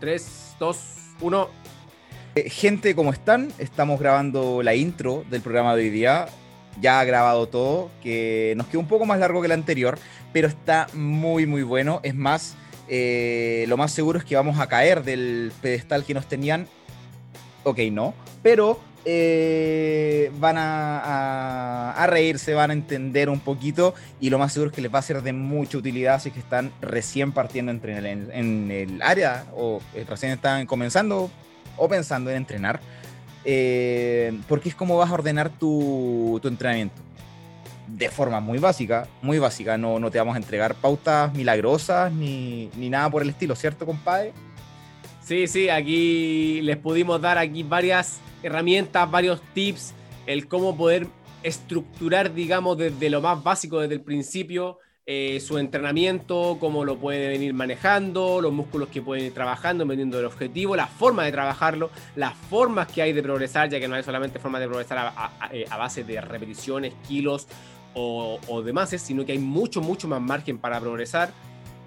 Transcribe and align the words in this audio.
3, 0.00 0.56
2, 0.58 0.78
1. 1.20 1.48
Gente, 2.46 2.94
¿cómo 2.94 3.12
están? 3.12 3.52
Estamos 3.58 4.00
grabando 4.00 4.62
la 4.62 4.74
intro 4.74 5.24
del 5.30 5.40
programa 5.40 5.76
de 5.76 5.82
hoy 5.82 5.90
día. 5.90 6.26
Ya 6.80 6.98
ha 6.98 7.04
grabado 7.04 7.46
todo, 7.46 7.90
que 8.02 8.54
nos 8.56 8.66
quedó 8.66 8.80
un 8.80 8.88
poco 8.88 9.06
más 9.06 9.20
largo 9.20 9.40
que 9.40 9.46
el 9.46 9.52
anterior, 9.52 9.98
pero 10.32 10.48
está 10.48 10.88
muy, 10.92 11.46
muy 11.46 11.62
bueno. 11.62 12.00
Es 12.02 12.14
más, 12.14 12.56
eh, 12.88 13.64
lo 13.68 13.76
más 13.76 13.92
seguro 13.92 14.18
es 14.18 14.24
que 14.24 14.34
vamos 14.34 14.58
a 14.58 14.66
caer 14.66 15.04
del 15.04 15.52
pedestal 15.62 16.04
que 16.04 16.14
nos 16.14 16.26
tenían. 16.26 16.66
Ok, 17.62 17.78
no. 17.92 18.14
Pero 18.42 18.80
eh, 19.06 20.32
van 20.38 20.56
a, 20.58 22.06
reírse, 22.06 22.54
van 22.54 22.70
a 22.70 22.72
entender 22.72 23.28
un 23.28 23.40
poquito 23.40 23.94
y 24.20 24.30
lo 24.30 24.38
más 24.38 24.52
seguro 24.52 24.70
es 24.70 24.74
que 24.74 24.82
les 24.82 24.92
va 24.92 24.98
a 24.98 25.02
ser 25.02 25.22
de 25.22 25.32
mucha 25.32 25.78
utilidad 25.78 26.20
si 26.20 26.28
es 26.28 26.34
que 26.34 26.40
están 26.40 26.72
recién 26.80 27.32
partiendo 27.32 27.70
entre 27.70 27.96
en, 27.98 28.70
el 28.70 29.02
área 29.02 29.44
o 29.54 29.80
eh, 29.94 30.04
recién 30.08 30.32
están 30.32 30.66
comenzando 30.66 31.30
o 31.76 31.88
pensando 31.88 32.30
en 32.30 32.36
entrenar. 32.36 32.80
Eh, 33.44 34.38
porque 34.48 34.70
es 34.70 34.74
como 34.74 34.96
vas 34.96 35.10
a 35.10 35.14
ordenar 35.14 35.50
tu, 35.50 36.40
entrenamiento. 36.42 37.02
De 37.86 38.08
forma 38.08 38.40
muy 38.40 38.58
básica, 38.58 39.06
muy 39.20 39.38
básica. 39.38 39.76
No, 39.76 39.98
no 39.98 40.10
te 40.10 40.18
vamos 40.18 40.34
a 40.34 40.38
entregar 40.38 40.74
pautas 40.74 41.34
milagrosas 41.34 42.10
ni, 42.10 42.70
ni 42.76 42.88
nada 42.88 43.10
por 43.10 43.20
el 43.20 43.28
estilo, 43.28 43.54
¿cierto, 43.54 43.84
compadre? 43.84 44.32
Sí, 45.22 45.46
sí, 45.46 45.68
aquí 45.68 46.62
les 46.62 46.78
pudimos 46.78 47.20
dar 47.20 47.36
aquí 47.36 47.62
varias 47.62 48.20
herramientas, 48.44 49.10
varios 49.10 49.40
tips, 49.54 49.94
el 50.26 50.46
cómo 50.46 50.76
poder 50.76 51.06
estructurar, 51.42 52.32
digamos, 52.34 52.78
desde 52.78 53.10
lo 53.10 53.20
más 53.20 53.42
básico, 53.42 53.80
desde 53.80 53.94
el 53.94 54.00
principio, 54.00 54.78
eh, 55.06 55.38
su 55.40 55.58
entrenamiento, 55.58 56.56
cómo 56.58 56.82
lo 56.82 56.96
puede 56.96 57.28
venir 57.28 57.52
manejando, 57.52 58.40
los 58.40 58.52
músculos 58.52 58.88
que 58.88 59.02
pueden 59.02 59.26
ir 59.26 59.34
trabajando, 59.34 59.84
dependiendo 59.84 60.16
del 60.16 60.24
objetivo, 60.24 60.74
la 60.76 60.86
forma 60.86 61.24
de 61.24 61.32
trabajarlo, 61.32 61.90
las 62.16 62.34
formas 62.34 62.90
que 62.90 63.02
hay 63.02 63.12
de 63.12 63.22
progresar, 63.22 63.68
ya 63.68 63.78
que 63.78 63.86
no 63.86 63.96
hay 63.96 64.02
solamente 64.02 64.38
formas 64.38 64.62
de 64.62 64.68
progresar 64.68 65.12
a, 65.14 65.50
eh, 65.52 65.66
base 65.68 66.04
de 66.04 66.22
repeticiones, 66.22 66.94
kilos 67.06 67.46
o, 67.92 68.62
demás, 68.64 68.90
sino 68.90 69.24
que 69.26 69.32
hay 69.32 69.38
mucho, 69.38 69.82
mucho 69.82 70.08
más 70.08 70.22
margen 70.22 70.58
para 70.58 70.80
progresar. 70.80 71.32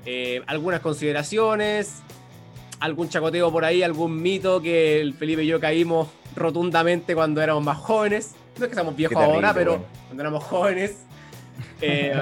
Eh, 0.06 0.42
algunas 0.46 0.80
consideraciones, 0.82 2.04
algún 2.80 3.10
chacoteo 3.10 3.52
por 3.52 3.66
ahí, 3.66 3.82
algún 3.82 4.22
mito 4.22 4.62
que 4.62 5.02
el 5.02 5.16
Felipe 5.16 5.44
y 5.44 5.48
yo 5.48 5.60
caímos 5.60 6.08
rotundamente 6.38 7.16
cuando 7.16 7.42
éramos 7.42 7.64
más 7.64 7.78
jóvenes. 7.78 8.36
No 8.58 8.66
es 8.66 8.70
que 8.70 8.76
seamos 8.76 8.96
viejos 8.96 9.18
ahora, 9.18 9.54
pero 9.54 9.84
cuando 10.08 10.24
éramos 10.24 10.44
jóvenes. 10.44 11.04
Eh, 11.82 12.14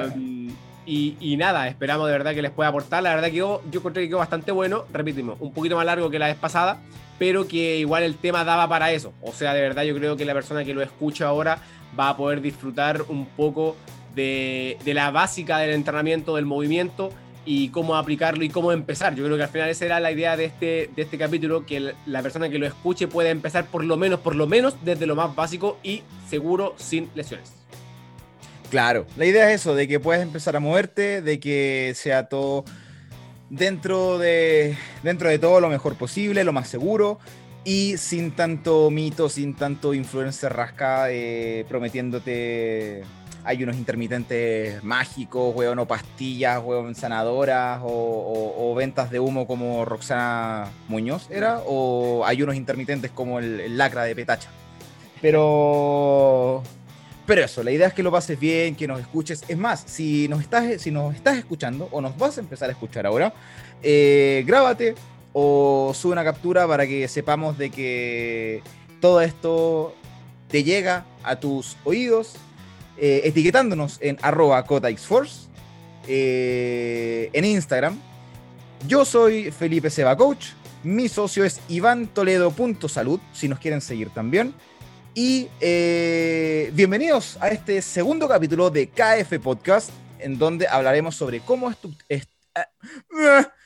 y, 0.86 1.36
nada, 1.38 1.68
esperamos 1.68 2.08
de 2.08 2.14
verdad 2.14 2.34
que 2.34 2.42
les 2.42 2.52
pueda 2.52 2.70
aportar. 2.70 3.04
La 3.04 3.16
verdad 3.16 3.30
que 3.30 3.36
yo, 3.36 3.62
yo 3.70 3.80
encontré 3.80 4.04
que 4.04 4.10
quedó 4.10 4.20
bastante 4.20 4.52
bueno. 4.52 4.86
Repetimos, 4.94 5.38
un 5.42 5.52
poquito 5.52 5.76
más 5.76 5.86
largo 5.86 6.10
que 6.10 6.20
la 6.20 6.28
vez 6.28 6.38
pasada, 6.38 6.78
pero 7.20 7.48
que 7.48 7.78
igual 7.78 8.04
el 8.04 8.16
tema 8.16 8.46
daba 8.46 8.70
para 8.70 8.92
eso. 8.92 9.12
O 9.22 9.34
sea, 9.34 9.54
de 9.54 9.62
verdad 9.62 9.84
yo 9.84 9.96
creo 9.96 10.16
que 10.16 10.24
la 10.24 10.34
persona 10.34 10.64
que 10.64 10.74
lo 10.74 10.82
escucha 10.82 11.28
ahora 11.28 11.58
va 12.00 12.10
a 12.10 12.18
poder 12.18 12.40
disfrutar 12.40 13.04
un 13.10 13.26
poco 13.26 13.76
de, 14.14 14.78
de 14.86 14.94
la 14.94 15.12
básica 15.12 15.58
del 15.58 15.72
entrenamiento, 15.72 16.36
del 16.36 16.46
movimiento 16.46 17.12
y 17.46 17.70
cómo 17.70 17.96
aplicarlo 17.96 18.44
y 18.44 18.50
cómo 18.50 18.72
empezar. 18.72 19.16
Yo 19.16 19.24
creo 19.24 19.38
que 19.38 19.44
al 19.44 19.50
final 19.50 19.70
esa 19.70 19.86
era 19.86 20.00
la 20.00 20.12
idea 20.12 20.36
de 20.36 20.46
este, 20.46 20.90
de 20.96 21.02
este 21.02 21.18
capítulo, 21.18 21.66
que 21.66 21.94
la 22.06 22.22
persona 22.22 22.50
que 22.50 22.58
lo 22.58 22.66
escuche 22.66 23.08
pueda 23.08 23.30
empezar 23.30 23.68
por 23.68 23.84
lo 23.84 23.98
menos, 23.98 24.20
por 24.20 24.36
lo 24.36 24.48
menos 24.48 24.76
desde 24.84 25.06
lo 25.06 25.16
más 25.16 25.36
básico 25.36 25.78
y 25.84 26.04
seguro 26.30 26.74
sin 26.78 27.10
lesiones. 27.16 27.54
Claro, 28.70 29.06
la 29.16 29.26
idea 29.26 29.52
es 29.52 29.62
eso, 29.62 29.76
de 29.76 29.88
que 29.88 30.00
puedas 30.00 30.24
empezar 30.24 30.56
a 30.56 30.60
moverte, 30.60 31.22
de 31.22 31.40
que 31.40 31.94
sea 31.96 32.28
todo 32.28 32.66
dentro 33.50 34.18
de, 34.18 34.76
dentro 35.04 35.30
de 35.30 35.38
todo 35.38 35.62
lo 35.62 35.70
mejor 35.70 35.96
posible, 35.96 36.44
lo 36.44 36.52
más 36.52 36.68
seguro 36.68 37.20
y 37.66 37.98
sin 37.98 38.32
tanto 38.32 38.90
mito, 38.92 39.28
sin 39.28 39.56
tanto 39.56 39.94
influencer 39.94 40.54
rasca 40.54 41.12
eh, 41.12 41.66
prometiéndote 41.68 43.04
hay 43.46 43.64
unos 43.64 43.78
intermitentes 43.78 44.84
mágicos, 44.84 45.56
weón, 45.56 45.78
o 45.80 45.88
pastillas, 45.88 46.62
weón, 46.64 46.96
sanadoras, 46.96 47.80
o, 47.84 48.74
ventas 48.76 49.12
de 49.12 49.20
humo 49.20 49.48
como 49.48 49.86
Roxana 49.86 50.70
Muñoz 50.88 51.30
era, 51.30 51.62
o 51.66 52.24
hay 52.26 52.42
unos 52.42 52.56
intermitentes 52.56 53.12
como 53.12 53.40
el, 53.40 53.78
lacra 53.78 54.04
de 54.04 54.16
Petacha. 54.16 54.50
Pero, 55.22 56.62
pero 57.26 57.44
eso, 57.44 57.64
la 57.64 57.72
idea 57.72 57.88
es 57.88 57.94
que 57.94 58.04
lo 58.04 58.12
pases 58.12 58.40
bien, 58.40 58.76
que 58.76 58.88
nos 58.88 59.00
escuches. 59.00 59.44
Es 59.48 59.58
más, 59.58 59.84
si 59.86 60.28
nos 60.28 60.42
estás, 60.42 60.82
si 60.82 60.92
nos 60.92 61.16
estás 61.16 61.38
escuchando 61.38 61.88
o 61.92 62.02
nos 62.02 62.18
vas 62.18 62.38
a 62.38 62.42
empezar 62.42 62.70
a 62.70 62.74
escuchar 62.74 63.06
ahora, 63.06 63.34
eh, 63.82 64.44
grábate 64.46 64.96
o 65.32 65.92
sube 65.94 66.14
una 66.14 66.24
captura 66.24 66.68
para 66.68 66.88
que 66.88 67.08
sepamos 67.08 67.58
de 67.58 67.70
que 67.70 68.62
todo 69.00 69.22
esto 69.22 69.96
te 70.50 70.64
llega 70.64 71.06
a 71.24 71.38
tus 71.38 71.78
oídos 71.84 72.36
eh, 72.98 73.22
etiquetándonos 73.26 73.98
en 74.00 74.18
arroba 74.22 74.64
cotaxforce 74.66 75.48
eh, 76.08 77.30
en 77.34 77.44
Instagram. 77.44 78.00
Yo 78.88 79.04
soy 79.04 79.52
Felipe 79.52 79.90
Seba 79.90 80.16
Coach. 80.16 80.48
Mi 80.84 81.10
socio 81.10 81.44
es 81.44 81.60
Iván 81.68 82.08
Toledo.salud, 82.08 83.20
si 83.34 83.50
nos 83.50 83.60
quieren 83.60 83.82
seguir 83.82 84.12
también. 84.12 84.54
Y 85.14 85.50
eh, 85.60 86.72
bienvenidos 86.74 87.38
a 87.42 87.50
este 87.50 87.82
segundo 87.82 88.28
capítulo 88.28 88.70
de 88.70 88.88
KF 88.88 89.40
Podcast, 89.42 89.90
en 90.20 90.38
donde 90.38 90.68
hablaremos 90.68 91.16
sobre 91.16 91.40
cómo, 91.40 91.74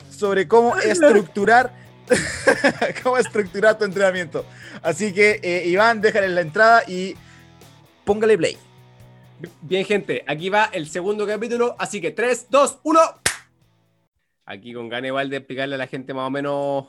sobre 0.10 0.48
cómo 0.48 0.78
estructurar 0.80 1.90
cómo 3.04 3.18
estructurar 3.18 3.78
tu 3.78 3.86
entrenamiento. 3.86 4.44
Así 4.82 5.14
que, 5.14 5.64
Iván, 5.68 6.02
déjale 6.02 6.30
la 6.30 6.42
entrada 6.42 6.84
y 6.88 7.16
póngale 8.06 8.36
play. 8.36 8.58
Bien, 9.62 9.86
gente, 9.86 10.26
aquí 10.28 10.50
va 10.50 10.66
el 10.66 10.88
segundo 10.88 11.26
capítulo, 11.26 11.74
así 11.80 12.02
que 12.02 12.12
3, 12.12 12.48
2, 12.50 12.80
1. 12.84 13.00
Aquí 14.46 14.74
con 14.74 14.90
ganas 14.90 15.08
igual 15.08 15.30
de 15.30 15.38
explicarle 15.38 15.76
a 15.76 15.78
la 15.78 15.88
gente 15.88 16.14
más 16.14 16.28
o 16.28 16.30
menos 16.30 16.88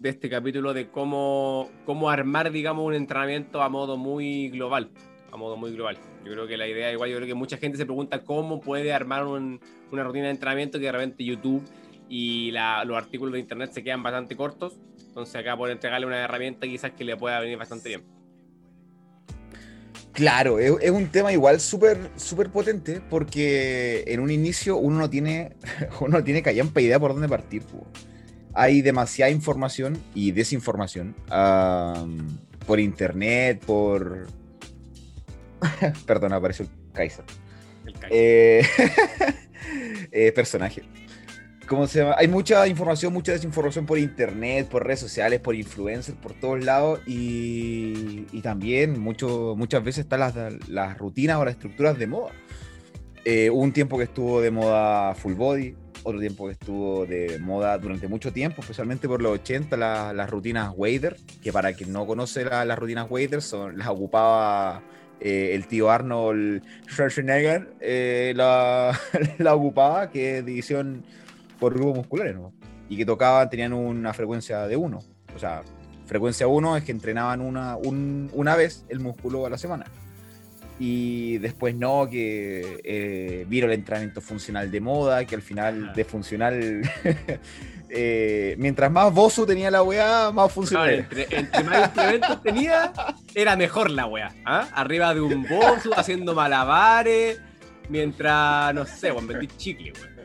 de 0.00 0.08
este 0.08 0.28
capítulo 0.28 0.74
de 0.74 0.90
cómo, 0.90 1.70
cómo 1.84 2.10
armar, 2.10 2.50
digamos, 2.50 2.84
un 2.84 2.94
entrenamiento 2.94 3.62
a 3.62 3.68
modo 3.68 3.96
muy 3.96 4.48
global. 4.48 4.90
A 5.30 5.36
modo 5.36 5.56
muy 5.56 5.70
global. 5.70 5.98
Yo 6.24 6.32
creo 6.32 6.48
que 6.48 6.56
la 6.56 6.66
idea, 6.66 6.90
igual, 6.90 7.10
yo 7.10 7.16
creo 7.16 7.28
que 7.28 7.34
mucha 7.34 7.58
gente 7.58 7.78
se 7.78 7.84
pregunta 7.84 8.24
cómo 8.24 8.60
puede 8.60 8.92
armar 8.92 9.24
una 9.26 9.60
rutina 10.02 10.24
de 10.24 10.30
entrenamiento 10.30 10.80
que 10.80 10.86
de 10.86 10.92
repente 10.92 11.22
YouTube 11.22 11.62
y 12.08 12.50
los 12.50 12.96
artículos 12.96 13.34
de 13.34 13.38
internet 13.38 13.70
se 13.70 13.84
quedan 13.84 14.02
bastante 14.02 14.34
cortos. 14.34 14.80
Entonces 15.06 15.36
acá 15.36 15.56
por 15.56 15.70
entregarle 15.70 16.08
una 16.08 16.18
herramienta 16.18 16.66
quizás 16.66 16.90
que 16.90 17.04
le 17.04 17.16
pueda 17.16 17.38
venir 17.38 17.56
bastante 17.56 17.90
bien. 17.90 18.17
Claro, 20.18 20.58
es, 20.58 20.90
un 20.90 21.06
tema 21.06 21.32
igual 21.32 21.60
súper 21.60 22.10
súper 22.16 22.50
potente 22.50 23.00
porque 23.08 24.02
en 24.08 24.18
un 24.18 24.32
inicio 24.32 24.76
uno 24.76 24.98
no 24.98 25.08
tiene, 25.08 25.52
uno 26.00 26.18
no 26.18 26.24
tiene 26.24 26.42
callampa 26.42 26.80
idea 26.80 26.98
por 26.98 27.12
dónde 27.12 27.28
partir. 27.28 27.62
Hay 28.52 28.82
demasiada 28.82 29.30
información 29.30 29.96
y 30.16 30.32
desinformación 30.32 31.14
por 32.66 32.80
internet, 32.80 33.62
por... 33.64 34.26
Perdón, 36.06 36.32
apareció 36.32 36.64
el 36.64 36.70
Kaiser. 36.92 37.24
El 37.86 37.92
Kaiser. 37.92 38.10
Eh, 38.10 38.62
eh, 40.10 40.32
personaje. 40.32 40.82
Hay 42.16 42.28
mucha 42.28 42.66
información, 42.66 43.12
mucha 43.12 43.32
desinformación 43.32 43.84
por 43.84 43.98
internet, 43.98 44.68
por 44.68 44.86
redes 44.86 45.00
sociales, 45.00 45.40
por 45.40 45.54
influencers, 45.54 46.16
por 46.16 46.32
todos 46.32 46.64
lados. 46.64 47.00
Y, 47.06 48.26
también 48.42 48.98
muchas 48.98 49.84
veces 49.84 50.04
están 50.04 50.20
las, 50.20 50.98
rutinas 50.98 51.36
o 51.36 51.44
las 51.44 51.54
estructuras 51.54 51.98
de 51.98 52.06
moda. 52.06 52.32
Eh, 53.24 53.50
un 53.50 53.72
tiempo 53.72 53.98
que 53.98 54.04
estuvo 54.04 54.40
de 54.40 54.50
moda 54.50 55.14
full 55.14 55.34
body, 55.34 55.74
otro 56.02 56.18
tiempo 56.18 56.46
que 56.46 56.52
estuvo 56.52 57.04
de 57.04 57.38
moda 57.38 57.76
durante 57.76 58.08
mucho 58.08 58.32
tiempo, 58.32 58.62
especialmente 58.62 59.06
por 59.06 59.20
los 59.20 59.32
80, 59.32 59.76
las 60.14 60.30
rutinas 60.30 60.72
Wader, 60.74 61.16
que 61.42 61.52
para 61.52 61.74
quien 61.74 61.92
no 61.92 62.06
conoce 62.06 62.44
las 62.44 62.78
rutinas 62.78 63.06
Wader, 63.10 63.40
las 63.74 63.88
ocupaba 63.88 64.82
eh, 65.20 65.50
el 65.54 65.66
tío 65.66 65.90
Arnold 65.90 66.62
Schwarzenegger, 66.88 67.74
eh, 67.80 68.32
la, 68.34 68.98
la 69.38 69.54
ocupaba, 69.54 70.10
que 70.10 70.38
es 70.38 70.46
división 70.46 71.04
por 71.58 71.74
grupos 71.74 71.96
musculares, 71.96 72.34
¿no? 72.34 72.52
Y 72.88 72.96
que 72.96 73.04
tocaban, 73.04 73.50
tenían 73.50 73.72
una 73.72 74.12
frecuencia 74.14 74.66
de 74.66 74.76
uno. 74.76 75.00
O 75.34 75.38
sea, 75.38 75.62
frecuencia 76.06 76.46
uno 76.46 76.76
es 76.76 76.84
que 76.84 76.92
entrenaban 76.92 77.40
una, 77.40 77.76
una 77.76 78.56
vez 78.56 78.84
el 78.88 79.00
músculo 79.00 79.46
a 79.46 79.50
la 79.50 79.58
semana. 79.58 79.86
Y 80.80 81.38
después 81.38 81.74
no, 81.74 82.08
que 82.08 82.80
eh, 82.84 83.44
vieron 83.48 83.70
el 83.70 83.80
entrenamiento 83.80 84.20
funcional 84.20 84.70
de 84.70 84.80
moda, 84.80 85.24
que 85.24 85.34
al 85.34 85.42
final 85.42 85.92
de 85.92 86.04
funcional, 86.04 86.82
eh, 87.90 88.54
mientras 88.58 88.90
más 88.90 89.12
bozo 89.12 89.44
tenía 89.44 89.72
la 89.72 89.82
weá, 89.82 90.30
más 90.30 90.52
funcional. 90.52 90.90
entre, 91.10 91.64
más 91.64 91.88
implementos 91.88 92.42
tenía, 92.42 92.92
era 93.34 93.56
mejor 93.56 93.90
la 93.90 94.06
weá. 94.06 94.32
¿ah? 94.44 94.68
Arriba 94.72 95.12
de 95.14 95.20
un 95.20 95.42
bozo, 95.48 95.98
haciendo 95.98 96.32
malabares, 96.32 97.40
mientras, 97.88 98.72
no 98.72 98.86
sé, 98.86 99.10
vendí 99.10 99.48
chicle, 99.48 99.92
weá. 99.92 100.17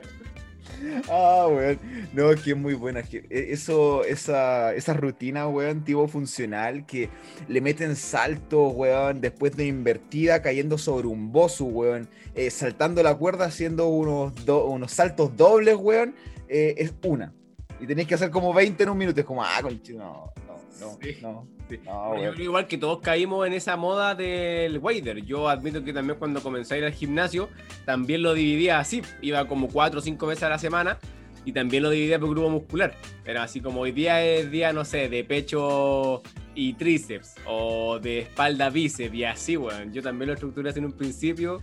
Ah, 1.09 1.47
weón. 1.50 1.80
No, 2.13 2.30
que 2.35 2.51
es 2.51 2.57
muy 2.57 2.74
buena. 2.74 3.03
Que 3.03 3.25
e, 3.30 3.53
eso, 3.53 4.03
esa, 4.03 4.74
esa 4.74 4.94
rutina, 4.94 5.47
weón, 5.47 5.83
tipo 5.83 6.07
funcional, 6.07 6.85
que 6.85 7.09
le 7.47 7.62
meten 7.62 7.95
saltos, 7.95 8.74
weón, 8.75 9.21
después 9.21 9.56
de 9.56 9.65
invertida, 9.65 10.41
cayendo 10.41 10.77
sobre 10.77 11.07
un 11.07 11.31
bosu, 11.31 11.65
weón, 11.65 12.09
eh, 12.35 12.50
saltando 12.50 13.03
la 13.03 13.15
cuerda, 13.15 13.45
haciendo 13.45 13.88
unos, 13.88 14.33
unos 14.47 14.91
saltos 14.91 15.35
dobles, 15.35 15.75
weón, 15.75 16.15
eh, 16.47 16.75
es 16.77 16.94
una. 17.03 17.33
Y 17.79 17.88
tenéis 17.88 18.07
que 18.07 18.15
hacer 18.15 18.29
como 18.29 18.53
20 18.53 18.83
en 18.83 18.89
un 18.89 18.97
minuto. 18.97 19.19
Es 19.19 19.25
como, 19.25 19.44
ah, 19.44 19.62
no, 19.62 20.33
no, 20.79 20.97
no, 21.21 21.47
no. 21.86 22.34
igual 22.42 22.68
que 22.68 22.78
todos 22.78 23.00
caímos 23.00 23.46
en 23.48 23.54
esa 23.54 23.78
moda 23.78 24.16
del 24.16 24.78
wader. 24.80 25.24
Yo 25.24 25.50
admito 25.50 25.84
que 25.84 25.94
también 25.94 26.20
cuando 26.20 26.42
comencé 26.42 26.75
a 26.75 26.78
ir 26.78 26.86
al 26.86 26.94
gimnasio, 26.94 27.50
también 27.86 28.24
lo 28.24 28.34
dividía 28.34 28.80
así. 28.80 29.02
Iba 29.22 29.48
como 29.48 29.68
cuatro 29.70 30.00
o 30.00 30.04
cinco 30.04 30.28
veces 30.28 30.44
a 30.44 30.50
la 30.50 30.60
semana 30.60 31.00
y 31.46 31.52
también 31.52 31.84
lo 31.84 31.90
dividía 31.90 32.20
por 32.20 32.30
grupo 32.30 32.50
muscular. 32.50 32.96
Era 33.25 33.44
así 33.44 33.62
como 33.62 33.81
hoy 33.81 33.92
día 33.92 34.24
es 34.24 34.52
día, 34.52 34.74
no 34.74 34.86
sé, 34.86 35.10
de 35.10 35.24
pecho 35.24 36.22
y 36.56 36.74
tríceps 36.74 37.36
o 37.46 38.00
de 38.00 38.20
espalda 38.20 38.70
bíceps 38.70 39.14
y 39.14 39.24
así, 39.24 39.58
weón. 39.58 39.94
Yo 39.94 40.02
también 40.02 40.28
lo 40.28 40.34
estructuré 40.34 40.70
así 40.70 40.80
en 40.80 40.86
un 40.86 40.94
principio 40.94 41.62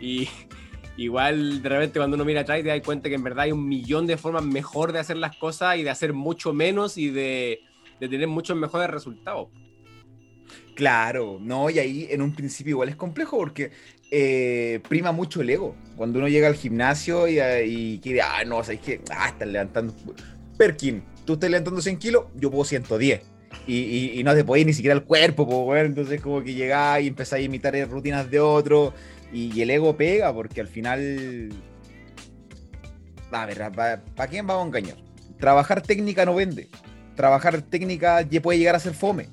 y 0.00 0.28
igual 0.96 1.62
de 1.62 1.68
repente 1.68 1.98
cuando 1.98 2.16
uno 2.16 2.24
mira 2.24 2.42
atrás 2.42 2.62
te 2.62 2.68
das 2.68 2.80
cuenta 2.82 3.08
que 3.08 3.14
en 3.14 3.24
verdad 3.24 3.44
hay 3.44 3.52
un 3.52 3.68
millón 3.68 4.06
de 4.06 4.16
formas 4.16 4.44
mejor 4.44 4.92
de 4.92 5.00
hacer 5.00 5.16
las 5.16 5.36
cosas 5.36 5.76
y 5.78 5.82
de 5.82 5.90
hacer 5.90 6.12
mucho 6.12 6.52
menos 6.52 6.98
y 6.98 7.10
de 7.10 7.62
de 8.00 8.08
tener 8.08 8.28
muchos 8.28 8.56
mejores 8.56 8.90
resultados. 8.90 9.48
Claro, 10.74 11.38
no, 11.40 11.70
y 11.70 11.78
ahí 11.78 12.08
en 12.10 12.20
un 12.20 12.34
principio 12.34 12.72
igual 12.72 12.88
es 12.88 12.96
complejo 12.96 13.36
porque 13.36 13.70
eh, 14.10 14.80
prima 14.88 15.12
mucho 15.12 15.40
el 15.40 15.50
ego. 15.50 15.76
Cuando 15.96 16.18
uno 16.18 16.28
llega 16.28 16.48
al 16.48 16.56
gimnasio 16.56 17.28
y, 17.28 17.38
y 17.40 17.98
quiere, 18.00 18.22
ah, 18.22 18.42
no, 18.44 18.62
sabes 18.64 18.80
que, 18.80 19.00
ah, 19.10 19.28
estás 19.28 19.48
levantando. 19.48 19.94
Perkin, 20.58 21.02
tú 21.24 21.34
estás 21.34 21.50
levantando 21.50 21.80
100 21.80 21.98
kilos, 21.98 22.24
yo 22.34 22.50
puedo 22.50 22.64
110. 22.64 23.22
Y, 23.66 24.18
y, 24.18 24.24
no 24.24 24.34
te 24.34 24.44
podéis 24.44 24.66
ni 24.66 24.72
siquiera 24.72 24.94
el 24.94 25.04
cuerpo, 25.04 25.46
pues, 25.46 25.86
entonces 25.86 26.20
como 26.20 26.42
que 26.42 26.54
llegáis 26.54 27.04
y 27.04 27.08
empezáis 27.08 27.44
a 27.44 27.46
imitar 27.46 27.74
rutinas 27.88 28.28
de 28.30 28.40
otro 28.40 28.92
y, 29.32 29.60
el 29.60 29.70
ego 29.70 29.96
pega 29.96 30.32
porque 30.32 30.60
al 30.60 30.68
final... 30.68 31.50
A 33.30 33.46
ver, 33.46 33.72
¿para 33.72 34.30
quién 34.30 34.46
vamos 34.46 34.64
a 34.64 34.66
engañar? 34.66 34.96
Trabajar 35.38 35.82
técnica 35.82 36.24
no 36.24 36.34
vende 36.34 36.68
trabajar 37.14 37.62
técnica 37.62 38.22
ya 38.22 38.40
puede 38.40 38.58
llegar 38.58 38.74
a 38.74 38.80
ser 38.80 38.94
fome. 38.94 39.28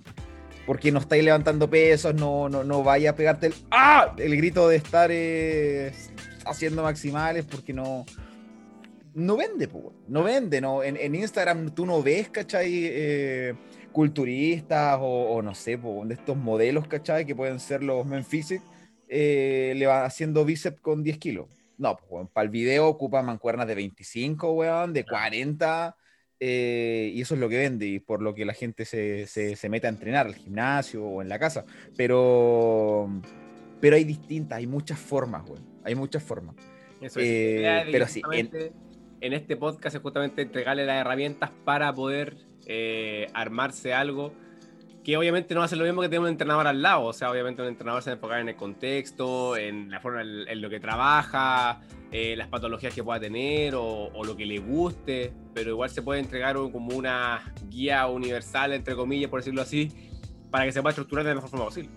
Porque 0.65 0.91
no 0.91 0.99
estáis 0.99 1.23
levantando 1.23 1.69
pesos, 1.69 2.13
no, 2.13 2.47
no, 2.47 2.63
no 2.63 2.83
vaya 2.83 3.11
a 3.11 3.15
pegarte 3.15 3.47
el, 3.47 3.53
¡ah! 3.71 4.13
el 4.17 4.37
grito 4.37 4.67
de 4.67 4.75
estar 4.75 5.09
eh, 5.11 5.91
haciendo 6.45 6.83
maximales 6.83 7.45
porque 7.45 7.73
no, 7.73 8.05
no 9.13 9.37
vende, 9.37 9.69
no 10.07 10.23
vende. 10.23 10.61
No. 10.61 10.83
En, 10.83 11.15
Instagram 11.15 11.71
tú 11.71 11.85
no 11.85 12.01
ves, 12.01 12.29
¿cachai? 12.29 12.69
Eh, 12.85 13.55
culturistas 13.91 14.97
o, 15.01 15.41
no 15.41 15.53
sé, 15.55 15.77
de 15.77 16.13
estos 16.13 16.37
modelos, 16.37 16.87
¿cachai? 16.87 17.25
Que 17.25 17.35
pueden 17.35 17.59
ser 17.59 17.83
los 17.83 18.05
men 18.05 18.25
eh, 19.13 19.73
le 19.75 19.87
van 19.87 20.05
haciendo 20.05 20.45
bíceps 20.45 20.79
con 20.79 21.03
10 21.03 21.17
kilos. 21.17 21.47
No, 21.77 21.97
para 22.31 22.45
el 22.45 22.49
video 22.49 22.87
ocupa 22.87 23.21
mancuernas 23.21 23.67
de 23.67 23.75
25, 23.75 24.51
weón, 24.53 24.93
de 24.93 25.03
40. 25.03 25.95
Eh, 26.43 27.11
y 27.13 27.21
eso 27.21 27.35
es 27.35 27.39
lo 27.39 27.47
que 27.49 27.57
vende 27.59 27.85
y 27.85 27.99
por 27.99 28.23
lo 28.23 28.33
que 28.33 28.45
la 28.45 28.55
gente 28.55 28.83
se, 28.83 29.27
se, 29.27 29.69
mete 29.69 29.85
a 29.85 29.91
entrenar 29.91 30.25
al 30.25 30.33
gimnasio 30.33 31.05
o 31.05 31.21
en 31.21 31.29
la 31.29 31.37
casa. 31.37 31.65
Pero, 31.95 33.07
pero 33.79 33.95
hay 33.95 34.03
distintas, 34.03 34.57
hay 34.57 34.65
muchas 34.65 34.97
formas, 34.97 35.45
güey. 35.45 35.61
Hay 35.83 35.93
muchas 35.93 36.23
formas. 36.23 36.55
Eh, 37.15 37.87
pero 37.91 38.07
sí. 38.07 38.23
En, 39.21 39.33
este 39.33 39.55
podcast 39.55 39.95
es 39.95 40.01
justamente 40.01 40.41
entregarle 40.41 40.83
las 40.83 40.99
herramientas 40.99 41.51
para 41.63 41.93
poder 41.93 42.37
eh, 42.65 43.27
armarse 43.35 43.93
algo 43.93 44.33
que 45.03 45.17
obviamente 45.17 45.53
no 45.53 45.61
va 45.61 45.65
a 45.65 45.69
ser 45.69 45.77
lo 45.77 45.83
mismo 45.83 46.01
que 46.01 46.09
tener 46.09 46.21
un 46.21 46.27
entrenador 46.27 46.67
al 46.67 46.81
lado. 46.81 47.05
O 47.05 47.13
sea, 47.13 47.31
obviamente 47.31 47.61
un 47.61 47.67
entrenador 47.67 48.03
se 48.03 48.11
va 48.11 48.13
a 48.13 48.15
enfocar 48.15 48.39
en 48.39 48.49
el 48.49 48.55
contexto, 48.55 49.57
en 49.57 49.89
la 49.89 49.99
forma 49.99 50.21
en, 50.21 50.61
lo 50.61 50.69
que 50.69 50.79
trabaja, 50.79 51.81
eh, 52.11 52.35
las 52.35 52.47
patologías 52.47 52.93
que 52.93 53.03
pueda 53.03 53.19
tener 53.19 53.73
o, 53.75 54.11
lo 54.23 54.37
que 54.37 54.45
le 54.45 54.59
guste, 54.59 55.33
pero 55.53 55.71
igual 55.71 55.89
se 55.89 56.01
puede 56.01 56.19
entregar 56.19 56.55
como 56.55 56.95
una 56.95 57.53
guía 57.69 58.05
universal, 58.07 58.73
entre 58.73 58.95
comillas, 58.95 59.29
por 59.29 59.39
decirlo 59.39 59.61
así, 59.61 59.91
para 60.51 60.65
que 60.65 60.71
se 60.71 60.81
pueda 60.81 60.91
estructurar 60.91 61.25
de 61.25 61.31
la 61.31 61.35
mejor 61.35 61.49
forma 61.49 61.65
posible. 61.65 61.89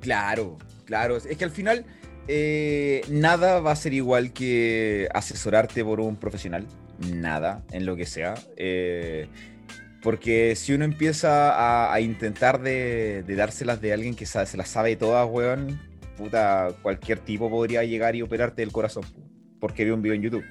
Claro, 0.00 0.58
claro. 0.84 1.16
Es 1.16 1.36
que 1.36 1.44
al 1.44 1.50
final 1.50 1.86
eh, 2.28 3.02
nada 3.08 3.60
va 3.60 3.72
a 3.72 3.76
ser 3.76 3.94
igual 3.94 4.32
que 4.32 5.08
asesorarte 5.14 5.82
por 5.84 6.00
un 6.00 6.16
profesional. 6.16 6.66
Nada, 7.14 7.64
en 7.72 7.86
lo 7.86 7.96
que 7.96 8.04
sea. 8.04 8.34
Eh, 8.56 9.26
porque 10.02 10.56
si 10.56 10.72
uno 10.72 10.84
empieza 10.84 11.92
a, 11.92 12.00
intentar 12.00 12.60
de, 12.60 13.22
dárselas 13.28 13.80
de 13.80 13.92
alguien 13.92 14.14
que 14.14 14.26
se 14.26 14.56
las 14.56 14.68
sabe 14.68 14.96
todas, 14.96 15.28
weón, 15.30 15.80
puta, 16.16 16.68
cualquier 16.82 17.18
tipo 17.18 17.50
podría 17.50 17.84
llegar 17.84 18.16
y 18.16 18.22
operarte 18.22 18.62
el 18.62 18.72
corazón, 18.72 19.04
porque 19.58 19.84
vio 19.84 19.94
un 19.94 20.02
video 20.02 20.14
en 20.14 20.22
YouTube. 20.22 20.44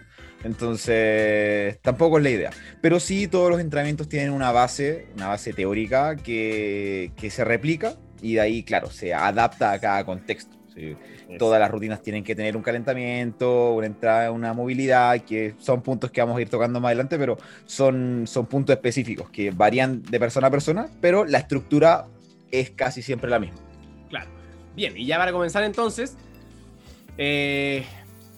Entonces, 0.43 1.79
tampoco 1.81 2.17
es 2.17 2.23
la 2.23 2.29
idea. 2.29 2.51
Pero 2.81 2.99
sí, 2.99 3.27
todos 3.27 3.49
los 3.49 3.59
entrenamientos 3.59 4.07
tienen 4.07 4.31
una 4.31 4.51
base, 4.51 5.07
una 5.15 5.27
base 5.27 5.51
teórica 5.51 6.15
que, 6.15 7.11
que 7.17 7.29
se 7.29 7.43
replica 7.43 7.95
y 8.21 8.35
de 8.35 8.41
ahí, 8.41 8.63
claro, 8.63 8.89
se 8.89 9.13
adapta 9.13 9.73
a 9.73 9.79
cada 9.79 10.05
contexto. 10.05 10.57
Todas 11.37 11.59
las 11.59 11.69
rutinas 11.69 12.01
tienen 12.01 12.23
que 12.23 12.35
tener 12.35 12.57
un 12.57 12.63
calentamiento, 12.63 13.73
una 13.73 13.85
entrada, 13.85 14.31
una 14.31 14.53
movilidad, 14.53 15.19
que 15.21 15.53
son 15.59 15.81
puntos 15.81 16.09
que 16.09 16.21
vamos 16.21 16.37
a 16.37 16.41
ir 16.41 16.49
tocando 16.49 16.79
más 16.79 16.89
adelante, 16.89 17.19
pero 17.19 17.37
son, 17.65 18.25
son 18.25 18.47
puntos 18.47 18.75
específicos 18.75 19.29
que 19.29 19.51
varían 19.51 20.01
de 20.01 20.19
persona 20.19 20.47
a 20.47 20.51
persona, 20.51 20.89
pero 21.01 21.25
la 21.25 21.37
estructura 21.37 22.05
es 22.51 22.71
casi 22.71 23.01
siempre 23.01 23.29
la 23.29 23.39
misma. 23.39 23.57
Claro. 24.09 24.29
Bien, 24.75 24.97
y 24.97 25.05
ya 25.05 25.17
para 25.17 25.31
comenzar 25.31 25.63
entonces, 25.63 26.17
eh, 27.17 27.85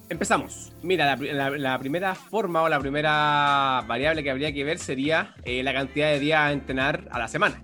empezamos. 0.10 0.74
Mira, 0.82 1.16
la, 1.16 1.80
primera 1.80 2.16
forma 2.16 2.64
o 2.64 2.70
la 2.70 2.80
primera 2.80 3.84
variable 3.88 4.24
que 4.24 4.32
habría 4.32 4.52
que 4.52 4.64
ver 4.64 4.80
sería 4.80 5.36
eh, 5.46 5.64
la 5.64 5.74
cantidad 5.74 6.10
de 6.10 6.20
días 6.20 6.40
a 6.40 6.52
entrenar 6.52 7.08
a 7.12 7.20
la 7.20 7.28
semana. 7.28 7.64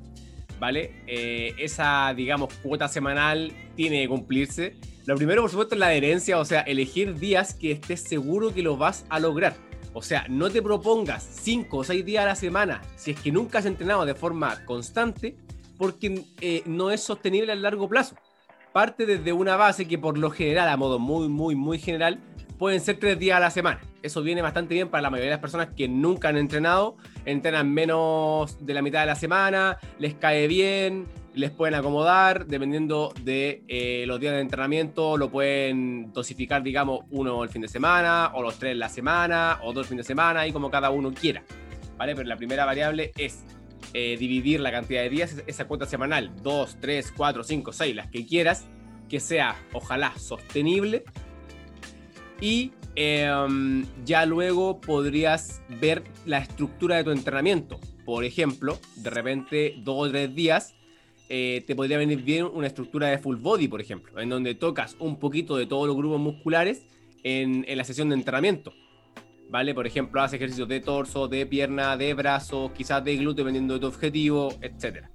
¿Vale? 0.59 1.04
Eh, 1.07 1.54
esa, 1.57 2.13
digamos, 2.15 2.54
cuota 2.56 2.88
semanal 2.88 3.51
tiene 3.75 4.01
que 4.01 4.07
cumplirse. 4.07 4.75
Lo 5.06 5.15
primero, 5.15 5.42
por 5.42 5.51
supuesto, 5.51 5.75
es 5.75 5.80
la 5.80 5.88
adherencia, 5.88 6.38
o 6.39 6.45
sea, 6.45 6.62
elegir 6.62 7.18
días 7.18 7.54
que 7.54 7.71
estés 7.71 8.01
seguro 8.01 8.54
que 8.54 8.62
lo 8.62 8.77
vas 8.77 9.05
a 9.10 9.20
lograr. 9.20 9.55
O 9.93 10.01
sea, 10.01 10.25
no 10.29 10.50
te 10.50 10.62
propongas 10.62 11.27
5 11.41 11.77
o 11.77 11.84
6 11.84 12.05
días 12.05 12.24
a 12.24 12.27
la 12.27 12.36
semana 12.36 12.82
si 12.96 13.12
es 13.12 13.20
que 13.20 13.32
nunca 13.32 13.60
has 13.60 13.65
entrenado 13.65 14.05
de 14.05 14.13
forma 14.13 14.63
constante, 14.65 15.36
porque 15.77 16.24
eh, 16.41 16.62
no 16.65 16.91
es 16.91 17.01
sostenible 17.01 17.51
a 17.51 17.55
largo 17.55 17.88
plazo. 17.88 18.15
Parte 18.74 19.05
desde 19.05 19.34
una 19.34 19.55
base 19.55 19.88
que 19.88 19.98
por 19.98 20.17
lo 20.17 20.29
general, 20.29 20.70
a 20.70 20.77
modo 20.77 21.00
muy, 21.00 21.29
muy, 21.29 21.55
muy 21.55 21.79
general, 21.79 22.20
pueden 22.58 22.82
ser 22.82 22.98
3 22.98 23.18
días 23.20 23.38
a 23.38 23.40
la 23.40 23.50
semana. 23.50 23.82
Eso 24.02 24.22
viene 24.22 24.42
bastante 24.42 24.74
bien 24.74 24.90
para 24.90 25.02
la 25.02 25.10
mayoría 25.10 25.32
de 25.32 25.36
las 25.36 25.42
personas 25.42 25.70
que 25.76 25.88
nunca 25.88 26.30
han 26.30 26.38
entrenado, 26.38 26.98
entrenan 27.26 27.72
menos 27.74 28.66
de 28.66 28.74
la 28.74 28.82
mitad 28.82 29.02
de 29.02 29.08
la 29.08 29.16
semana, 29.16 29.78
les 30.00 30.16
cae 30.16 30.48
bien, 30.48 31.08
les 31.38 31.52
pueden 31.52 31.76
acomodar, 31.76 32.48
dependiendo 32.48 33.14
de 33.22 33.64
eh, 33.68 34.06
los 34.08 34.20
días 34.20 34.34
de 34.34 34.42
entrenamiento, 34.42 35.18
lo 35.18 35.30
pueden 35.30 36.12
dosificar, 36.12 36.64
digamos, 36.64 37.02
uno 37.12 37.44
el 37.44 37.50
fin 37.50 37.62
de 37.62 37.68
semana, 37.68 38.32
o 38.34 38.42
los 38.42 38.58
tres 38.58 38.76
la 38.76 38.90
semana, 38.90 39.60
o 39.62 39.72
dos 39.72 39.86
el 39.86 39.90
fin 39.90 39.98
de 39.98 40.04
semana, 40.04 40.48
y 40.48 40.52
como 40.52 40.72
cada 40.72 40.90
uno 40.90 41.14
quiera. 41.14 41.44
¿Vale? 41.98 42.16
Pero 42.16 42.28
la 42.28 42.38
primera 42.38 42.66
variable 42.66 43.12
es 43.18 43.44
eh, 43.94 44.18
dividir 44.18 44.60
la 44.60 44.72
cantidad 44.72 45.02
de 45.02 45.10
días, 45.10 45.44
esa 45.46 45.66
cuota 45.66 45.86
semanal, 45.86 46.32
2, 46.42 46.78
3, 46.82 47.14
4, 47.16 47.44
5, 47.44 47.74
6, 47.74 47.96
las 47.96 48.08
que 48.08 48.26
quieras, 48.26 48.66
que 49.08 49.20
sea, 49.20 49.56
ojalá, 49.74 50.14
sostenible. 50.18 51.04
Y 52.41 52.72
Em, 53.00 53.86
ya 54.06 54.25
luego 54.25 54.82
podrías 54.82 55.62
ver 55.79 56.03
la 56.25 56.39
estructura 56.39 56.96
de 56.96 57.03
tu 57.03 57.12
entrenamiento. 57.12 57.79
Por 58.06 58.24
ejemplo, 58.24 58.79
de 58.96 59.12
repente, 59.12 59.75
dos 59.84 60.08
o 60.08 60.10
tres 60.10 60.34
días, 60.34 60.74
eh, 61.29 61.63
te 61.67 61.75
podría 61.75 62.00
venir 62.00 62.24
bien 62.24 62.46
una 62.51 62.65
estructura 62.65 63.06
de 63.10 63.20
full 63.20 63.36
body, 63.36 63.67
por 63.67 63.82
ejemplo, 63.82 64.20
en 64.20 64.29
donde 64.29 64.56
tocas 64.56 64.96
un 64.98 65.20
poquito 65.20 65.58
de 65.58 65.67
todos 65.67 65.86
los 65.86 65.96
grupos 65.96 66.20
musculares 66.20 66.88
en, 67.22 67.65
la 67.70 67.84
sesión 67.84 68.10
de 68.10 68.15
entrenamiento. 68.15 68.74
¿Vale? 69.48 69.75
Por 69.75 69.86
ejemplo, 69.86 70.20
haces 70.20 70.38
ejercicios 70.38 70.67
de 70.67 70.79
torso, 70.79 71.27
de 71.27 71.46
pierna, 71.46 71.98
de 71.98 72.15
brazos, 72.15 72.72
quizás 72.72 73.03
de 73.03 73.15
glúteo, 73.15 73.46
dependiendo 73.46 73.75
de 73.75 73.79
tu 73.79 73.86
objetivo, 73.86 74.56
etc. 74.60 75.06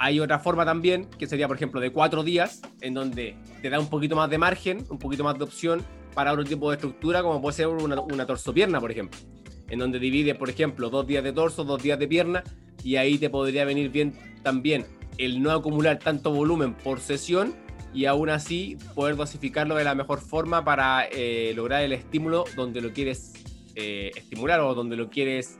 hay 0.00 0.18
otra 0.18 0.38
forma 0.38 0.64
también, 0.64 1.04
que 1.18 1.26
sería, 1.26 1.46
por 1.46 1.56
ejemplo, 1.56 1.78
de 1.78 1.92
cuatro 1.92 2.22
días, 2.22 2.62
en 2.80 2.94
donde 2.94 3.36
te 3.60 3.68
da 3.68 3.78
un 3.78 3.90
poquito 3.90 4.16
más 4.16 4.30
de 4.30 4.38
margen, 4.38 4.86
un 4.88 4.98
poquito 4.98 5.24
más 5.24 5.36
de 5.36 5.44
opción 5.44 5.84
para 6.14 6.32
otro 6.32 6.42
tipo 6.42 6.70
de 6.70 6.76
estructura, 6.76 7.22
como 7.22 7.42
puede 7.42 7.54
ser 7.54 7.66
una, 7.68 8.00
una 8.00 8.26
torso-pierna, 8.26 8.80
por 8.80 8.90
ejemplo. 8.90 9.20
En 9.68 9.78
donde 9.78 9.98
divide, 9.98 10.34
por 10.34 10.48
ejemplo, 10.48 10.88
dos 10.88 11.06
días 11.06 11.22
de 11.22 11.34
torso, 11.34 11.64
dos 11.64 11.82
días 11.82 11.98
de 11.98 12.08
pierna, 12.08 12.42
y 12.82 12.96
ahí 12.96 13.18
te 13.18 13.28
podría 13.28 13.66
venir 13.66 13.90
bien 13.90 14.14
también 14.42 14.86
el 15.18 15.42
no 15.42 15.50
acumular 15.50 15.98
tanto 15.98 16.32
volumen 16.32 16.72
por 16.72 16.98
sesión 17.00 17.54
y 17.92 18.06
aún 18.06 18.30
así 18.30 18.78
poder 18.94 19.16
dosificarlo 19.16 19.74
de 19.74 19.84
la 19.84 19.94
mejor 19.94 20.20
forma 20.20 20.64
para 20.64 21.06
eh, 21.12 21.52
lograr 21.54 21.82
el 21.82 21.92
estímulo 21.92 22.44
donde 22.56 22.80
lo 22.80 22.90
quieres 22.94 23.34
eh, 23.74 24.12
estimular 24.16 24.60
o 24.60 24.74
donde 24.74 24.96
lo 24.96 25.10
quieres 25.10 25.58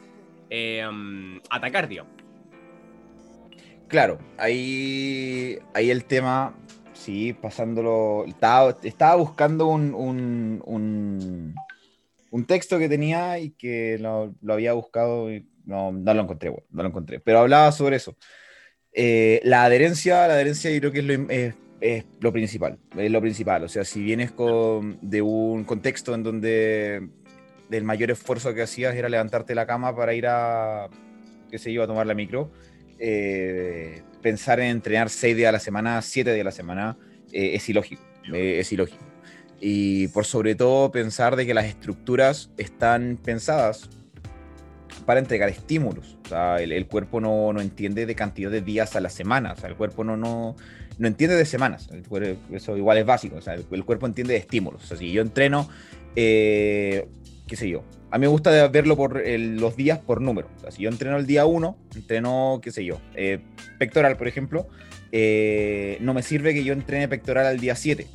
eh, 0.49 0.83
um, 0.89 1.41
atacar, 1.51 1.89
digamos. 1.89 2.20
Claro, 3.91 4.19
ahí, 4.39 5.59
ahí 5.75 5.91
el 5.91 6.05
tema, 6.05 6.55
sí, 6.93 7.33
pasándolo, 7.33 8.25
estaba, 8.25 9.17
buscando 9.17 9.67
un, 9.67 9.93
un, 9.95 10.63
un, 12.31 12.45
texto 12.47 12.79
que 12.79 12.89
tenía 12.89 13.41
y 13.41 13.51
que 13.51 13.99
lo, 13.99 14.33
había 14.49 14.75
buscado 14.75 15.33
y 15.33 15.45
no, 15.65 15.91
no 15.91 16.15
lo 16.15 16.23
encontré, 16.23 16.51
no 16.71 16.83
lo 16.85 16.89
encontré, 16.89 17.19
pero 17.19 17.41
hablaba 17.41 17.73
sobre 17.73 17.97
eso. 17.97 18.17
la 18.95 19.65
adherencia, 19.65 20.29
la 20.29 20.35
adherencia 20.35 20.71
yo 20.71 20.79
creo 20.79 20.93
que 20.93 21.01
es 21.01 21.05
lo, 21.05 21.57
es 21.81 22.05
lo 22.21 22.33
principal, 22.33 22.79
es 22.97 23.11
lo 23.11 23.21
principal. 23.21 23.65
O 23.65 23.69
sea, 23.69 23.85
si 23.85 24.05
vienes 24.05 24.31
con, 24.31 25.01
de 25.03 25.21
un 25.21 25.65
contexto 25.65 26.15
en 26.15 26.23
donde 26.23 27.09
el 27.73 27.85
mayor 27.85 28.13
esfuerzo 28.13 28.55
que 28.55 28.63
hacías 28.63 28.95
era 28.95 29.09
levantarte 29.09 29.53
la 29.57 29.67
cama 29.67 29.97
para 29.97 30.15
ir 30.15 30.29
a, 30.29 30.89
qué 31.51 31.59
sé 31.59 31.73
yo, 31.73 31.83
a 31.83 31.89
tomar 31.89 32.07
la 32.07 32.15
micro, 32.15 32.53
eh, 33.01 34.03
pensar 34.23 34.61
en 34.61 34.67
entrenar 34.67 35.11
seis 35.11 35.37
días 35.37 35.49
a 35.49 35.53
la 35.53 35.61
semana, 35.61 36.03
siete 36.03 36.33
días 36.33 36.43
a 36.43 36.45
la 36.45 36.53
semana, 36.53 36.97
eh, 37.33 37.53
es 37.55 37.69
ilógico, 37.69 38.03
eh, 38.33 38.59
es 38.61 38.73
ilógico. 38.73 39.05
Y 39.61 40.09
por 40.09 40.25
sobre 40.25 40.55
todo 40.55 40.91
pensar 40.91 41.37
de 41.37 41.47
que 41.47 41.55
las 41.55 41.67
estructuras 41.67 42.51
están 42.57 43.19
pensadas 43.23 43.91
para 45.07 45.21
entregar 45.21 45.49
estímulos. 45.49 46.19
O 46.25 46.29
sea, 46.29 46.61
el, 46.61 46.73
el 46.73 46.87
cuerpo 46.87 47.21
no, 47.21 47.53
no, 47.53 47.61
entiende 47.61 48.07
de 48.07 48.15
cantidad 48.15 48.51
de 48.51 48.61
días 48.61 48.97
a 48.97 49.01
la 49.01 49.11
semana. 49.11 49.53
O 49.53 49.57
sea, 49.57 49.69
el 49.69 49.77
cuerpo 49.77 50.05
no, 50.05 50.17
no, 50.17 50.57
no 51.01 51.09
entiende 51.09 51.35
de 51.35 51.47
semanas. 51.47 51.89
Eso 52.53 52.77
igual 52.77 52.99
es 52.99 53.07
básico. 53.07 53.37
O 53.37 53.41
sea, 53.41 53.55
el, 53.55 53.85
cuerpo 53.85 54.07
entiende 54.07 54.35
de 54.35 54.39
estímulos. 54.39 54.85
O 54.85 54.87
sea, 54.87 54.97
si 54.99 55.11
yo 55.11 55.23
entreno, 55.23 55.69
eh, 56.15 57.09
qué 57.51 57.57
sé 57.57 57.69
yo. 57.69 57.83
A 58.13 58.19
mí 58.19 58.23
me 58.23 58.29
gusta 58.29 58.69
verlo 58.69 58.97
por 58.97 59.21
los 59.27 59.75
días 59.75 59.99
por 59.99 60.21
número. 60.21 60.49
O 60.65 60.71
si 60.71 60.83
yo 60.83 60.89
entreno 60.89 61.17
el 61.17 61.27
día 61.27 61.47
1, 61.47 61.77
entreno, 61.97 62.61
qué 62.63 62.71
sé 62.71 62.85
yo, 62.85 63.01
eh, 63.17 63.41
pectoral, 63.77 64.17
por 64.17 64.29
ejemplo, 64.29 64.69
eh, 65.11 65.99
no 66.01 66.15
me 66.15 66.23
sirve 66.23 66.55
que 66.55 66.63
yo 66.63 66.73
entrene 66.73 67.09
pectoral 67.09 67.47
al 67.47 67.59
día 67.59 67.75
7, 67.75 68.07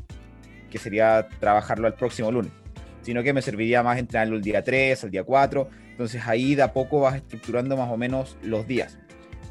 que 0.72 0.77
sería 0.77 1.27
trabajarlo 1.42 1.86
al 1.86 1.96
próximo 1.96 2.32
lunes, 2.32 2.54
sino 3.01 3.24
que 3.24 3.34
me 3.34 3.42
serviría 3.42 3.84
más 3.84 4.00
entrenarlo 4.00 4.38
el 4.38 4.42
día 4.42 4.63
3, 4.63 5.04
el 5.04 5.12
día 5.12 5.25
4. 5.25 5.70
Entonces 5.92 6.25
ahí 6.25 6.56
de 6.56 6.62
a 6.62 6.72
poco 6.72 7.01
vas 7.01 7.18
estructurando 7.18 7.75
más 7.75 7.92
o 7.92 7.98
menos 7.98 8.38
los 8.42 8.65
días. 8.65 8.98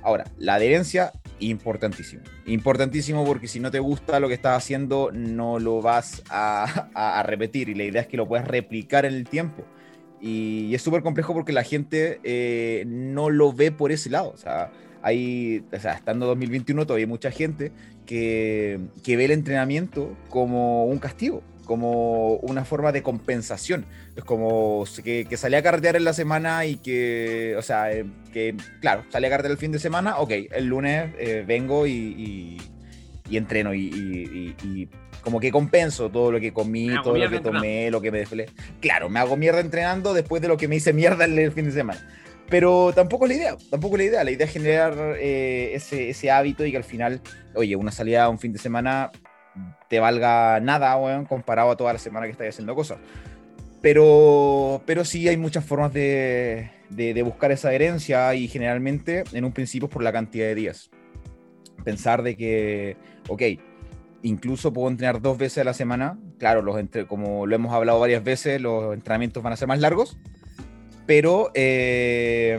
Ahora, 0.02 0.24
la 0.38 0.54
adherencia 0.54 1.12
importantísimo. 1.40 2.22
Importantísimo 2.46 3.24
porque 3.24 3.48
si 3.48 3.60
no 3.60 3.70
te 3.70 3.80
gusta 3.80 4.18
lo 4.18 4.28
que 4.28 4.34
estás 4.34 4.56
haciendo, 4.56 5.10
no 5.12 5.58
lo 5.58 5.82
vas 5.82 6.22
a, 6.30 7.22
repetir 7.26 7.68
y 7.68 7.74
la 7.74 7.84
idea 7.84 8.02
es 8.02 8.06
que 8.06 8.16
lo 8.16 8.26
puedas 8.26 8.48
replicar 8.48 9.04
en 9.04 9.14
el 9.14 9.28
tiempo. 9.28 9.64
Y, 10.26 10.74
es 10.74 10.80
súper 10.80 11.02
complejo 11.02 11.34
porque 11.34 11.52
la 11.52 11.64
gente 11.64 12.18
eh, 12.24 12.84
no 12.86 13.28
lo 13.28 13.52
ve 13.52 13.70
por 13.70 13.92
ese 13.92 14.08
lado. 14.08 14.30
O 14.30 14.38
sea, 14.38 14.72
hay, 15.02 15.62
estando 15.70 16.24
2021 16.26 16.86
todavía 16.86 17.04
hay 17.04 17.08
mucha 17.08 17.30
gente 17.30 17.72
que, 18.06 18.80
que 19.02 19.18
ve 19.18 19.26
el 19.26 19.32
entrenamiento 19.32 20.16
como 20.30 20.86
un 20.86 20.98
castigo 20.98 21.42
como 21.64 22.34
una 22.36 22.64
forma 22.64 22.92
de 22.92 23.02
compensación. 23.02 23.86
Es 24.16 24.24
como 24.24 24.84
que, 25.02 25.24
que 25.24 25.36
salí 25.36 25.56
a 25.56 25.62
carretear 25.62 25.96
en 25.96 26.04
la 26.04 26.12
semana 26.12 26.66
y 26.66 26.76
que, 26.76 27.54
o 27.58 27.62
sea, 27.62 27.92
eh, 27.92 28.04
que, 28.32 28.54
claro, 28.80 29.04
salí 29.10 29.26
a 29.26 29.30
carretear 29.30 29.52
el 29.52 29.58
fin 29.58 29.72
de 29.72 29.78
semana, 29.78 30.18
ok, 30.18 30.30
el 30.52 30.66
lunes 30.66 31.10
eh, 31.18 31.44
vengo 31.46 31.86
y, 31.86 32.60
y, 33.28 33.36
entreno 33.36 33.74
y, 33.74 34.88
como 35.24 35.40
que 35.40 35.50
compenso 35.50 36.10
todo 36.10 36.30
lo 36.30 36.38
que 36.38 36.52
comí, 36.52 36.90
todo 37.02 37.16
lo 37.16 37.30
que 37.30 37.40
tomé, 37.40 37.90
lo 37.90 38.00
que 38.00 38.12
me 38.12 38.18
desfilé. 38.18 38.46
Claro, 38.80 39.08
me 39.08 39.18
hago 39.18 39.36
mierda 39.36 39.60
entrenando 39.60 40.12
después 40.12 40.42
de 40.42 40.48
lo 40.48 40.56
que 40.56 40.68
me 40.68 40.76
hice 40.76 40.92
mierda 40.92 41.24
el, 41.24 41.50
fin 41.50 41.64
de 41.64 41.72
semana. 41.72 42.00
Pero 42.48 42.92
tampoco 42.94 43.24
es 43.24 43.30
la 43.30 43.36
idea, 43.36 43.56
tampoco 43.70 43.96
es 43.96 44.00
la 44.00 44.04
idea. 44.04 44.24
La 44.24 44.30
idea 44.30 44.46
es 44.46 44.52
generar 44.52 44.94
eh, 45.18 45.70
ese, 45.74 46.10
ese 46.10 46.30
hábito 46.30 46.66
y 46.66 46.70
que 46.70 46.76
al 46.76 46.84
final, 46.84 47.22
oye, 47.54 47.74
una 47.74 47.90
salida 47.90 48.28
un 48.28 48.38
fin 48.38 48.52
de 48.52 48.58
semana 48.58 49.10
te 49.88 49.98
valga 49.98 50.60
nada, 50.60 50.94
weón, 50.96 51.24
comparado 51.24 51.70
a 51.70 51.76
toda 51.76 51.94
la 51.94 51.98
semana 51.98 52.26
que 52.26 52.32
estás 52.32 52.48
haciendo 52.48 52.74
cosas. 52.74 52.98
Pero, 53.80 54.82
pero 54.86 55.04
sí 55.04 55.26
hay 55.28 55.36
muchas 55.36 55.64
formas 55.64 55.92
de, 55.92 56.70
de, 56.90 57.22
buscar 57.22 57.50
esa 57.52 57.72
herencia 57.72 58.34
y 58.34 58.48
generalmente 58.48 59.24
en 59.32 59.44
un 59.44 59.52
principio 59.52 59.88
es 59.88 59.92
por 59.92 60.02
la 60.02 60.12
cantidad 60.12 60.46
de 60.46 60.54
días. 60.54 60.90
Pensar 61.82 62.22
de 62.22 62.36
que, 62.36 62.96
ok, 63.28 63.42
incluso 64.24 64.72
puedo 64.72 64.88
entrenar 64.88 65.20
dos 65.20 65.38
veces 65.38 65.58
a 65.58 65.64
la 65.64 65.74
semana. 65.74 66.18
Claro, 66.38 66.62
los 66.62 66.78
entre, 66.78 67.06
como 67.06 67.46
lo 67.46 67.54
hemos 67.54 67.72
hablado 67.72 68.00
varias 68.00 68.24
veces, 68.24 68.60
los 68.60 68.92
entrenamientos 68.94 69.42
van 69.42 69.52
a 69.52 69.56
ser 69.56 69.68
más 69.68 69.78
largos, 69.78 70.16
pero, 71.06 71.50
eh, 71.54 72.56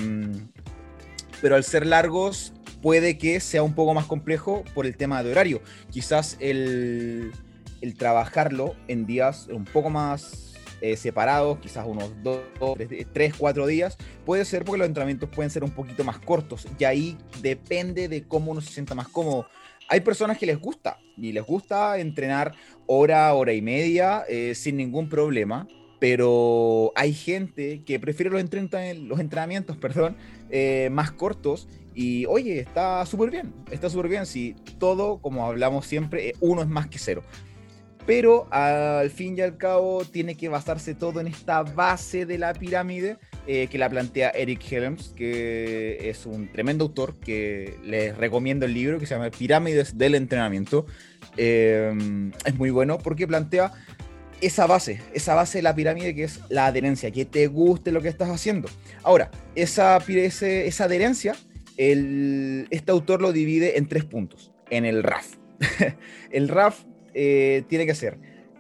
pero 1.42 1.56
al 1.56 1.64
ser 1.64 1.86
largos 1.86 2.54
puede 2.82 3.18
que 3.18 3.40
sea 3.40 3.64
un 3.64 3.74
poco 3.74 3.96
más 3.96 4.06
complejo 4.06 4.64
por 4.76 4.86
el 4.86 4.96
tema 4.96 5.24
de 5.24 5.32
horario. 5.32 5.62
Quizás 5.90 6.38
el, 6.40 7.34
trabajarlo 7.98 8.76
en 8.88 9.06
días 9.06 9.48
un 9.48 9.66
poco 9.66 9.90
más 9.90 10.54
eh, 10.82 10.96
separados, 10.98 11.58
quizás 11.60 11.86
unos 11.88 12.12
2, 12.22 12.42
3, 13.12 13.34
4 13.36 13.68
días, 13.68 13.98
puede 14.24 14.46
ser 14.46 14.66
porque 14.66 14.80
los 14.80 14.88
entrenamientos 14.88 15.30
pueden 15.30 15.50
ser 15.50 15.64
un 15.64 15.72
poquito 15.72 16.04
más 16.04 16.20
cortos 16.20 16.68
y 16.78 16.84
ahí 16.84 17.18
depende 17.42 18.08
de 18.08 18.24
cómo 18.24 18.52
uno 18.52 18.62
se 18.62 18.72
sienta 18.72 18.94
más 18.94 19.08
cómodo. 19.08 19.48
Hay 19.88 20.02
personas 20.02 20.38
que 20.38 20.46
les 20.46 20.60
gusta 20.60 20.98
y 21.18 21.32
les 21.32 21.44
gusta 21.44 22.00
entrenar 22.00 22.54
hora, 22.88 23.34
hora 23.34 23.54
y 23.54 23.62
media 23.62 24.24
eh, 24.28 24.56
sin 24.56 24.78
ningún 24.78 25.10
problema, 25.10 25.68
pero 26.00 26.92
hay 26.96 27.14
gente 27.14 27.84
que 27.84 28.00
prefiere 28.00 28.32
los, 28.32 28.42
entrenamientos 28.42 29.78
perdón, 29.82 30.18
eh, 30.50 30.90
más 30.92 31.12
cortos 31.12 31.68
y 31.94 32.26
oye, 32.26 32.60
está 32.60 33.06
súper 33.06 33.30
bien, 33.30 33.54
está 33.72 33.90
súper 33.90 34.10
bien 34.10 34.26
si 34.26 34.56
todo, 34.80 35.20
como 35.20 35.46
hablamos 35.46 35.86
siempre, 35.86 36.30
eh, 36.30 36.34
uno 36.40 36.62
es 36.62 36.68
más 36.68 36.88
que 36.88 37.00
cero. 37.00 37.24
Pero 38.06 38.48
al 38.52 39.10
fin 39.10 39.36
y 39.38 39.42
al 39.42 39.58
cabo 39.58 40.04
tiene 40.06 40.36
que 40.36 40.48
basarse 40.48 40.94
todo 40.94 41.22
en 41.22 41.28
esta 41.28 41.64
base 41.64 42.28
de 42.28 42.38
la 42.38 42.54
pirámide 42.54 43.18
eh, 43.48 43.68
que 43.68 43.78
la 43.78 43.90
plantea 43.90 44.30
Eric 44.32 44.72
Helms, 44.72 45.14
que 45.16 46.10
es 46.10 46.26
un 46.26 46.52
tremendo 46.52 46.86
autor 46.86 47.16
que 47.20 47.78
les 47.84 48.18
recomiendo 48.18 48.66
el 48.66 48.74
libro 48.74 49.00
que 49.00 49.06
se 49.06 49.16
llama 49.16 49.30
Pirámides 49.30 49.98
del 49.98 50.16
Entrenamiento. 50.16 50.86
Em, 51.38 52.32
es 52.46 52.56
muy 52.56 52.70
bueno 52.70 52.98
porque 52.98 53.28
plantea 53.28 53.72
esa 54.42 54.68
base, 54.68 55.02
esa 55.14 55.36
base 55.36 55.60
de 55.60 55.62
la 55.64 55.76
pirámide 55.76 56.16
que 56.16 56.24
es 56.24 56.42
la 56.50 56.68
adherencia, 56.68 57.12
que 57.12 57.26
te 57.26 57.48
guste 57.48 57.92
lo 57.92 58.02
que 58.02 58.10
estás 58.10 58.30
haciendo. 58.30 58.68
Ahora, 59.04 59.32
esa, 59.56 59.98
esa 60.08 60.84
adherencia 60.84 61.36
este 61.78 62.92
autor 62.92 63.22
lo 63.22 63.32
divide 63.32 63.78
en 63.78 63.88
tres 63.88 64.06
puntos, 64.06 64.52
en 64.70 64.86
el 64.86 65.04
RAF. 65.04 65.36
el 66.32 66.48
RAF 66.48 66.84
eh, 67.14 67.64
tiene 67.68 67.86
que 67.86 67.96
ser 67.96 68.18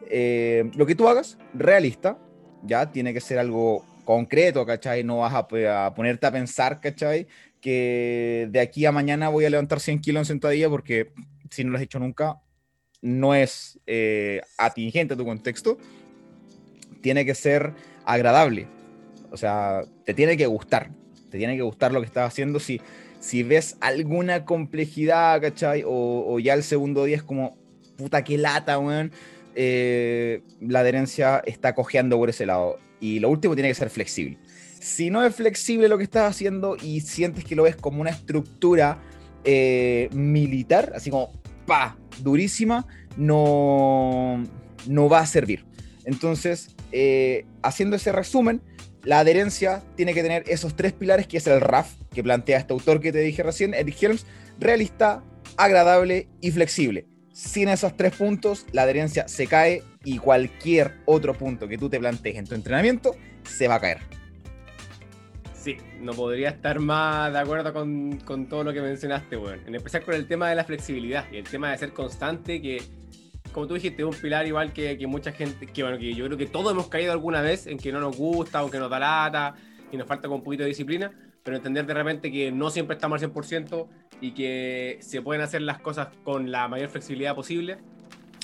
eh, 0.09 0.69
lo 0.75 0.85
que 0.85 0.95
tú 0.95 1.07
hagas, 1.07 1.37
realista, 1.53 2.17
ya 2.63 2.91
tiene 2.91 3.13
que 3.13 3.21
ser 3.21 3.39
algo 3.39 3.85
concreto, 4.05 4.65
¿cachai? 4.65 5.03
No 5.03 5.17
vas 5.17 5.33
a, 5.33 5.47
ponerte 5.93 6.25
a 6.25 6.31
pensar, 6.31 6.79
¿cachai? 6.79 7.27
Que 7.59 8.47
de 8.51 8.59
aquí 8.61 8.85
a 8.85 8.91
mañana 8.91 9.27
voy 9.29 9.43
a 9.45 9.49
levantar 9.49 9.81
100 9.81 9.99
kilos 9.99 10.21
en 10.21 10.25
sentadilla 10.25 10.69
porque 10.69 11.11
si 11.49 11.63
no 11.63 11.71
lo 11.71 11.77
has 11.77 11.83
hecho 11.83 11.99
nunca, 11.99 12.39
no 13.01 13.35
es 13.35 13.79
eh, 13.87 14.41
atingente 14.57 15.15
a 15.15 15.17
tu 15.17 15.25
contexto. 15.25 15.77
Tiene 17.01 17.25
que 17.25 17.35
ser 17.35 17.73
agradable. 18.05 18.67
O 19.31 19.37
sea, 19.37 19.81
te 20.05 20.13
tiene 20.13 20.37
que 20.37 20.45
gustar. 20.45 20.89
Te 21.29 21.37
tiene 21.37 21.55
que 21.55 21.61
gustar 21.61 21.91
lo 21.91 21.99
que 21.99 22.07
estás 22.07 22.27
haciendo. 22.27 22.59
Si, 22.59 22.81
si 23.19 23.43
ves 23.43 23.77
alguna 23.81 24.45
complejidad, 24.45 25.41
¿cachai? 25.41 25.83
O, 25.85 26.39
ya 26.39 26.53
el 26.53 26.63
segundo 26.63 27.03
día 27.03 27.17
es 27.17 27.23
como, 27.23 27.57
puta, 27.97 28.23
qué 28.23 28.37
lata, 28.37 28.79
weón. 28.79 29.11
Eh, 29.55 30.41
la 30.59 30.81
adherencia 30.81 31.41
está 31.45 31.73
cojeando 31.75 32.17
por 32.17 32.29
ese 32.29 32.45
lado. 32.45 32.77
Y 33.05 33.19
lo 33.19 33.29
último 33.29 33.53
tiene 33.53 33.69
que 33.69 33.75
ser 33.75 33.91
flexible. 33.91 34.39
Si 34.79 35.11
no 35.11 35.23
es 35.23 35.35
flexible 35.35 35.87
lo 35.87 35.99
que 35.99 36.05
estás 36.05 36.27
haciendo 36.27 36.75
y 36.75 37.01
sientes 37.01 37.43
que 37.45 37.55
lo 37.55 37.61
ves 37.61 37.75
como 37.75 38.01
una 38.01 38.09
estructura 38.09 38.99
eh, 39.43 40.09
militar, 40.11 40.91
así 40.95 41.11
como, 41.11 41.31
pa, 41.67 41.99
durísima, 42.23 42.87
no, 43.15 44.43
no 44.87 45.07
va 45.07 45.19
a 45.19 45.25
servir. 45.27 45.65
Entonces, 46.05 46.75
eh, 46.91 47.45
haciendo 47.61 47.95
ese 47.95 48.11
resumen, 48.11 48.63
la 49.03 49.19
adherencia 49.19 49.83
tiene 49.95 50.15
que 50.15 50.23
tener 50.23 50.43
esos 50.47 50.75
tres 50.75 50.91
pilares, 50.91 51.27
que 51.27 51.37
es 51.37 51.45
el 51.45 51.61
RAF, 51.61 51.93
que 52.11 52.23
plantea 52.23 52.57
este 52.57 52.73
autor 52.73 53.01
que 53.01 53.11
te 53.11 53.19
dije 53.19 53.43
recién, 53.43 53.75
Eric 53.75 54.01
Helms, 54.01 54.25
realista, 54.59 55.23
agradable 55.57 56.27
y 56.41 56.49
flexible. 56.49 57.05
Sin 57.35 57.67
esos 57.67 57.97
tres 57.97 58.15
puntos, 58.15 58.65
la 58.71 58.83
adherencia 58.83 59.27
se 59.27 59.45
cae 59.45 59.83
y 60.05 60.19
cualquier 60.19 60.93
otro 61.03 61.33
punto 61.33 61.67
que 61.67 61.77
tú 61.77 61.89
te 61.89 61.99
plantees 61.99 62.37
en 62.37 62.47
tu 62.47 62.55
entrenamiento 62.55 63.13
se 63.43 63.67
va 63.67 63.75
a 63.75 63.81
caer. 63.81 63.97
Sí, 65.53 65.75
no 65.99 66.13
podría 66.13 66.47
estar 66.47 66.79
más 66.79 67.33
de 67.33 67.39
acuerdo 67.39 67.73
con, 67.73 68.19
con 68.19 68.47
todo 68.47 68.63
lo 68.63 68.71
que 68.71 68.79
mencionaste, 68.79 69.35
weón. 69.35 69.59
En 69.67 69.75
empezar 69.75 70.03
con 70.03 70.13
el 70.13 70.29
tema 70.29 70.49
de 70.49 70.55
la 70.55 70.63
flexibilidad 70.63 71.25
y 71.29 71.35
el 71.35 71.43
tema 71.43 71.71
de 71.71 71.77
ser 71.77 71.91
constante, 71.91 72.61
que 72.61 72.81
como 73.51 73.67
tú 73.67 73.73
dijiste, 73.73 74.01
es 74.01 74.07
un 74.07 74.15
pilar 74.15 74.47
igual 74.47 74.71
que, 74.71 74.97
que, 74.97 75.05
mucha 75.05 75.33
gente, 75.33 75.67
que 75.67 75.83
bueno, 75.83 75.97
que 75.97 76.13
yo 76.13 76.27
creo 76.27 76.37
que 76.37 76.45
todos 76.45 76.71
hemos 76.71 76.87
caído 76.87 77.11
alguna 77.11 77.41
vez 77.41 77.67
en 77.67 77.77
que 77.77 77.91
no 77.91 77.99
nos 77.99 78.15
gusta 78.15 78.63
o 78.63 78.71
que 78.71 78.79
nos 78.79 78.89
da 78.89 78.97
lata 78.97 79.55
y 79.91 79.97
nos 79.97 80.07
falta 80.07 80.29
un 80.29 80.41
poquito 80.41 80.63
de 80.63 80.69
disciplina, 80.69 81.11
pero 81.45 81.57
entender 81.57 81.85
de 81.85 81.93
repente 81.93 82.31
que 82.31 82.51
no 82.51 82.71
siempre 82.71 82.95
estamos 82.95 83.21
al 83.21 83.31
100% 83.31 83.87
y 84.19 84.31
que 84.31 84.97
se 85.01 85.21
pueden 85.21 85.43
hacer 85.43 85.61
las 85.61 85.79
cosas 85.79 86.07
con 86.23 86.51
la 86.51 86.67
mayor 86.67 86.89
flexibilidad 86.89 87.35
posible. 87.35 87.77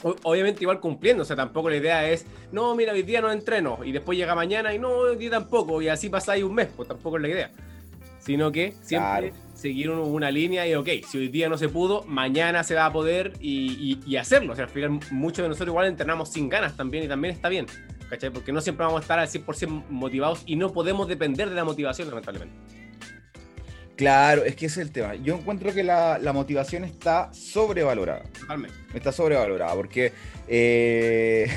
obviamente 0.04 0.64
igual 0.64 0.80
cumpliendo, 0.80 1.24
o 1.24 1.26
sea, 1.26 1.36
tampoco 1.36 1.72
la 1.72 1.78
idea 1.78 2.08
es, 2.08 2.28
no, 2.52 2.76
mira, 2.76 2.94
hoy 2.94 3.02
día 3.02 3.20
no 3.20 3.32
entreno 3.32 3.80
y 3.84 3.92
después 3.92 4.20
llega 4.20 4.36
mañana 4.36 4.72
y 4.76 4.78
no, 4.78 4.90
hoy 4.90 5.16
día 5.16 5.32
tampoco 5.32 5.82
y 5.82 5.88
así 5.88 6.10
pasáis 6.10 6.44
un 6.44 6.54
mes, 6.54 6.70
pues 6.76 6.88
tampoco 6.88 7.18
es 7.18 7.24
la 7.24 7.30
idea. 7.30 7.52
Sino 8.20 8.52
que 8.52 8.76
siempre 8.82 9.34
seguir 9.56 9.90
una 9.90 10.30
línea 10.30 10.68
y, 10.68 10.76
ok, 10.76 10.90
si 11.08 11.18
hoy 11.18 11.30
día 11.30 11.50
no 11.50 11.58
se 11.58 11.70
pudo, 11.70 12.04
mañana 12.04 12.64
se 12.64 12.76
va 12.76 12.86
a 12.86 12.94
poder 12.94 13.34
y, 13.42 14.00
y 14.06 14.16
hacerlo. 14.18 14.54
O 14.54 14.56
sea, 14.56 14.66
al 14.66 14.70
final 14.70 15.00
muchos 15.10 15.42
de 15.42 15.50
nosotros 15.50 15.70
igual 15.70 15.88
entrenamos 15.88 16.30
sin 16.30 16.50
ganas 16.50 16.78
también 16.78 17.06
y 17.06 17.08
también 17.08 17.34
está 17.34 17.50
bien. 17.50 17.66
¿cachai? 18.12 18.30
Porque 18.30 18.52
no 18.52 18.62
siempre 18.62 18.86
vamos 18.86 19.00
a 19.00 19.02
estar 19.02 19.18
al 19.18 19.28
100% 19.28 19.86
motivados 19.90 20.44
y 20.46 20.56
no 20.56 20.72
podemos 20.72 21.08
depender 21.08 21.50
de 21.50 21.56
la 21.56 21.64
motivación, 21.64 22.10
lamentablemente. 22.10 22.81
Claro, 23.96 24.44
es 24.44 24.56
que 24.56 24.66
ese 24.66 24.82
es 24.82 24.88
el 24.88 24.94
tema. 24.94 25.16
Yo 25.16 25.36
encuentro 25.36 25.74
que 25.74 25.84
la, 25.84 26.18
la 26.18 26.34
motivación 26.34 26.84
está 26.84 27.32
sobrevalorada. 27.34 28.24
Totalmente. 28.40 28.81
Está 28.94 29.12
sobrevalorada 29.12 29.74
porque 29.74 30.12
eh, 30.48 31.48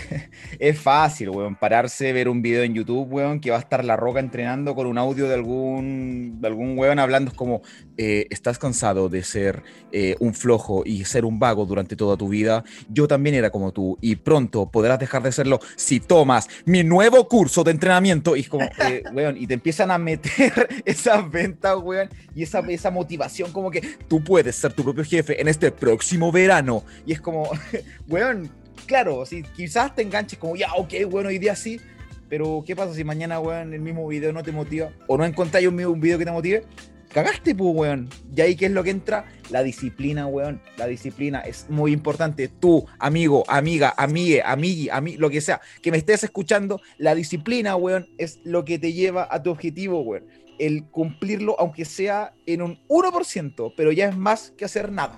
es 0.58 0.78
fácil, 0.78 1.30
weón, 1.30 1.56
pararse, 1.56 2.12
ver 2.12 2.28
un 2.28 2.42
video 2.42 2.62
en 2.62 2.74
YouTube, 2.74 3.12
weón, 3.12 3.40
que 3.40 3.50
va 3.50 3.56
a 3.56 3.60
estar 3.60 3.84
La 3.84 3.96
Roca 3.96 4.20
entrenando 4.20 4.74
con 4.74 4.86
un 4.86 4.98
audio 4.98 5.26
de 5.26 5.34
algún, 5.34 6.38
de 6.40 6.46
algún 6.46 6.78
weón 6.78 6.98
hablando 6.98 7.32
como, 7.34 7.62
eh, 7.96 8.26
estás 8.30 8.58
cansado 8.58 9.08
de 9.08 9.22
ser 9.22 9.62
eh, 9.92 10.16
un 10.18 10.34
flojo 10.34 10.82
y 10.84 11.04
ser 11.04 11.24
un 11.24 11.38
vago 11.38 11.64
durante 11.66 11.96
toda 11.96 12.16
tu 12.16 12.28
vida. 12.28 12.64
Yo 12.88 13.08
también 13.08 13.34
era 13.34 13.50
como 13.50 13.72
tú 13.72 13.98
y 14.00 14.16
pronto 14.16 14.70
podrás 14.70 14.98
dejar 14.98 15.22
de 15.22 15.32
serlo 15.32 15.60
si 15.76 16.00
tomas 16.00 16.48
mi 16.64 16.82
nuevo 16.82 17.28
curso 17.28 17.64
de 17.64 17.70
entrenamiento. 17.72 18.36
Y 18.36 18.44
como, 18.44 18.68
weón, 19.12 19.36
y 19.36 19.46
te 19.46 19.54
empiezan 19.54 19.90
a 19.90 19.98
meter 19.98 20.68
esas 20.84 21.30
ventas, 21.30 21.76
weón, 21.82 22.08
y 22.34 22.42
esa, 22.42 22.60
esa 22.60 22.90
motivación 22.90 23.52
como 23.52 23.70
que 23.70 23.80
tú 24.08 24.22
puedes 24.22 24.56
ser 24.56 24.72
tu 24.72 24.84
propio 24.84 25.04
jefe 25.04 25.40
en 25.40 25.48
este 25.48 25.70
próximo 25.70 26.32
verano. 26.32 26.84
Y 27.06 27.12
es 27.12 27.20
como, 27.24 27.50
weón, 28.08 28.50
claro, 28.86 29.26
si 29.26 29.42
quizás 29.42 29.94
te 29.96 30.02
enganches 30.02 30.38
como, 30.38 30.54
ya, 30.54 30.72
ok, 30.74 30.92
bueno, 31.10 31.30
hoy 31.30 31.38
día 31.38 31.56
sí, 31.56 31.80
pero 32.28 32.62
¿qué 32.66 32.76
pasa 32.76 32.94
si 32.94 33.04
mañana, 33.04 33.40
weón, 33.40 33.74
el 33.74 33.80
mismo 33.80 34.06
video 34.06 34.32
no 34.32 34.42
te 34.42 34.52
motiva? 34.52 34.90
O 35.08 35.16
no 35.16 35.24
encontráis 35.24 35.66
un, 35.66 35.84
un 35.84 36.00
video 36.00 36.18
que 36.18 36.24
te 36.24 36.30
motive. 36.30 36.64
Cagaste, 37.12 37.54
pues, 37.54 37.76
weón. 37.76 38.08
Y 38.34 38.40
ahí, 38.40 38.56
¿qué 38.56 38.66
es 38.66 38.72
lo 38.72 38.82
que 38.82 38.90
entra? 38.90 39.26
La 39.50 39.62
disciplina, 39.62 40.26
weón. 40.26 40.60
La 40.76 40.88
disciplina 40.88 41.40
es 41.42 41.70
muy 41.70 41.92
importante. 41.92 42.48
Tú, 42.48 42.86
amigo, 42.98 43.44
amiga, 43.46 43.94
amigue, 43.96 44.42
amigui, 44.44 44.88
ami, 44.90 45.16
lo 45.16 45.30
que 45.30 45.40
sea, 45.40 45.60
que 45.80 45.92
me 45.92 45.98
estés 45.98 46.24
escuchando, 46.24 46.80
la 46.98 47.14
disciplina, 47.14 47.76
weón, 47.76 48.08
es 48.18 48.40
lo 48.42 48.64
que 48.64 48.80
te 48.80 48.92
lleva 48.92 49.28
a 49.30 49.42
tu 49.42 49.50
objetivo, 49.50 50.00
weón. 50.00 50.26
El 50.58 50.86
cumplirlo, 50.86 51.54
aunque 51.60 51.84
sea 51.84 52.34
en 52.46 52.62
un 52.62 52.80
1%, 52.88 53.74
pero 53.76 53.92
ya 53.92 54.08
es 54.08 54.16
más 54.16 54.52
que 54.56 54.64
hacer 54.64 54.90
nada. 54.90 55.16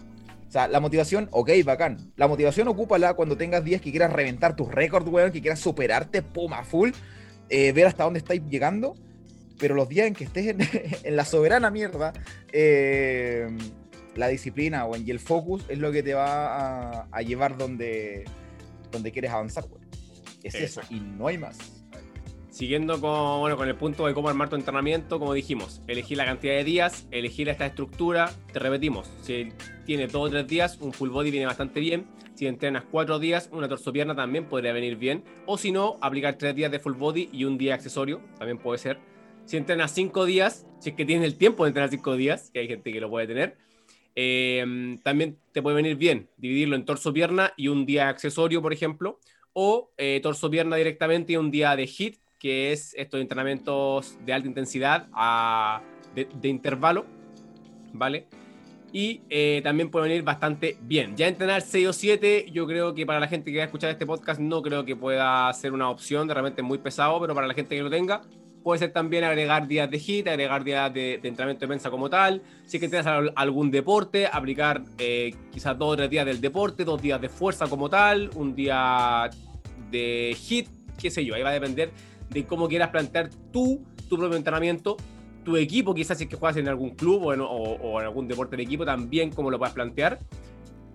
O 0.48 0.50
sea, 0.50 0.68
la 0.68 0.80
motivación, 0.80 1.28
ok, 1.32 1.50
bacán. 1.64 2.12
La 2.16 2.28
motivación 2.28 2.68
ocúpala 2.68 3.14
cuando 3.14 3.36
tengas 3.36 3.64
días 3.64 3.80
que 3.80 3.90
quieras 3.90 4.12
reventar 4.12 4.54
tus 4.54 4.70
récords, 4.70 5.08
weón, 5.08 5.32
que 5.32 5.40
quieras 5.40 5.58
superarte, 5.58 6.22
puma, 6.22 6.64
full, 6.64 6.90
eh, 7.48 7.72
ver 7.72 7.86
hasta 7.86 8.04
dónde 8.04 8.18
estáis 8.18 8.42
llegando. 8.48 8.94
Pero 9.58 9.74
los 9.74 9.88
días 9.88 10.06
en 10.06 10.14
que 10.14 10.24
estés 10.24 10.46
en, 10.46 11.16
la 11.16 11.24
soberana 11.24 11.70
mierda, 11.70 12.12
eh, 12.52 13.48
la 14.14 14.28
disciplina, 14.28 14.84
weón, 14.86 15.06
y 15.06 15.10
el 15.10 15.18
focus 15.18 15.64
es 15.68 15.78
lo 15.78 15.90
que 15.90 16.02
te 16.02 16.14
va 16.14 17.08
a, 17.10 17.22
llevar 17.22 17.56
donde, 17.56 18.24
donde 18.92 19.12
quieres 19.12 19.32
avanzar, 19.32 19.64
weón. 19.64 19.86
Es 20.42 20.54
eso, 20.54 20.80
y 20.90 21.00
no 21.00 21.26
hay 21.26 21.38
más. 21.38 21.75
Siguiendo 22.56 22.98
con, 23.02 23.40
bueno, 23.40 23.58
con 23.58 23.68
el 23.68 23.74
punto 23.74 24.06
de 24.06 24.14
cómo 24.14 24.30
armar 24.30 24.48
tu 24.48 24.56
entrenamiento, 24.56 25.18
como 25.18 25.34
dijimos, 25.34 25.82
elegir 25.88 26.16
la 26.16 26.24
cantidad 26.24 26.54
de 26.54 26.64
días, 26.64 27.06
elegir 27.10 27.50
esta 27.50 27.66
estructura, 27.66 28.32
te 28.50 28.58
repetimos, 28.58 29.10
si 29.20 29.50
tienes 29.84 30.10
dos 30.10 30.28
o 30.28 30.30
tres 30.30 30.46
días, 30.46 30.78
un 30.80 30.94
full 30.94 31.10
body 31.10 31.30
viene 31.30 31.44
bastante 31.44 31.80
bien, 31.80 32.06
si 32.32 32.46
entrenas 32.46 32.84
cuatro 32.90 33.18
días, 33.18 33.50
una 33.52 33.68
torso-pierna 33.68 34.16
también 34.16 34.46
podría 34.46 34.72
venir 34.72 34.96
bien, 34.96 35.22
o 35.44 35.58
si 35.58 35.70
no, 35.70 35.98
aplicar 36.00 36.38
tres 36.38 36.56
días 36.56 36.70
de 36.70 36.78
full 36.78 36.94
body 36.94 37.28
y 37.30 37.44
un 37.44 37.58
día 37.58 37.74
accesorio, 37.74 38.22
también 38.38 38.56
puede 38.56 38.78
ser. 38.78 39.00
Si 39.44 39.58
entrenas 39.58 39.92
cinco 39.92 40.24
días, 40.24 40.66
si 40.78 40.88
es 40.88 40.96
que 40.96 41.04
tienes 41.04 41.26
el 41.26 41.36
tiempo 41.36 41.64
de 41.64 41.68
entrenar 41.68 41.90
cinco 41.90 42.16
días, 42.16 42.50
que 42.54 42.60
hay 42.60 42.68
gente 42.68 42.90
que 42.90 43.02
lo 43.02 43.10
puede 43.10 43.26
tener, 43.26 43.58
eh, 44.14 44.98
también 45.02 45.36
te 45.52 45.60
puede 45.60 45.76
venir 45.76 45.96
bien 45.96 46.30
dividirlo 46.38 46.74
en 46.74 46.86
torso-pierna 46.86 47.52
y 47.54 47.68
un 47.68 47.84
día 47.84 48.08
accesorio, 48.08 48.62
por 48.62 48.72
ejemplo, 48.72 49.20
o 49.52 49.92
eh, 49.98 50.20
torso-pierna 50.22 50.76
directamente 50.76 51.34
y 51.34 51.36
un 51.36 51.50
día 51.50 51.76
de 51.76 51.86
hit 51.86 52.16
que 52.38 52.72
es 52.72 52.94
estos 52.96 53.20
entrenamientos 53.20 54.18
de 54.24 54.32
alta 54.32 54.48
intensidad 54.48 55.08
a, 55.12 55.82
de, 56.14 56.48
intervalo, 56.48 57.06
¿vale? 57.92 58.26
Y 58.92 59.22
eh, 59.28 59.60
también 59.62 59.90
puede 59.90 60.08
venir 60.08 60.22
bastante 60.22 60.78
bien. 60.82 61.16
Ya 61.16 61.28
entrenar 61.28 61.60
6 61.60 61.88
o 61.88 61.92
7, 61.92 62.46
yo 62.50 62.66
creo 62.66 62.94
que 62.94 63.04
para 63.04 63.20
la 63.20 63.28
gente 63.28 63.50
que 63.50 63.58
va 63.58 63.64
a 63.64 63.66
escuchar 63.66 63.90
este 63.90 64.06
podcast 64.06 64.40
no 64.40 64.62
creo 64.62 64.84
que 64.84 64.96
pueda 64.96 65.52
ser 65.52 65.72
una 65.72 65.90
opción, 65.90 66.28
de 66.28 66.34
repente 66.34 66.62
muy 66.62 66.78
pesado, 66.78 67.20
pero 67.20 67.34
para 67.34 67.46
la 67.46 67.54
gente 67.54 67.76
que 67.76 67.82
lo 67.82 67.90
tenga, 67.90 68.22
puede 68.66 68.78
ser 68.80 68.92
también 68.92 69.22
agregar 69.22 69.68
días 69.68 69.88
de 69.88 69.98
hit, 69.98 70.26
agregar 70.26 70.64
días 70.64 70.92
de, 70.92 71.14
entrenamiento 71.14 71.60
de 71.60 71.68
mensa 71.68 71.88
como 71.90 72.10
tal. 72.10 72.42
Si 72.64 72.78
es 72.78 72.80
que 72.80 72.88
tienes 72.88 73.06
algún 73.36 73.70
deporte, 73.70 74.26
aplicar 74.26 74.82
eh, 74.98 75.34
quizás 75.52 75.78
dos 75.78 75.92
o 75.92 75.96
tres 75.96 76.10
días 76.10 76.26
del 76.26 76.40
deporte, 76.40 76.84
dos 76.84 77.00
días 77.00 77.20
de 77.20 77.28
fuerza 77.28 77.68
como 77.68 77.88
tal, 77.88 78.30
un 78.34 78.56
día 78.56 79.30
de 79.90 80.36
hit, 80.36 80.68
qué 80.98 81.10
sé 81.10 81.24
yo, 81.24 81.34
ahí 81.34 81.42
va 81.42 81.50
a 81.50 81.52
depender 81.52 81.92
de 82.30 82.44
cómo 82.44 82.68
quieras 82.68 82.90
plantear 82.90 83.30
tú 83.52 83.84
tu 84.08 84.16
propio 84.16 84.36
entrenamiento, 84.36 84.96
tu 85.44 85.56
equipo, 85.56 85.94
quizás 85.94 86.18
si 86.18 86.24
es 86.24 86.30
que 86.30 86.36
juegas 86.36 86.56
en 86.56 86.68
algún 86.68 86.90
club 86.90 87.24
o 87.24 87.32
en, 87.32 87.40
algún 88.04 88.28
deporte 88.28 88.56
de 88.56 88.62
equipo, 88.62 88.84
también 88.84 89.30
cómo 89.30 89.50
lo 89.50 89.58
puedas 89.58 89.74
plantear. 89.74 90.18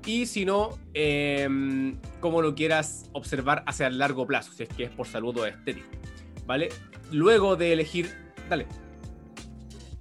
Y 0.06 0.26
si 0.26 0.46
no, 0.46 0.80
eh, 0.94 1.48
cómo 2.20 2.42
lo 2.42 2.56
quieras 2.56 3.10
observar 3.14 3.64
hacia 3.68 3.88
el 3.88 4.00
largo 4.00 4.26
plazo, 4.26 4.52
si 4.52 4.64
es 4.64 4.70
que 4.70 4.84
es 4.84 4.90
por 4.90 5.08
salud 5.08 5.38
o 5.38 5.46
estético. 5.46 5.88
¿Vale? 6.46 6.70
Luego 7.12 7.56
de 7.56 7.74
elegir. 7.74 8.10
Dale. 8.50 8.66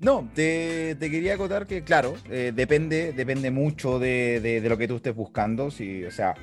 No, 0.01 0.29
te, 0.35 0.97
quería 0.99 1.35
acotar 1.35 1.66
que, 1.66 1.85
claro, 1.85 2.14
eh, 2.31 2.53
depende, 2.55 3.12
depende 3.12 3.51
mucho 3.51 3.99
de, 3.99 4.40
de, 4.40 4.66
lo 4.66 4.79
que 4.79 4.88
tú 4.88 4.97
estés 4.97 5.14
buscando. 5.14 5.71
Si, 5.71 6.03
o 6.05 6.11
sea, 6.11 6.35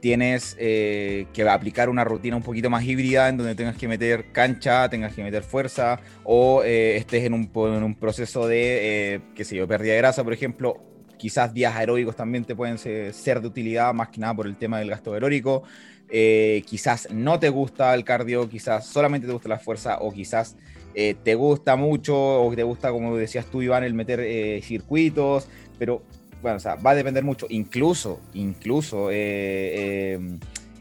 tienes 0.00 0.56
eh, 0.58 1.26
que 1.32 1.48
aplicar 1.48 1.88
una 1.88 2.04
rutina 2.04 2.36
un 2.36 2.42
poquito 2.42 2.70
más 2.70 2.84
híbrida 2.84 3.28
en 3.28 3.38
donde 3.38 3.54
tengas 3.54 3.76
que 3.76 3.88
meter 3.88 4.32
cancha, 4.32 4.88
tengas 4.88 5.14
que 5.14 5.22
meter 5.22 5.42
fuerza 5.42 6.00
o 6.24 6.62
eh, 6.62 6.96
estés 6.96 7.24
en 7.24 7.34
un, 7.34 7.94
proceso 7.94 8.46
de, 8.46 9.14
eh, 9.14 9.20
qué 9.34 9.44
sé 9.44 9.56
yo, 9.56 9.66
pérdida 9.66 9.92
de 9.92 9.98
grasa, 9.98 10.22
por 10.22 10.32
ejemplo, 10.32 10.80
quizás 11.18 11.52
días 11.54 11.74
aeróbicos 11.74 12.14
también 12.14 12.44
te 12.44 12.54
pueden 12.54 12.78
ser, 12.78 13.40
de 13.40 13.46
utilidad 13.46 13.94
más 13.94 14.08
que 14.08 14.20
nada 14.20 14.34
por 14.34 14.46
el 14.46 14.56
tema 14.56 14.78
del 14.78 14.90
gasto 14.90 15.14
aeróbico. 15.14 15.62
quizás 16.08 17.08
no 17.10 17.38
te 17.38 17.48
gusta 17.48 17.94
el 17.94 18.04
cardio, 18.04 18.48
quizás 18.48 18.86
solamente 18.86 19.26
te 19.26 19.32
gusta 19.32 19.48
la 19.48 19.58
fuerza 19.58 19.98
o 19.98 20.12
quizás 20.12 20.56
te 20.94 21.34
gusta 21.34 21.76
mucho 21.76 22.16
o 22.16 22.54
te 22.54 22.62
gusta, 22.62 22.90
como 22.90 23.16
decías 23.16 23.46
tú, 23.46 23.62
Iván, 23.62 23.84
el 23.84 23.94
meter 23.94 24.62
circuitos, 24.62 25.48
pero 25.78 26.02
bueno, 26.42 26.56
o 26.58 26.60
sea, 26.60 26.76
va 26.76 26.90
a 26.90 26.94
depender 26.94 27.24
mucho. 27.24 27.46
Incluso, 27.48 28.20
incluso, 28.34 29.10
eh, 29.10 30.14
eh, 30.14 30.38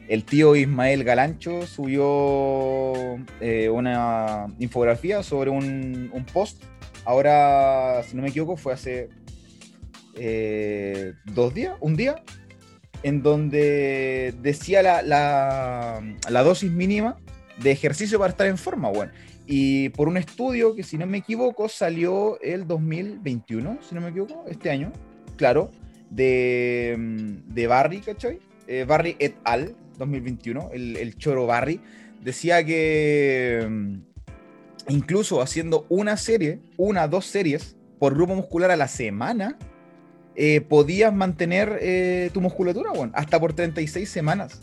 el 0.08 0.24
tío 0.24 0.56
Ismael 0.56 1.04
Galancho 1.04 1.66
subió 1.66 3.18
eh, 3.40 3.70
una 3.70 4.48
infografía 4.60 5.24
sobre 5.24 5.50
un, 5.50 6.26
post. 6.34 6.64
Ahora, 7.06 8.04
si 8.08 8.16
no 8.16 8.22
me 8.22 8.30
equivoco, 8.30 8.58
fue 8.58 8.74
hace 8.74 9.10
dos 11.26 11.54
días, 11.54 11.76
un 11.82 11.96
día, 11.96 12.24
en 13.04 13.22
donde 13.22 14.34
decía 14.42 14.82
la, 14.82 15.02
la, 15.02 16.44
dosis 16.44 16.72
mínima 16.72 17.18
de 17.62 17.72
ejercicio 17.72 18.18
para 18.18 18.32
estar 18.32 18.48
en 18.48 18.58
forma, 18.58 18.90
bueno. 18.90 19.12
Y 19.48 19.90
por 19.90 20.08
un 20.08 20.18
estudio 20.18 20.76
que, 20.76 20.84
si 20.84 20.98
no 20.98 21.06
me 21.06 21.20
equivoco, 21.20 21.70
salió 21.70 22.40
el 22.42 22.66
2021, 22.66 23.80
si 23.88 23.94
no 23.94 24.02
me 24.02 24.10
equivoco, 24.10 24.46
este 24.48 24.72
año, 24.72 24.92
claro, 25.36 25.72
de, 26.10 26.96
de 27.48 27.68
Barry, 27.68 28.00
¿cachai? 28.00 28.40
Eh, 28.68 28.86
Barry 28.88 29.16
et 29.20 29.36
al. 29.44 29.76
2021, 29.98 30.72
el, 30.74 31.18
choro 31.18 31.46
Barry, 31.46 31.80
decía 32.22 32.64
que 32.64 33.66
mm, 33.70 33.98
incluso 34.90 35.42
haciendo 35.42 35.86
una 35.90 36.18
serie, 36.18 36.60
una, 36.78 37.08
dos 37.08 37.26
series 37.26 37.76
por 38.00 38.14
grupo 38.14 38.36
muscular 38.36 38.72
a 38.72 38.76
la 38.76 38.88
semana, 38.88 39.58
eh, 40.36 40.62
podías 40.62 41.14
mantener 41.14 41.78
eh, 41.82 42.30
tu 42.34 42.42
musculatura, 42.42 42.92
bueno, 42.92 43.14
hasta 43.16 43.40
por 43.40 43.54
36 43.54 44.10
semanas. 44.10 44.60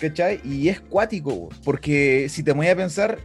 ¿Cachai? 0.00 0.40
Y 0.44 0.68
es 0.68 0.80
cuático, 0.80 1.50
porque 1.62 2.28
si 2.30 2.42
te 2.42 2.52
voy 2.52 2.68
a 2.68 2.76
pensar, 2.76 3.18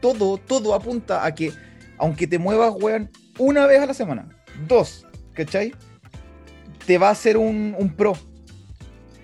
todo, 0.00 0.38
todo 0.38 0.74
apunta 0.74 1.24
a 1.24 1.34
que, 1.34 1.52
aunque 1.96 2.26
te 2.26 2.38
muevas, 2.38 2.74
weón, 2.80 3.10
una 3.38 3.66
vez 3.66 3.80
a 3.80 3.86
la 3.86 3.94
semana, 3.94 4.28
dos, 4.66 5.06
¿cachai? 5.38 5.72
Te 6.84 6.98
va 6.98 7.10
a 7.10 7.14
ser 7.14 7.36
un, 7.36 7.94
pro. 7.96 8.16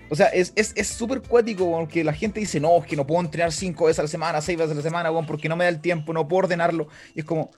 O 0.09 0.15
sea, 0.15 0.27
es 0.27 0.53
súper 0.87 1.17
es, 1.17 1.27
cuático 1.27 1.69
porque 1.71 2.03
la 2.03 2.13
gente 2.13 2.39
dice, 2.39 2.59
no, 2.59 2.77
es 2.77 2.85
que 2.85 2.95
no 2.95 3.05
puedo 3.05 3.21
entrenar 3.21 3.51
cinco 3.51 3.85
veces 3.85 3.99
a 3.99 4.03
la 4.03 4.07
semana, 4.07 4.41
seis 4.41 4.57
veces 4.57 4.71
a 4.71 4.75
la 4.75 4.81
semana, 4.81 5.11
weón, 5.11 5.25
porque 5.25 5.49
no 5.49 5.55
me 5.55 5.65
da 5.65 5.69
el 5.69 5.81
tiempo, 5.81 6.13
no 6.13 6.27
puedo 6.27 6.45
ordenarlo. 6.45 6.87
Y 7.15 7.19
es 7.19 7.25
como, 7.25 7.51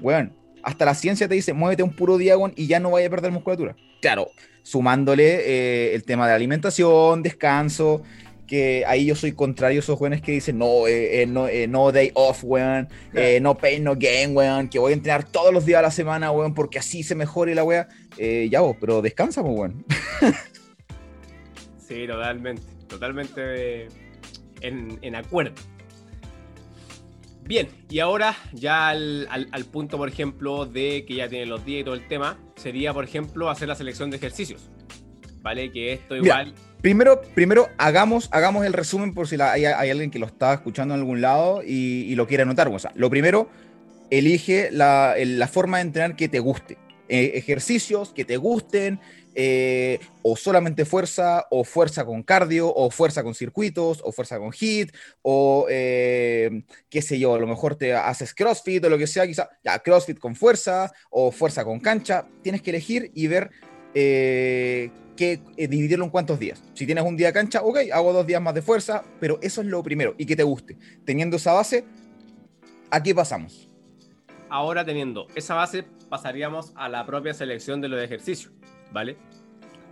weón, 0.00 0.32
hasta 0.62 0.84
la 0.84 0.94
ciencia 0.94 1.26
te 1.28 1.34
dice, 1.34 1.52
muévete 1.52 1.82
un 1.82 1.94
puro 1.94 2.16
día, 2.18 2.36
y 2.54 2.66
ya 2.66 2.78
no 2.78 2.90
vaya 2.92 3.08
a 3.08 3.10
perder 3.10 3.32
musculatura. 3.32 3.74
Claro, 4.00 4.28
sumándole 4.62 5.40
eh, 5.40 5.94
el 5.94 6.04
tema 6.04 6.28
de 6.28 6.34
alimentación, 6.34 7.22
descanso, 7.22 8.02
que 8.46 8.84
ahí 8.86 9.06
yo 9.06 9.14
soy 9.14 9.32
contrario 9.32 9.78
a 9.78 9.80
esos 9.80 10.00
weones 10.00 10.20
que 10.20 10.32
dicen, 10.32 10.58
no, 10.58 10.86
eh, 10.86 11.22
eh, 11.22 11.26
no, 11.26 11.46
no 11.68 11.92
day 11.92 12.10
off, 12.14 12.44
weón, 12.44 12.88
no 13.40 13.56
pain, 13.56 13.84
no 13.84 13.94
gain, 13.96 14.36
weón, 14.36 14.68
que 14.68 14.78
voy 14.78 14.92
a 14.92 14.94
entrenar 14.94 15.24
todos 15.24 15.52
los 15.52 15.64
días 15.66 15.78
a 15.78 15.82
la 15.82 15.90
semana, 15.90 16.30
weón, 16.30 16.54
porque 16.54 16.78
así 16.78 17.02
se 17.02 17.14
mejore 17.14 17.54
la 17.54 17.64
weá. 17.64 17.88
ya 18.18 18.60
vos, 18.60 18.76
pero 18.80 19.02
descansa, 19.02 19.42
weón. 19.42 19.84
Sí, 21.86 22.06
totalmente, 22.06 22.62
totalmente 22.88 23.88
en, 24.62 25.14
acuerdo. 25.14 25.54
Bien, 27.42 27.68
y 27.90 27.98
ahora 27.98 28.34
ya 28.52 28.88
al, 28.88 29.66
punto, 29.70 29.98
por 29.98 30.08
ejemplo, 30.08 30.64
de 30.64 31.04
que 31.06 31.16
ya 31.16 31.28
tienen 31.28 31.50
los 31.50 31.64
días 31.64 31.82
y 31.82 31.84
todo 31.84 31.94
el 31.94 32.08
tema, 32.08 32.38
sería, 32.56 32.94
por 32.94 33.04
ejemplo, 33.04 33.50
hacer 33.50 33.68
la 33.68 33.74
selección 33.74 34.10
de 34.10 34.16
ejercicios. 34.16 34.70
¿Vale? 35.42 35.70
Que 35.70 35.92
esto 35.92 36.16
igual... 36.16 36.54
primero, 36.84 37.22
primero 37.34 37.70
hagamos, 37.78 38.28
hagamos 38.30 38.66
el 38.66 38.74
resumen 38.74 39.14
por 39.14 39.26
si 39.26 39.40
hay, 39.40 39.64
alguien 39.64 40.10
que 40.10 40.18
lo 40.18 40.26
está 40.26 40.52
escuchando 40.52 40.92
en 40.92 41.00
algún 41.00 41.22
lado 41.22 41.62
y, 41.64 42.14
lo 42.14 42.26
quiere 42.26 42.42
anotar. 42.42 42.68
O 42.68 42.78
sea, 42.78 42.92
lo 42.94 43.08
primero, 43.08 43.48
elige 44.10 44.68
la, 44.70 45.48
forma 45.50 45.78
de 45.78 45.84
entrenar 45.84 46.14
que 46.14 46.28
te 46.28 46.40
guste. 46.40 46.76
Eh, 47.08 47.32
ejercicios 47.36 48.12
que 48.12 48.26
te 48.26 48.36
gusten, 48.36 49.00
eh, 49.34 49.98
o 50.20 50.36
solamente 50.36 50.84
fuerza, 50.84 51.46
o 51.50 51.64
fuerza 51.64 52.04
con 52.04 52.22
cardio, 52.22 52.70
o 52.74 52.90
fuerza 52.90 53.22
con 53.22 53.34
circuitos, 53.34 54.02
o 54.04 54.12
fuerza 54.12 54.38
con 54.38 54.52
hit, 54.52 54.94
o 55.22 55.66
eh, 55.70 56.64
qué 56.90 57.00
sé 57.00 57.18
yo, 57.18 57.34
a 57.34 57.38
lo 57.38 57.46
mejor 57.46 57.76
te 57.76 57.94
haces 57.94 58.34
CrossFit 58.34 58.84
o 58.84 58.90
lo 58.90 58.98
que 58.98 59.06
sea, 59.06 59.26
quizá, 59.26 59.48
ya, 59.64 59.78
CrossFit 59.78 60.18
con 60.18 60.36
fuerza, 60.36 60.92
o 61.08 61.32
fuerza 61.32 61.64
con 61.64 61.80
cancha, 61.80 62.26
tienes 62.42 62.60
que 62.60 62.70
elegir 62.70 63.10
y 63.14 63.26
ver 63.26 63.50
eh, 65.18 65.40
que 65.56 65.68
dividirlo 65.68 66.04
en 66.04 66.10
cuántos 66.10 66.38
días. 66.38 66.62
Si 66.74 66.86
tienes 66.86 67.04
un 67.04 67.16
día 67.16 67.28
de 67.28 67.32
cancha, 67.32 67.62
ok, 67.62 67.78
hago 67.92 68.12
dos 68.12 68.26
días 68.26 68.42
más 68.42 68.54
de 68.54 68.62
fuerza, 68.62 69.02
pero 69.20 69.38
eso 69.42 69.60
es 69.60 69.66
lo 69.66 69.82
primero 69.82 70.14
y 70.18 70.26
que 70.26 70.36
te 70.36 70.42
guste. 70.42 70.76
Teniendo 71.04 71.36
esa 71.36 71.52
base, 71.52 71.84
¿a 72.90 73.02
qué 73.02 73.14
pasamos? 73.14 73.68
Ahora 74.48 74.84
teniendo 74.84 75.26
esa 75.34 75.54
base, 75.54 75.84
pasaríamos 76.08 76.72
a 76.76 76.88
la 76.88 77.04
propia 77.06 77.34
selección 77.34 77.80
de 77.80 77.88
los 77.88 78.02
ejercicios. 78.02 78.52
¿vale? 78.94 79.18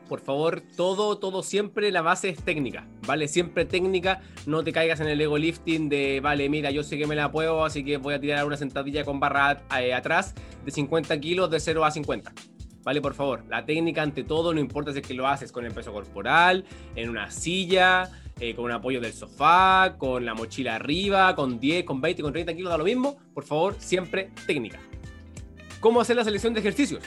Por 0.08 0.20
favor, 0.20 0.62
todo, 0.76 1.18
todo 1.18 1.42
siempre 1.42 1.90
la 1.90 2.02
base 2.02 2.28
es 2.28 2.42
técnica, 2.42 2.86
¿vale? 3.06 3.28
Siempre 3.28 3.64
técnica, 3.64 4.20
no 4.46 4.62
te 4.62 4.72
caigas 4.72 5.00
en 5.00 5.08
el 5.08 5.20
ego 5.20 5.38
lifting 5.38 5.88
de, 5.88 6.20
vale, 6.20 6.48
mira, 6.48 6.70
yo 6.70 6.82
sé 6.82 6.98
que 6.98 7.06
me 7.06 7.14
la 7.14 7.30
puedo, 7.30 7.64
así 7.64 7.84
que 7.84 7.96
voy 7.96 8.14
a 8.14 8.20
tirar 8.20 8.44
una 8.44 8.56
sentadilla 8.56 9.04
con 9.04 9.20
barra 9.20 9.62
eh, 9.80 9.94
atrás 9.94 10.34
de 10.64 10.70
50 10.70 11.18
kilos 11.20 11.50
de 11.50 11.60
0 11.60 11.84
a 11.84 11.90
50. 11.90 12.32
¿Vale? 12.82 13.00
Por 13.00 13.14
favor, 13.14 13.44
la 13.48 13.64
técnica 13.64 14.02
ante 14.02 14.24
todo, 14.24 14.52
no 14.52 14.60
importa 14.60 14.92
si 14.92 14.98
es 15.00 15.06
que 15.06 15.14
lo 15.14 15.28
haces 15.28 15.52
con 15.52 15.64
el 15.64 15.72
peso 15.72 15.92
corporal, 15.92 16.64
en 16.96 17.08
una 17.08 17.30
silla, 17.30 18.10
eh, 18.40 18.54
con 18.54 18.64
un 18.64 18.72
apoyo 18.72 19.00
del 19.00 19.12
sofá, 19.12 19.94
con 19.98 20.24
la 20.24 20.34
mochila 20.34 20.76
arriba, 20.76 21.34
con 21.36 21.60
10, 21.60 21.84
con 21.84 22.00
20, 22.00 22.22
con 22.22 22.32
30 22.32 22.54
kilos, 22.54 22.70
da 22.70 22.78
lo 22.78 22.84
mismo. 22.84 23.16
Por 23.34 23.44
favor, 23.44 23.76
siempre 23.78 24.30
técnica. 24.46 24.80
¿Cómo 25.80 26.00
hacer 26.00 26.16
la 26.16 26.24
selección 26.24 26.54
de 26.54 26.60
ejercicios? 26.60 27.02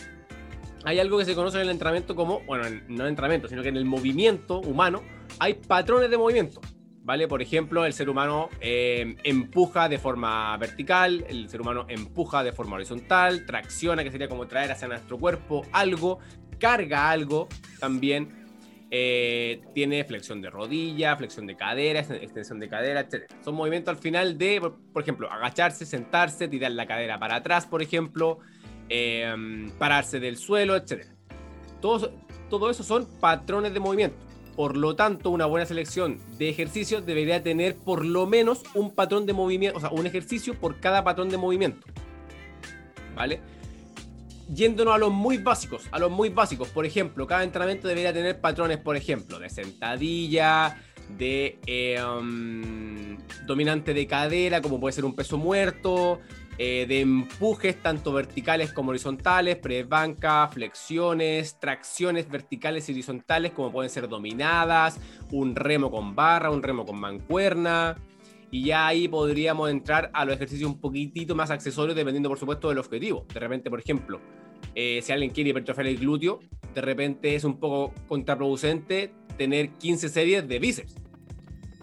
hay 0.85 0.99
algo 0.99 1.17
que 1.17 1.25
se 1.25 1.33
conoce 1.33 1.57
en 1.57 1.63
el 1.63 1.69
entrenamiento 1.71 2.15
como, 2.15 2.41
bueno, 2.41 2.63
no 2.88 3.03
en 3.03 3.09
entrenamiento, 3.09 3.47
sino 3.47 3.63
que 3.63 3.69
en 3.69 3.77
el 3.77 3.85
movimiento 3.85 4.59
humano 4.59 5.01
hay 5.39 5.55
patrones 5.55 6.11
de 6.11 6.17
movimiento. 6.17 6.61
¿Vale? 7.05 7.27
Por 7.27 7.41
ejemplo, 7.41 7.85
el 7.85 7.93
ser 7.93 8.09
humano 8.09 8.49
eh, 8.59 9.15
empuja 9.23 9.87
de 9.87 9.99
forma 9.99 10.57
vertical, 10.57 11.23
el 11.29 11.47
ser 11.49 11.61
humano 11.61 11.85
empuja 11.87 12.43
de 12.43 12.51
forma 12.51 12.75
horizontal, 12.75 13.45
tracciona, 13.45 14.03
que 14.03 14.11
sería 14.11 14.27
como 14.27 14.47
traer 14.47 14.71
hacia 14.71 14.87
nuestro 14.87 15.17
cuerpo 15.17 15.65
algo, 15.71 16.19
carga 16.59 17.09
algo 17.11 17.47
también. 17.79 18.43
Eh, 18.89 19.61
tiene 19.73 20.03
flexión 20.03 20.41
de 20.41 20.49
rodilla, 20.49 21.15
flexión 21.15 21.45
de 21.45 21.55
cadera, 21.55 21.99
extensión 21.99 22.59
de 22.59 22.69
cadera, 22.69 23.01
etc. 23.01 23.31
Son 23.43 23.53
movimientos 23.53 23.95
al 23.95 24.01
final 24.01 24.37
de, 24.37 24.59
por 24.91 25.01
ejemplo, 25.01 25.31
agacharse, 25.31 25.85
sentarse, 25.85 26.47
tirar 26.47 26.71
la 26.71 26.87
cadera 26.87 27.19
para 27.19 27.35
atrás, 27.35 27.67
por 27.67 27.81
ejemplo, 27.81 28.39
Em, 28.87 29.71
pararse 29.79 30.19
del 30.19 30.37
suelo, 30.37 30.75
etc. 30.75 31.07
Todo, 31.81 32.13
todo 32.49 32.69
eso 32.69 32.83
son 32.83 33.07
patrones 33.19 33.73
de 33.73 33.79
movimiento. 33.79 34.17
Por 34.55 34.77
lo 34.77 34.95
tanto, 34.95 35.29
una 35.31 35.45
buena 35.45 35.65
selección 35.65 36.19
de 36.37 36.49
ejercicios 36.49 37.05
debería 37.05 37.43
tener 37.43 37.75
por 37.75 38.05
lo 38.05 38.25
menos 38.25 38.63
un 38.73 38.91
patrón 38.91 39.25
de 39.25 39.33
movimiento, 39.33 39.77
o 39.77 39.81
sea, 39.81 39.89
un 39.89 40.05
ejercicio 40.05 40.53
por 40.53 40.79
cada 40.79 41.03
patrón 41.03 41.29
de 41.29 41.37
movimiento. 41.37 41.85
¿Vale? 43.15 43.41
Yéndonos 44.53 44.95
a 44.95 44.97
los 44.97 45.11
muy 45.11 45.37
básicos, 45.37 45.83
a 45.91 45.99
los 45.99 46.11
muy 46.11 46.29
básicos, 46.29 46.69
por 46.69 46.85
ejemplo, 46.85 47.27
cada 47.27 47.43
entrenamiento 47.43 47.87
debería 47.87 48.13
tener 48.13 48.39
patrones, 48.39 48.77
por 48.77 48.95
ejemplo, 48.95 49.39
de 49.39 49.49
sentadilla, 49.49 50.77
de 51.09 51.59
em, 51.65 53.17
dominante 53.45 53.93
de 53.93 54.07
cadera, 54.07 54.61
como 54.61 54.79
puede 54.79 54.93
ser 54.93 55.05
un 55.05 55.15
peso 55.15 55.37
muerto, 55.37 56.19
eh, 56.57 56.85
de 56.87 57.01
empujes 57.01 57.81
tanto 57.81 58.13
verticales 58.13 58.71
como 58.71 58.91
horizontales, 58.91 59.59
banca, 59.87 60.47
flexiones, 60.47 61.59
tracciones 61.59 62.29
verticales 62.29 62.87
y 62.87 62.93
horizontales 62.93 63.51
como 63.51 63.71
pueden 63.73 63.89
ser 63.89 64.07
dominadas, 64.07 64.99
un 65.31 65.55
remo 65.55 65.91
con 65.91 66.15
barra, 66.15 66.51
un 66.51 66.63
remo 66.63 66.85
con 66.85 66.97
mancuerna. 66.97 67.97
Y 68.51 68.65
ya 68.65 68.87
ahí 68.87 69.09
podríamos 69.09 69.69
entrar 69.69 70.09
a 70.13 70.23
los 70.23 70.35
ejercicios 70.35 70.71
un 70.71 70.79
poquitito 70.79 71.35
más 71.35 71.51
accesorios 71.51 71.95
dependiendo 71.95 72.29
por 72.29 72.39
supuesto 72.39 72.69
del 72.69 72.77
objetivo. 72.77 73.25
De 73.33 73.39
repente, 73.39 73.69
por 73.69 73.79
ejemplo, 73.81 74.21
eh, 74.75 75.01
si 75.03 75.11
alguien 75.11 75.31
quiere 75.31 75.49
hipertrofiar 75.49 75.87
el 75.87 75.97
glúteo, 75.97 76.39
de 76.73 76.81
repente 76.81 77.35
es 77.35 77.43
un 77.43 77.59
poco 77.59 77.93
contraproducente 78.07 79.11
tener 79.37 79.71
15 79.71 80.07
series 80.07 80.47
de 80.47 80.59
bíceps. 80.59 80.95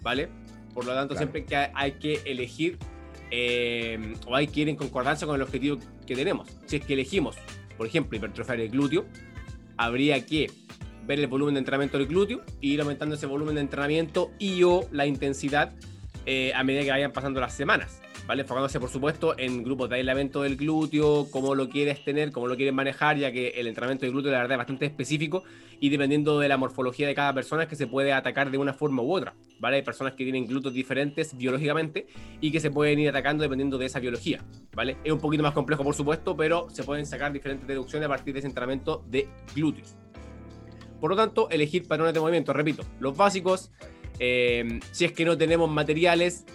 ¿Vale? 0.01 0.29
Por 0.73 0.85
lo 0.85 0.95
tanto, 0.95 1.15
siempre 1.15 1.45
que 1.45 1.55
hay 1.55 1.91
que 1.93 2.21
elegir 2.25 2.79
eh, 3.35 4.13
o 4.27 4.35
hay 4.35 4.45
que 4.45 4.61
ir 4.61 4.69
en 4.69 4.75
concordancia 4.75 5.25
con 5.25 5.35
el 5.35 5.41
objetivo 5.41 5.79
que 6.05 6.15
tenemos. 6.15 6.47
Si 6.67 6.75
es 6.75 6.85
que 6.85 6.93
elegimos, 6.93 7.35
por 7.77 7.87
ejemplo, 7.87 8.15
hipertrofiar 8.15 8.59
el 8.59 8.69
glúteo, 8.69 9.05
habría 9.75 10.23
que 10.23 10.51
ver 11.07 11.19
el 11.19 11.25
volumen 11.25 11.55
de 11.55 11.61
entrenamiento 11.61 11.97
del 11.97 12.05
glúteo 12.05 12.43
e 12.61 12.67
ir 12.67 12.81
aumentando 12.81 13.15
ese 13.15 13.25
volumen 13.25 13.55
de 13.55 13.61
entrenamiento 13.61 14.29
y 14.37 14.61
o 14.61 14.87
la 14.91 15.07
intensidad 15.07 15.73
eh, 16.27 16.53
a 16.53 16.63
medida 16.63 16.83
que 16.83 16.91
vayan 16.91 17.11
pasando 17.11 17.41
las 17.41 17.55
semanas. 17.55 18.02
¿Vale? 18.27 18.41
Enfocándose, 18.43 18.79
por 18.79 18.89
supuesto, 18.89 19.35
en 19.37 19.63
grupos 19.63 19.89
de 19.89 19.97
aislamiento 19.97 20.41
del 20.41 20.55
glúteo, 20.55 21.27
cómo 21.29 21.55
lo 21.55 21.69
quieres 21.69 22.03
tener, 22.03 22.31
cómo 22.31 22.47
lo 22.47 22.55
quieres 22.55 22.73
manejar, 22.73 23.17
ya 23.17 23.31
que 23.31 23.49
el 23.49 23.67
entrenamiento 23.67 24.05
del 24.05 24.13
glúteo, 24.13 24.31
la 24.31 24.39
verdad, 24.39 24.53
es 24.53 24.57
bastante 24.59 24.85
específico 24.85 25.43
y 25.79 25.89
dependiendo 25.89 26.39
de 26.39 26.47
la 26.47 26.57
morfología 26.57 27.07
de 27.07 27.15
cada 27.15 27.33
persona, 27.33 27.63
es 27.63 27.69
que 27.69 27.75
se 27.75 27.87
puede 27.87 28.13
atacar 28.13 28.51
de 28.51 28.57
una 28.57 28.73
forma 28.73 29.01
u 29.01 29.13
otra, 29.13 29.33
¿vale? 29.59 29.77
Hay 29.77 29.81
personas 29.81 30.13
que 30.13 30.23
tienen 30.23 30.47
glúteos 30.47 30.73
diferentes 30.73 31.35
biológicamente 31.35 32.07
y 32.39 32.51
que 32.51 32.59
se 32.59 32.71
pueden 32.71 32.99
ir 32.99 33.09
atacando 33.09 33.43
dependiendo 33.43 33.77
de 33.77 33.87
esa 33.87 33.99
biología, 33.99 34.41
¿vale? 34.73 34.97
Es 35.03 35.11
un 35.11 35.19
poquito 35.19 35.43
más 35.43 35.53
complejo, 35.53 35.83
por 35.83 35.95
supuesto, 35.95 36.37
pero 36.37 36.69
se 36.69 36.83
pueden 36.83 37.05
sacar 37.05 37.33
diferentes 37.33 37.67
deducciones 37.67 38.05
a 38.05 38.09
partir 38.09 38.33
de 38.33 38.39
ese 38.39 38.47
entrenamiento 38.47 39.03
de 39.09 39.27
glúteos. 39.53 39.97
Por 41.01 41.09
lo 41.09 41.17
tanto, 41.17 41.49
elegir 41.49 41.85
patrones 41.85 42.13
de 42.13 42.21
movimiento, 42.21 42.53
repito, 42.53 42.85
los 43.01 43.17
básicos, 43.17 43.71
eh, 44.19 44.79
si 44.91 45.03
es 45.03 45.11
que 45.11 45.25
no 45.25 45.37
tenemos 45.37 45.69
materiales, 45.69 46.45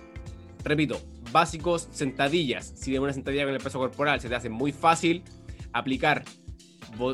repito, 0.64 0.98
básicos, 1.33 1.88
sentadillas. 1.91 2.73
Si 2.77 2.93
de 2.93 2.99
una 2.99 3.12
sentadilla 3.12 3.45
con 3.45 3.55
el 3.55 3.61
peso 3.61 3.79
corporal 3.79 4.21
se 4.21 4.29
te 4.29 4.35
hace 4.35 4.49
muy 4.49 4.73
fácil 4.73 5.23
aplicar 5.73 6.25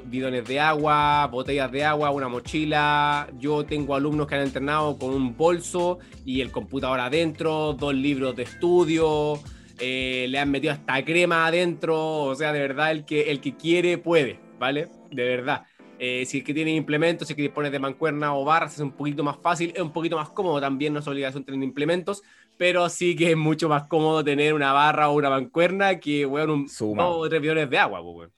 bidones 0.06 0.46
de 0.46 0.60
agua, 0.60 1.26
botellas 1.26 1.70
de 1.70 1.84
agua, 1.84 2.10
una 2.10 2.28
mochila. 2.28 3.28
Yo 3.38 3.64
tengo 3.64 3.94
alumnos 3.94 4.26
que 4.26 4.36
han 4.36 4.42
entrenado 4.42 4.98
con 4.98 5.10
un 5.10 5.36
bolso 5.36 5.98
y 6.24 6.40
el 6.40 6.50
computador 6.50 7.00
adentro, 7.00 7.74
dos 7.74 7.94
libros 7.94 8.36
de 8.36 8.44
estudio, 8.44 9.40
eh, 9.78 10.26
le 10.28 10.38
han 10.38 10.50
metido 10.50 10.72
hasta 10.72 11.04
crema 11.04 11.46
adentro. 11.46 12.22
O 12.22 12.34
sea, 12.34 12.52
de 12.52 12.60
verdad, 12.60 12.90
el 12.92 13.04
que, 13.04 13.30
el 13.30 13.40
que 13.40 13.56
quiere 13.56 13.98
puede, 13.98 14.38
¿vale? 14.58 14.88
De 15.10 15.24
verdad. 15.24 15.64
Eh, 15.98 16.24
si 16.26 16.38
es 16.38 16.44
que 16.44 16.52
tiene 16.52 16.74
implementos, 16.74 17.28
si 17.28 17.32
es 17.32 17.36
que 17.36 17.42
dispones 17.42 17.70
de 17.70 17.78
mancuerna 17.78 18.34
o 18.34 18.44
barras, 18.44 18.74
es 18.74 18.80
un 18.80 18.92
poquito 18.92 19.22
más 19.22 19.36
fácil, 19.38 19.72
es 19.74 19.80
un 19.80 19.92
poquito 19.92 20.16
más 20.16 20.28
cómodo. 20.30 20.60
También 20.60 20.92
no 20.92 21.00
es 21.00 21.06
obligación 21.06 21.44
tener 21.44 21.62
implementos, 21.62 22.22
pero 22.56 22.88
sí 22.88 23.16
que 23.16 23.32
es 23.32 23.36
mucho 23.36 23.68
más 23.68 23.84
cómodo 23.84 24.24
tener 24.24 24.54
una 24.54 24.72
barra 24.72 25.08
o 25.08 25.14
una 25.14 25.30
mancuerna 25.30 25.98
que, 25.98 26.24
weón, 26.26 26.50
un, 26.50 26.68
suma. 26.68 27.06
o 27.06 27.28
tres 27.28 27.40
bidones 27.40 27.68
de 27.68 27.78
agua, 27.78 28.00
weón. 28.00 28.32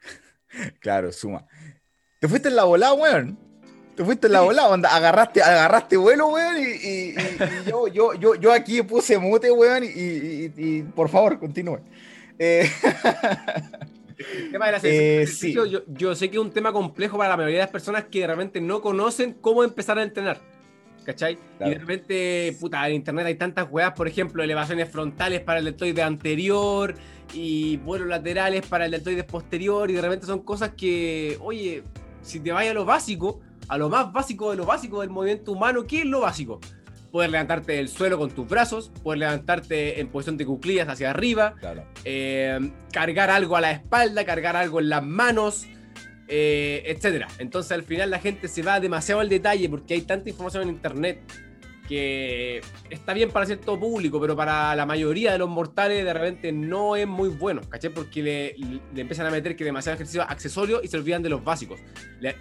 Claro, 0.80 1.10
suma. 1.12 1.46
Te 2.20 2.28
fuiste 2.28 2.48
en 2.48 2.56
la 2.56 2.64
volada, 2.64 2.92
weón. 2.94 3.38
Te 3.94 4.04
fuiste 4.04 4.26
en 4.26 4.32
la 4.32 4.40
volada, 4.40 4.74
agarraste, 4.88 5.42
agarraste 5.42 5.96
vuelo, 5.96 6.28
weón, 6.28 6.56
y, 6.58 7.14
yo, 7.68 7.88
yo, 7.88 8.14
yo, 8.14 8.34
yo, 8.36 8.52
aquí 8.52 8.82
puse 8.82 9.18
mute, 9.18 9.50
weón, 9.50 9.84
y, 9.84 10.82
por 10.94 11.10
favor, 11.10 11.38
continúe. 11.38 11.80
Eh, 12.38 12.70
El 14.34 14.50
tema 14.50 14.70
de 14.70 15.22
eh, 15.24 15.26
yo, 15.88 16.14
sé 16.14 16.30
que 16.30 16.36
es 16.36 16.42
un 16.42 16.50
tema 16.50 16.72
complejo 16.72 17.18
para 17.18 17.30
la 17.30 17.36
mayoría 17.36 17.58
de 17.58 17.64
las 17.64 17.70
personas 17.70 18.04
que 18.04 18.26
realmente 18.26 18.60
no 18.60 18.80
conocen 18.80 19.34
cómo 19.34 19.64
empezar 19.64 19.98
a 19.98 20.02
entrenar. 20.02 20.40
¿Cachai? 21.04 21.38
Y 21.60 21.70
de 21.70 21.78
repente, 21.78 22.56
puta, 22.60 22.88
en 22.88 22.94
internet 22.94 23.26
hay 23.26 23.34
tantas 23.34 23.66
weas, 23.70 23.92
por 23.92 24.06
ejemplo, 24.06 24.42
elevaciones 24.42 24.88
frontales 24.88 25.40
para 25.40 25.58
el 25.58 25.64
deltoide 25.64 26.02
anterior 26.02 26.94
y 27.34 27.78
vuelos 27.78 28.08
laterales 28.08 28.66
para 28.66 28.84
el 28.84 28.92
deltoide 28.92 29.24
posterior, 29.24 29.90
y 29.90 29.94
de 29.94 30.00
repente 30.00 30.26
son 30.26 30.40
cosas 30.40 30.72
que, 30.76 31.38
oye, 31.40 31.82
si 32.22 32.40
te 32.40 32.52
vayas 32.52 32.72
a 32.72 32.74
lo 32.74 32.84
básico, 32.84 33.40
a 33.68 33.78
lo 33.78 33.88
más 33.88 34.12
básico 34.12 34.50
de 34.50 34.56
lo 34.56 34.66
básico 34.66 35.00
del 35.00 35.10
movimiento 35.10 35.52
humano, 35.52 35.86
¿qué 35.86 36.00
es 36.00 36.06
lo 36.06 36.20
básico? 36.20 36.60
Poder 37.10 37.30
levantarte 37.30 37.72
del 37.72 37.88
suelo 37.88 38.16
con 38.18 38.30
tus 38.30 38.48
brazos, 38.48 38.90
poder 39.02 39.18
levantarte 39.18 40.00
en 40.00 40.08
posición 40.08 40.36
de 40.36 40.46
cuclillas 40.46 40.88
hacia 40.88 41.10
arriba, 41.10 41.54
eh, 42.04 42.58
cargar 42.90 43.30
algo 43.30 43.56
a 43.56 43.60
la 43.60 43.72
espalda, 43.72 44.24
cargar 44.24 44.56
algo 44.56 44.80
en 44.80 44.88
las 44.88 45.02
manos, 45.02 45.66
eh, 46.34 46.82
etcétera. 46.86 47.28
Entonces 47.38 47.72
al 47.72 47.82
final 47.82 48.08
la 48.08 48.18
gente 48.18 48.48
se 48.48 48.62
va 48.62 48.80
demasiado 48.80 49.20
al 49.20 49.28
detalle 49.28 49.68
porque 49.68 49.92
hay 49.92 50.00
tanta 50.00 50.30
información 50.30 50.62
en 50.62 50.70
internet 50.70 51.20
que 51.86 52.62
está 52.88 53.12
bien 53.12 53.30
para 53.30 53.44
cierto 53.44 53.78
público, 53.78 54.18
pero 54.18 54.34
para 54.34 54.74
la 54.74 54.86
mayoría 54.86 55.32
de 55.32 55.38
los 55.38 55.50
mortales 55.50 56.02
de 56.02 56.14
repente 56.14 56.50
no 56.50 56.96
es 56.96 57.06
muy 57.06 57.28
bueno, 57.28 57.60
¿caché? 57.68 57.90
Porque 57.90 58.22
le, 58.22 58.56
empiezan 58.98 59.26
a 59.26 59.30
meter 59.30 59.54
que 59.56 59.62
demasiado 59.62 59.96
ejercicio 59.96 60.22
accesorio 60.22 60.80
y 60.82 60.88
se 60.88 60.96
olvidan 60.96 61.22
de 61.22 61.28
los 61.28 61.44
básicos. 61.44 61.80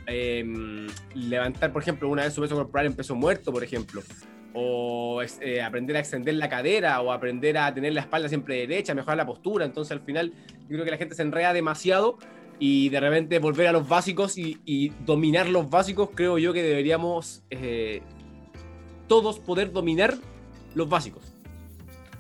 Em, 0.06 0.88
levantar, 1.13 1.73
por 1.73 1.82
ejemplo, 1.82 2.08
una 2.08 2.23
vez 2.23 2.34
su 2.34 2.39
peso 2.39 2.56
corporal 2.56 2.86
en 2.86 2.93
peso 2.93 3.13
muerto, 3.13 3.51
por 3.51 3.62
ejemplo. 3.62 4.01
O 4.54 5.21
eh, 5.41 5.62
aprender 5.62 5.97
a 5.97 5.99
extender 5.99 6.36
la 6.36 6.47
cadera, 6.47 7.01
o 7.01 7.12
aprender 7.12 7.58
a 7.58 7.73
tener 7.73 7.91
la 7.91 8.01
espalda 8.01 8.30
siempre 8.30 8.56
derecha, 8.56 8.95
mejorar 8.95 9.17
la 9.17 9.25
postura. 9.25 9.65
Entonces 9.65 9.91
al 9.91 9.99
final 9.99 10.32
yo 10.62 10.67
creo 10.69 10.86
que 10.86 10.91
la 10.91 10.97
gente 10.97 11.13
se 11.13 11.23
enreda 11.23 11.51
demasiado 11.51 12.17
y 12.63 12.89
de 12.89 13.00
repente 13.00 13.39
volver 13.39 13.65
a 13.65 13.71
los 13.71 13.89
básicos 13.89 14.38
y, 14.38 14.93
dominar 15.04 15.50
los 15.50 15.71
básicos, 15.71 16.12
creo 16.13 16.38
yo 16.38 16.54
que 16.54 16.62
deberíamos 16.62 17.41
eh, 17.50 18.04
todos 19.08 19.39
poder 19.39 19.71
dominar 19.71 20.15
los 20.76 20.88
básicos. 20.88 21.34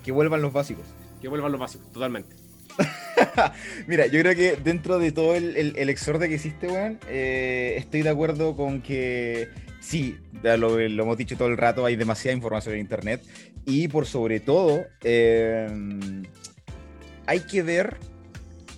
Que 0.03 0.11
vuelvan 0.11 0.41
los 0.41 0.51
básicos. 0.51 0.83
Que 1.21 1.27
vuelvan 1.27 1.51
los 1.51 1.61
básicos, 1.61 1.91
totalmente. 1.91 2.35
Mira, 3.87 4.07
yo 4.07 4.19
creo 4.19 4.35
que 4.35 4.55
dentro 4.55 4.97
de 4.97 5.11
todo 5.11 5.35
el, 5.35 5.75
el, 5.77 5.89
exhorte 5.89 6.27
que 6.27 6.35
hiciste, 6.35 6.69
weón, 6.69 6.97
eh, 7.07 7.75
estoy 7.77 8.01
de 8.01 8.09
acuerdo 8.09 8.55
con 8.55 8.81
que 8.81 9.49
sí, 9.79 10.17
lo, 10.41 10.57
lo, 10.57 11.03
hemos 11.03 11.17
dicho 11.17 11.37
todo 11.37 11.49
el 11.49 11.57
rato, 11.57 11.85
hay 11.85 11.95
demasiada 11.95 12.35
información 12.35 12.73
en 12.73 12.81
Internet 12.81 13.21
y 13.67 13.89
por 13.89 14.07
sobre 14.07 14.39
todo 14.39 14.85
eh, 15.03 15.67
hay 17.27 17.39
que 17.41 17.61
ver, 17.61 17.97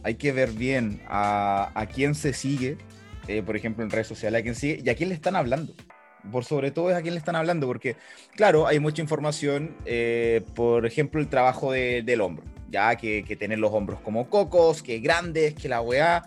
hay 0.03 0.15
que 0.15 0.31
ver 0.31 0.51
bien 0.51 1.01
a, 1.07 1.87
quién 1.93 2.15
se 2.15 2.33
sigue, 2.33 2.77
eh, 3.27 3.41
por 3.41 3.55
ejemplo 3.55 3.83
en 3.83 3.89
redes 3.89 4.07
sociales, 4.07 4.39
a 4.39 4.43
quién 4.43 4.55
sigue 4.55 4.81
y 4.83 4.89
a 4.89 4.95
quién 4.95 5.09
le 5.09 5.15
están 5.15 5.35
hablando. 5.35 5.73
Por 6.31 6.45
sobre 6.45 6.71
todo 6.71 6.89
es 6.89 6.95
a 6.95 7.01
quién 7.01 7.15
le 7.15 7.17
están 7.17 7.35
hablando, 7.35 7.67
porque 7.67 7.97
claro, 8.35 8.67
hay 8.67 8.79
mucha 8.79 9.01
información, 9.01 9.75
eh, 9.85 10.41
por 10.55 10.85
ejemplo, 10.85 11.19
el 11.19 11.27
trabajo 11.27 11.71
del 11.73 12.21
hombro, 12.21 12.45
ya 12.69 12.95
que, 12.95 13.25
que, 13.27 13.35
tener 13.35 13.59
los 13.59 13.73
hombros 13.73 13.99
como 13.99 14.29
cocos, 14.29 14.81
que 14.81 14.99
grandes, 14.99 15.53
que 15.53 15.67
la 15.67 15.81
weá, 15.81 16.23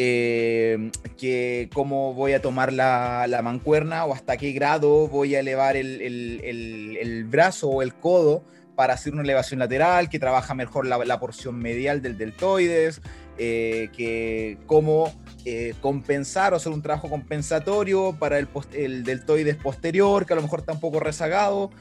eh, 0.00 0.92
que 1.16 1.68
cómo 1.74 2.14
voy 2.14 2.32
a 2.32 2.40
tomar 2.40 2.72
la, 2.72 3.26
la, 3.28 3.42
mancuerna 3.42 4.04
o 4.04 4.14
hasta 4.14 4.36
qué 4.36 4.52
grado 4.52 5.08
voy 5.08 5.34
a 5.34 5.40
elevar 5.40 5.76
el, 5.76 6.00
el, 6.00 6.96
el, 7.00 7.24
brazo 7.24 7.68
o 7.68 7.82
el 7.82 7.94
codo 7.94 8.44
para 8.78 8.94
hacer 8.94 9.12
una 9.12 9.22
elevación 9.22 9.58
lateral, 9.58 10.08
que 10.08 10.20
trabaja 10.20 10.54
mejor 10.54 10.86
la, 10.86 11.18
porción 11.18 11.58
medial 11.58 12.00
del 12.00 12.16
deltoides, 12.16 13.00
eh, 13.36 13.88
que 13.92 14.56
cómo 14.66 15.12
eh, 15.44 15.74
compensar 15.80 16.52
o 16.52 16.56
hacer 16.58 16.70
un 16.70 16.80
trabajo 16.80 17.10
compensatorio 17.10 18.14
para 18.16 18.38
el, 18.38 18.46
el, 18.74 19.02
deltoides 19.02 19.56
posterior, 19.56 20.24
que 20.26 20.32
a 20.32 20.36
lo 20.36 20.42
mejor 20.42 20.60
está 20.60 20.74
un 20.74 20.78
poco 20.78 21.00
rezagado. 21.00 21.72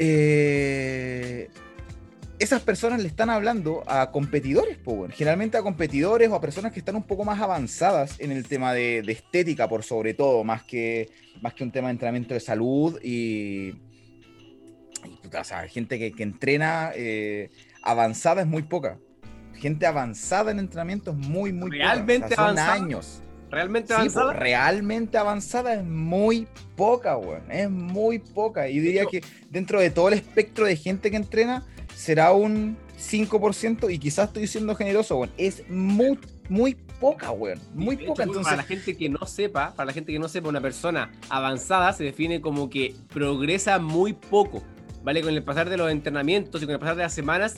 Eh, 0.00 1.48
esas 2.40 2.62
personas 2.62 3.00
le 3.00 3.06
están 3.06 3.30
hablando 3.30 3.84
a 3.86 4.10
competidores, 4.10 4.78
generalmente 5.12 5.58
a 5.58 5.62
competidores 5.62 6.28
o 6.28 6.34
a 6.34 6.40
personas 6.40 6.72
que 6.72 6.80
están 6.80 6.96
un 6.96 7.04
poco 7.04 7.24
más 7.24 7.40
avanzadas 7.40 8.18
en 8.18 8.32
el 8.32 8.48
tema 8.48 8.74
de, 8.74 8.98
estética, 9.06 9.68
por 9.68 9.84
sobre 9.84 10.12
todo, 10.12 10.42
más 10.42 10.64
que, 10.64 11.08
más 11.40 11.54
que 11.54 11.62
un 11.62 11.70
tema 11.70 11.86
de 11.86 11.92
entrenamiento 11.92 12.34
de 12.34 12.40
salud 12.40 12.98
y, 13.00 13.91
gente 15.68 15.98
que, 15.98 16.22
entrena 16.22 16.92
avanzada 17.82 18.42
es 18.42 18.46
muy 18.46 18.62
poca 18.62 18.98
gente 19.62 19.86
avanzada 19.86 20.50
en 20.50 20.58
entrenamiento 20.58 21.12
es 21.12 21.16
muy, 21.16 21.52
muy 21.52 21.70
Realmente 21.70 22.30
poca. 22.30 22.48
son 22.48 22.58
años. 22.58 23.22
¿Realmente 23.48 23.94
avanzada? 23.94 24.32
realmente 24.32 25.18
avanzada 25.18 25.74
es 25.74 25.84
muy 25.84 26.48
poca, 26.74 27.16
weón. 27.16 27.42
Es 27.50 27.70
muy 27.70 28.18
poca. 28.18 28.68
Y 28.68 28.80
diría 28.80 29.04
que 29.06 29.22
dentro 29.50 29.80
de 29.80 29.90
todo 29.90 30.08
el 30.08 30.14
espectro 30.14 30.66
de 30.66 30.74
gente 30.74 31.10
que 31.10 31.16
entrena, 31.16 31.64
será 31.94 32.32
un 32.32 32.76
5% 32.98 33.92
y 33.92 33.98
quizás 33.98 34.28
estoy 34.28 34.48
siendo 34.48 34.74
generoso, 34.74 35.16
weón. 35.16 35.30
Es 35.36 35.68
muy, 35.68 36.18
muy 36.48 36.74
poca, 36.98 37.30
weón. 37.30 37.60
Muy 37.74 37.98
poca. 37.98 38.24
Entonces... 38.24 38.44
Para 38.44 38.56
la 38.56 38.62
gente 38.64 38.96
que 38.96 39.08
no 39.08 39.26
sepa, 39.26 39.74
para 39.76 39.86
la 39.86 39.92
gente 39.92 40.12
que 40.12 40.18
no 40.18 40.28
sepa, 40.28 40.48
una 40.48 40.60
persona 40.60 41.12
avanzada 41.28 41.92
se 41.92 42.02
define 42.02 42.40
como 42.40 42.68
que 42.68 42.96
progresa 43.12 43.78
muy 43.78 44.12
poco. 44.14 44.62
¿Vale? 45.02 45.20
Con 45.20 45.34
el 45.34 45.42
pasar 45.42 45.68
de 45.68 45.76
los 45.76 45.90
entrenamientos 45.90 46.62
y 46.62 46.66
con 46.66 46.74
el 46.74 46.80
pasar 46.80 46.96
de 46.96 47.02
las 47.02 47.14
semanas, 47.14 47.56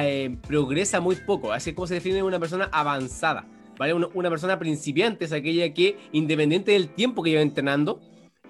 eh, 0.00 0.36
progresa 0.46 1.00
muy 1.00 1.16
poco. 1.16 1.52
Así 1.52 1.70
es 1.70 1.76
como 1.76 1.86
se 1.86 1.94
define 1.94 2.22
una 2.22 2.38
persona 2.38 2.68
avanzada. 2.72 3.46
¿vale? 3.78 3.94
Una, 3.94 4.28
persona 4.28 4.58
principiante 4.58 5.24
es 5.24 5.32
aquella 5.32 5.72
que, 5.72 5.96
independiente 6.12 6.72
del 6.72 6.90
tiempo 6.90 7.22
que 7.22 7.30
lleva 7.30 7.42
entrenando, 7.42 8.00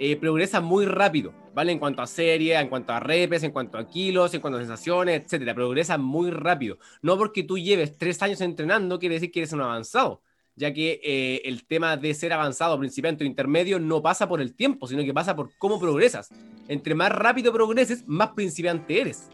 eh, 0.00 0.16
progresa 0.16 0.60
muy 0.60 0.86
rápido, 0.86 1.32
¿vale? 1.54 1.70
En 1.72 1.78
cuanto 1.78 2.02
a 2.02 2.06
serie, 2.06 2.58
en 2.58 2.68
cuanto 2.68 2.92
a 2.92 3.00
repes, 3.00 3.42
en 3.42 3.52
cuanto 3.52 3.78
a 3.78 3.86
kilos, 3.86 4.34
en 4.34 4.40
cuanto 4.40 4.56
a 4.58 4.60
sensaciones, 4.62 5.22
etcétera. 5.22 5.54
Progresa 5.54 5.98
muy 5.98 6.30
rápido. 6.30 6.78
No 7.02 7.16
porque 7.16 7.44
tú 7.44 7.58
lleves 7.58 7.96
tres 7.96 8.20
años 8.22 8.40
entrenando 8.40 8.98
quiere 8.98 9.16
decir 9.16 9.30
que 9.30 9.40
eres 9.40 9.52
un 9.52 9.60
avanzado, 9.60 10.22
ya 10.56 10.72
que 10.72 11.00
eh, 11.02 11.42
el 11.44 11.64
tema 11.64 11.96
de 11.96 12.14
ser 12.14 12.32
avanzado, 12.32 12.78
principiante 12.78 13.24
o 13.24 13.26
intermedio 13.26 13.78
no 13.78 14.02
pasa 14.02 14.28
por 14.28 14.40
el 14.40 14.54
tiempo, 14.54 14.86
sino 14.86 15.02
que 15.02 15.14
pasa 15.14 15.34
por 15.34 15.50
cómo 15.58 15.80
progresas. 15.80 16.28
Entre 16.68 16.94
más 16.94 17.10
rápido 17.10 17.52
progreses, 17.52 18.04
más 18.06 18.30
principiante 18.30 19.00
eres. 19.00 19.30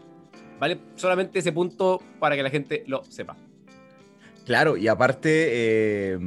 ¿vale? 0.59 0.79
Solamente 0.95 1.39
ese 1.39 1.51
punto 1.51 2.01
para 2.19 2.35
que 2.35 2.43
la 2.43 2.49
gente 2.49 2.83
lo 2.87 3.03
sepa. 3.03 3.35
Claro, 4.45 4.77
y 4.77 4.87
aparte, 4.87 5.49
eh, 6.13 6.19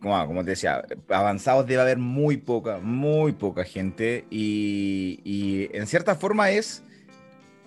como, 0.00 0.42
te 0.44 0.50
decía, 0.50 0.82
avanzados 1.08 1.66
debe 1.66 1.82
haber 1.82 1.98
muy 1.98 2.36
poca, 2.36 2.78
muy 2.80 3.32
poca 3.32 3.64
gente 3.64 4.26
y, 4.28 5.68
en 5.72 5.86
cierta 5.86 6.16
forma 6.16 6.50
es, 6.50 6.82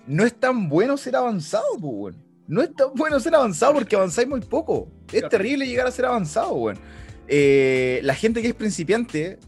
no 0.06 0.24
es 0.24 0.34
tan 0.34 0.68
bueno 0.68 0.96
ser 0.96 1.16
avanzado, 1.16 1.78
pues, 1.80 2.14
No 2.48 2.62
es 2.62 2.74
tan 2.74 2.94
bueno 2.94 3.18
ser 3.20 3.34
avanzado 3.34 3.74
porque 3.74 3.96
avanzáis 3.96 4.28
muy 4.28 4.40
poco. 4.40 4.88
Es 5.12 5.28
terrible 5.28 5.66
llegar 5.66 5.86
a 5.86 5.90
ser 5.90 6.04
avanzado, 6.04 6.54
bueno. 6.54 6.80
Eh, 7.28 8.00
la 8.04 8.14
gente 8.14 8.40
que 8.40 8.48
es 8.48 8.54
principiante, 8.54 9.38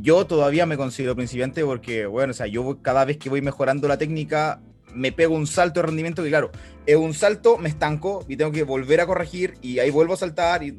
yo 0.00 0.26
todavía 0.26 0.66
me 0.66 0.76
considero 0.76 1.14
principiante 1.14 1.64
porque, 1.64 2.06
bueno, 2.06 2.32
o 2.32 2.34
sea, 2.34 2.46
yo 2.46 2.82
cada 2.82 3.04
vez 3.04 3.16
que 3.16 3.30
voy 3.30 3.42
mejorando 3.42 3.86
la 3.86 3.96
técnica, 3.96 4.60
me 4.92 5.12
pego 5.12 5.34
un 5.34 5.46
salto 5.46 5.80
de 5.80 5.86
rendimiento 5.86 6.22
que, 6.22 6.30
claro, 6.30 6.50
es 6.86 6.96
un 6.96 7.14
salto, 7.14 7.58
me 7.58 7.68
estanco 7.68 8.24
y 8.28 8.36
tengo 8.36 8.50
que 8.50 8.64
volver 8.64 9.00
a 9.00 9.06
corregir 9.06 9.54
y 9.62 9.78
ahí 9.78 9.90
vuelvo 9.90 10.14
a 10.14 10.16
saltar. 10.16 10.62
Y 10.62 10.76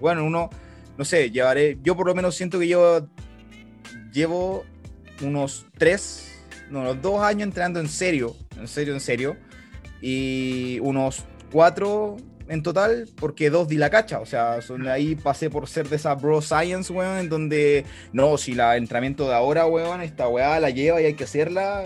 bueno, 0.00 0.24
uno, 0.24 0.50
no 0.98 1.04
sé, 1.04 1.30
llevaré, 1.30 1.78
yo 1.82 1.96
por 1.96 2.06
lo 2.06 2.14
menos 2.14 2.34
siento 2.34 2.58
que 2.58 2.68
yo 2.68 3.06
llevo 4.12 4.64
unos 5.22 5.66
tres, 5.78 6.44
no, 6.70 6.80
unos 6.80 7.00
dos 7.00 7.20
años 7.22 7.44
entrenando 7.44 7.78
en 7.80 7.88
serio, 7.88 8.34
en 8.58 8.66
serio, 8.66 8.94
en 8.94 9.00
serio, 9.00 9.36
y 10.02 10.78
unos 10.80 11.24
cuatro 11.50 12.18
en 12.48 12.62
total, 12.62 13.08
porque 13.16 13.48
dos 13.48 13.68
di 13.68 13.76
la 13.76 13.88
cacha. 13.88 14.20
O 14.20 14.26
sea, 14.26 14.60
son, 14.60 14.86
ahí 14.88 15.14
pasé 15.14 15.48
por 15.48 15.68
ser 15.68 15.88
de 15.88 15.96
esa 15.96 16.14
bro 16.14 16.42
science, 16.42 16.92
weón, 16.92 17.18
en 17.18 17.28
donde, 17.30 17.86
no, 18.12 18.36
si 18.36 18.54
la 18.54 18.76
entrenamiento 18.76 19.28
de 19.28 19.34
ahora, 19.34 19.66
weón, 19.66 20.02
esta 20.02 20.28
weá 20.28 20.60
la 20.60 20.70
lleva 20.70 21.00
y 21.00 21.06
hay 21.06 21.14
que 21.14 21.24
hacerla 21.24 21.84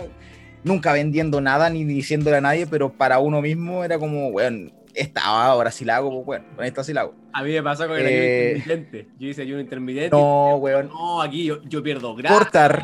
nunca 0.63 0.91
vendiendo 0.91 1.39
nada 1.39 1.69
ni 1.69 1.85
diciéndole 1.85 2.37
a 2.37 2.41
nadie, 2.41 2.67
pero 2.67 2.91
para 2.91 3.19
uno 3.19 3.41
mismo 3.41 3.83
era 3.83 3.97
como, 3.97 4.31
bueno, 4.31 4.71
esta 4.93 5.21
ahora 5.23 5.71
sí 5.71 5.85
la 5.85 5.97
hago, 5.97 6.09
pues 6.09 6.25
bueno, 6.25 6.45
con 6.55 6.65
esta 6.65 6.83
sí 6.83 6.93
la 6.93 7.01
hago. 7.01 7.15
A 7.33 7.43
mí 7.43 7.51
me 7.51 7.63
pasa 7.63 7.87
con 7.87 7.97
el 7.97 8.05
ayuno 8.05 8.21
eh, 8.21 8.53
intermitente. 8.57 9.07
Yo 9.19 9.27
hice 9.29 9.43
ayuno 9.43 9.61
intermitente. 9.61 10.09
No, 10.09 10.55
weón. 10.57 10.89
No, 10.89 11.21
aquí 11.21 11.45
yo, 11.45 11.61
yo, 11.63 11.83
pierdo 11.83 12.15
grasa. 12.15 12.35
Cortar. 12.35 12.83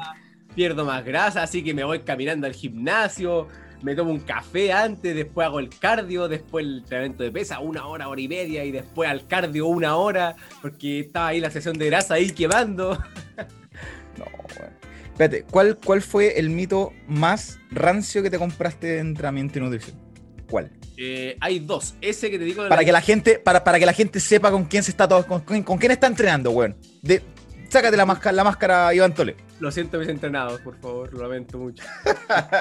Pierdo 0.56 0.86
más 0.86 1.04
grasa, 1.04 1.42
así 1.42 1.64
que 1.64 1.74
me 1.74 1.84
voy 1.84 2.00
caminando 2.00 2.46
al 2.46 2.54
gimnasio, 2.54 3.48
me 3.84 3.96
tomo 3.96 4.12
un 4.12 4.22
café 4.22 4.72
antes, 4.72 5.14
después 5.14 5.46
hago 5.46 5.60
el 5.60 5.70
cardio, 5.70 6.28
después 6.28 6.66
el 6.66 6.78
entrenamiento 6.80 7.24
de 7.24 7.32
pesa, 7.32 7.60
una 7.60 7.86
hora, 7.86 8.08
hora 8.08 8.22
y 8.22 8.28
media, 8.28 8.64
y 8.64 8.72
después 8.72 9.10
al 9.10 9.28
cardio 9.28 9.68
una 9.68 9.98
hora, 9.98 10.36
porque 10.62 11.02
estaba 11.02 11.28
ahí 11.28 11.42
la 11.42 11.52
sesión 11.52 11.78
de 11.78 11.88
grasa 11.88 12.16
ahí 12.16 12.32
quemando. 12.32 12.98
No, 14.16 14.26
bueno. 14.60 14.72
Espérate, 15.06 15.44
¿cuál, 15.50 15.80
¿cuál 15.84 16.04
fue 16.04 16.38
el 16.38 16.52
mito 16.52 16.94
más 17.08 17.58
rancio 17.72 18.22
que 18.22 18.30
te 18.30 18.38
compraste 18.38 18.86
de 18.86 19.00
entrenamiento 19.00 19.58
y 19.58 19.62
nutrición? 19.64 19.98
¿Cuál? 20.48 20.72
Eh, 20.98 21.36
hay 21.40 21.58
dos. 21.58 21.96
Ese 22.00 22.30
que 22.30 22.38
te 22.38 22.46
digo. 22.46 22.70
Para 22.70 22.86
que 22.86 22.92
la 22.92 23.02
gente, 23.02 23.40
para, 23.40 23.64
para 23.64 23.80
que 23.80 23.88
la 23.88 23.94
gente 23.94 24.20
sepa 24.20 24.52
con 24.52 24.66
quién 24.66 24.84
se 24.84 24.92
está 24.92 25.08
todo, 25.08 25.26
con, 25.26 25.64
con, 25.64 25.78
quién 25.80 25.92
está 25.92 26.06
entrenando, 26.06 26.52
weón. 26.52 26.78
De, 27.02 27.24
sácate 27.70 27.98
la 27.98 28.06
máscara, 28.06 28.36
la 28.36 28.44
máscara, 28.44 28.94
Iván 28.94 29.16
Tole. 29.16 29.36
Lo 29.64 29.72
siento, 29.72 29.98
mis 29.98 30.10
entrenados, 30.10 30.60
por 30.60 30.76
favor, 30.76 31.14
lo 31.14 31.22
lamento 31.22 31.58
mucho. 31.58 31.86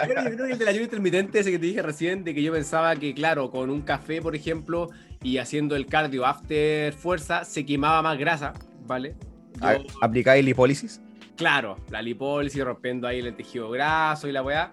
yo 0.07 0.15
creo 0.15 0.47
que 0.47 0.53
el 0.53 0.59
del 0.61 0.69
ayuno 0.69 0.85
intermitente, 0.85 1.41
ese 1.41 1.51
que 1.51 1.59
te 1.59 1.67
dije 1.67 1.83
recién, 1.83 2.23
de 2.23 2.33
que 2.33 2.45
yo 2.45 2.53
pensaba 2.53 2.95
que, 2.95 3.13
claro, 3.13 3.51
con 3.51 3.71
un 3.71 3.83
café, 3.83 4.23
por 4.23 4.37
ejemplo, 4.37 4.89
y 5.21 5.39
haciendo 5.39 5.75
el 5.75 5.87
cardio 5.87 6.25
after 6.25 6.93
fuerza, 6.93 7.45
se 7.45 7.67
quemaba 7.67 8.03
más 8.03 8.17
grasa, 8.19 8.53
¿vale? 8.87 9.17
Yo... 9.61 9.85
¿Aplicáis 10.01 10.45
lipólisis? 10.45 11.01
Claro, 11.37 11.75
la 11.91 12.03
lipólisis 12.03 12.63
rompiendo 12.63 13.09
ahí 13.09 13.19
el 13.19 13.35
tejido 13.35 13.69
graso 13.69 14.29
y 14.29 14.33
la 14.33 14.45
weá. 14.45 14.73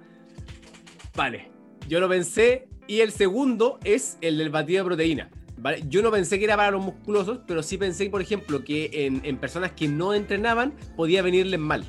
Vale, 1.16 1.50
yo 1.88 2.00
lo 2.00 2.08
pensé. 2.08 2.68
Y 2.86 3.00
el 3.00 3.12
segundo 3.12 3.80
es 3.84 4.20
el 4.22 4.38
del 4.38 4.52
batido 4.52 4.84
de 4.84 4.88
proteína. 4.88 5.32
¿vale? 5.58 5.84
Yo 5.88 6.04
no 6.04 6.12
pensé 6.12 6.38
que 6.38 6.46
era 6.46 6.58
para 6.58 6.70
los 6.70 6.86
musculosos, 6.86 7.40
pero 7.48 7.64
sí 7.64 7.80
pensé, 7.80 8.08
por 8.12 8.22
ejemplo, 8.22 8.64
que 8.64 8.92
en, 8.94 9.20
en 9.24 9.38
personas 9.38 9.72
que 9.72 9.88
no 9.88 10.14
entrenaban 10.14 10.74
podía 10.96 11.24
venirles 11.24 11.60
mal. 11.60 11.84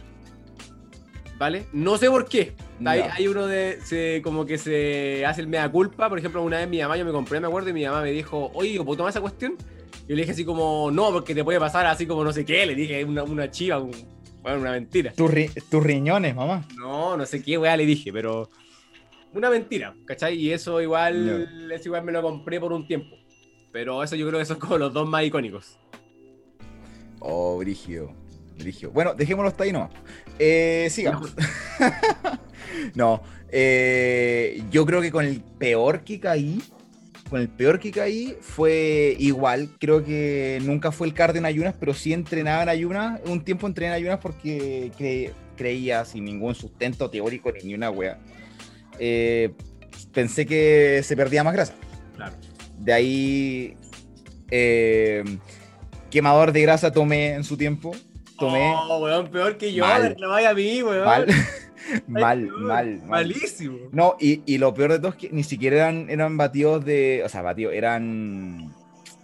¿Vale? 1.40 1.64
No 1.72 1.96
sé 1.96 2.10
por 2.10 2.28
qué. 2.28 2.52
Hay, 2.84 3.00
hay, 3.00 3.26
uno 3.26 3.46
de. 3.46 3.80
Se, 3.82 4.20
como 4.22 4.44
que 4.44 4.58
se 4.58 5.24
hace 5.24 5.40
el 5.40 5.46
mea 5.46 5.72
culpa. 5.72 6.10
Por 6.10 6.18
ejemplo, 6.18 6.42
una 6.42 6.58
vez 6.58 6.68
mi 6.68 6.82
mamá, 6.82 6.98
yo 6.98 7.04
me 7.06 7.12
compré, 7.12 7.40
me 7.40 7.46
acuerdo, 7.46 7.70
y 7.70 7.72
mi 7.72 7.82
mamá 7.82 8.02
me 8.02 8.10
dijo, 8.10 8.50
oye, 8.52 8.76
¿puedo 8.84 8.98
tomar 8.98 9.08
esa 9.08 9.22
cuestión? 9.22 9.56
Y 10.04 10.10
yo 10.10 10.16
le 10.16 10.22
dije 10.22 10.32
así 10.32 10.44
como, 10.44 10.90
no, 10.90 11.10
porque 11.10 11.34
te 11.34 11.42
puede 11.42 11.58
pasar 11.58 11.86
así 11.86 12.06
como 12.06 12.22
no 12.24 12.30
sé 12.34 12.44
qué. 12.44 12.66
Le 12.66 12.74
dije 12.74 13.02
una, 13.06 13.22
una 13.22 13.50
chiva, 13.50 13.78
bueno, 13.78 14.60
una 14.60 14.72
mentira. 14.72 15.14
¿Tus, 15.14 15.30
tus 15.70 15.82
riñones, 15.82 16.36
mamá? 16.36 16.62
No, 16.76 17.16
no 17.16 17.24
sé 17.24 17.42
qué 17.42 17.56
weá 17.56 17.74
le 17.74 17.86
dije, 17.86 18.12
pero. 18.12 18.50
Una 19.32 19.48
mentira, 19.48 19.94
¿cachai? 20.04 20.36
Y 20.36 20.52
eso 20.52 20.78
igual, 20.82 21.70
eso 21.72 21.88
igual 21.88 22.04
me 22.04 22.12
lo 22.12 22.20
compré 22.20 22.60
por 22.60 22.74
un 22.74 22.86
tiempo. 22.86 23.16
Pero 23.72 24.02
eso 24.02 24.14
yo 24.14 24.28
creo 24.28 24.40
que 24.40 24.44
son 24.44 24.58
como 24.58 24.76
los 24.76 24.92
dos 24.92 25.08
más 25.08 25.24
icónicos. 25.24 25.78
Oh, 27.18 27.56
Brigio. 27.56 28.19
Brigio. 28.60 28.90
Bueno, 28.90 29.14
dejémoslo 29.14 29.48
hasta 29.48 29.64
ahí 29.64 29.72
nomás. 29.72 29.90
Eh, 30.38 30.88
sigamos. 30.90 31.34
no, 32.94 33.22
eh, 33.50 34.62
yo 34.70 34.86
creo 34.86 35.00
que 35.00 35.10
con 35.10 35.24
el 35.24 35.40
peor 35.40 36.02
que 36.02 36.20
caí, 36.20 36.62
con 37.28 37.40
el 37.40 37.48
peor 37.48 37.78
que 37.78 37.90
caí 37.90 38.36
fue 38.40 39.16
igual. 39.18 39.70
Creo 39.78 40.04
que 40.04 40.60
nunca 40.62 40.92
fue 40.92 41.06
el 41.06 41.14
cardio 41.14 41.38
en 41.38 41.46
ayunas, 41.46 41.74
pero 41.78 41.94
sí 41.94 42.12
entrenaba 42.12 42.62
en 42.64 42.68
ayunas. 42.68 43.20
Un 43.26 43.44
tiempo 43.44 43.66
entrené 43.66 43.92
en 43.92 43.96
ayunas 43.96 44.18
porque 44.20 45.32
creía 45.56 46.04
sin 46.04 46.24
ningún 46.24 46.54
sustento 46.54 47.10
teórico 47.10 47.52
ni 47.62 47.74
una 47.74 47.90
wea. 47.90 48.18
Eh, 48.98 49.52
pensé 50.12 50.46
que 50.46 51.02
se 51.04 51.16
perdía 51.16 51.44
más 51.44 51.52
grasa. 51.52 51.74
Claro. 52.16 52.34
De 52.78 52.92
ahí, 52.92 53.76
eh, 54.50 55.22
quemador 56.10 56.52
de 56.52 56.62
grasa 56.62 56.92
tomé 56.92 57.34
en 57.34 57.44
su 57.44 57.56
tiempo. 57.56 57.92
Tomé. 58.40 58.74
Oh, 58.74 58.98
weón, 59.04 59.28
peor 59.28 59.56
que 59.58 59.72
yo, 59.72 59.84
no 60.18 60.30
vaya 60.30 60.50
a 60.50 60.54
mí, 60.54 60.82
weón. 60.82 61.04
Mal, 61.04 61.26
mal, 62.08 62.48
mal, 62.48 63.02
Malísimo. 63.06 63.78
No, 63.92 64.16
y, 64.18 64.42
y, 64.46 64.58
lo 64.58 64.72
peor 64.74 64.92
de 64.92 64.98
todo 64.98 65.10
es 65.10 65.16
que 65.16 65.30
ni 65.30 65.44
siquiera 65.44 65.76
eran, 65.76 66.08
eran 66.08 66.36
batidos 66.36 66.84
de. 66.84 67.22
O 67.24 67.28
sea, 67.28 67.42
batidos, 67.42 67.74
eran. 67.74 68.74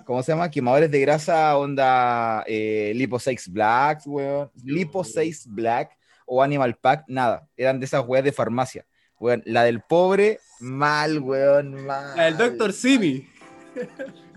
¿Cómo 0.04 0.22
se 0.22 0.30
llama? 0.30 0.50
Quemadores 0.50 0.90
de 0.90 1.00
grasa, 1.00 1.56
onda 1.56 2.44
eh, 2.46 2.92
Lipo 2.94 3.18
6 3.18 3.48
Black, 3.48 4.02
weón. 4.06 4.50
Lipo 4.62 5.02
6 5.02 5.46
Black 5.48 5.96
o 6.26 6.42
Animal 6.42 6.76
Pack, 6.76 7.04
nada. 7.08 7.48
Eran 7.56 7.80
de 7.80 7.86
esas 7.86 8.04
weas 8.06 8.22
de 8.22 8.32
farmacia. 8.32 8.84
Weón, 9.18 9.42
la 9.46 9.64
del 9.64 9.80
pobre, 9.80 10.40
mal, 10.60 11.18
weón, 11.20 11.86
mal. 11.86 12.16
La 12.16 12.24
del 12.24 12.36
Dr. 12.36 12.72
Simi. 12.72 13.26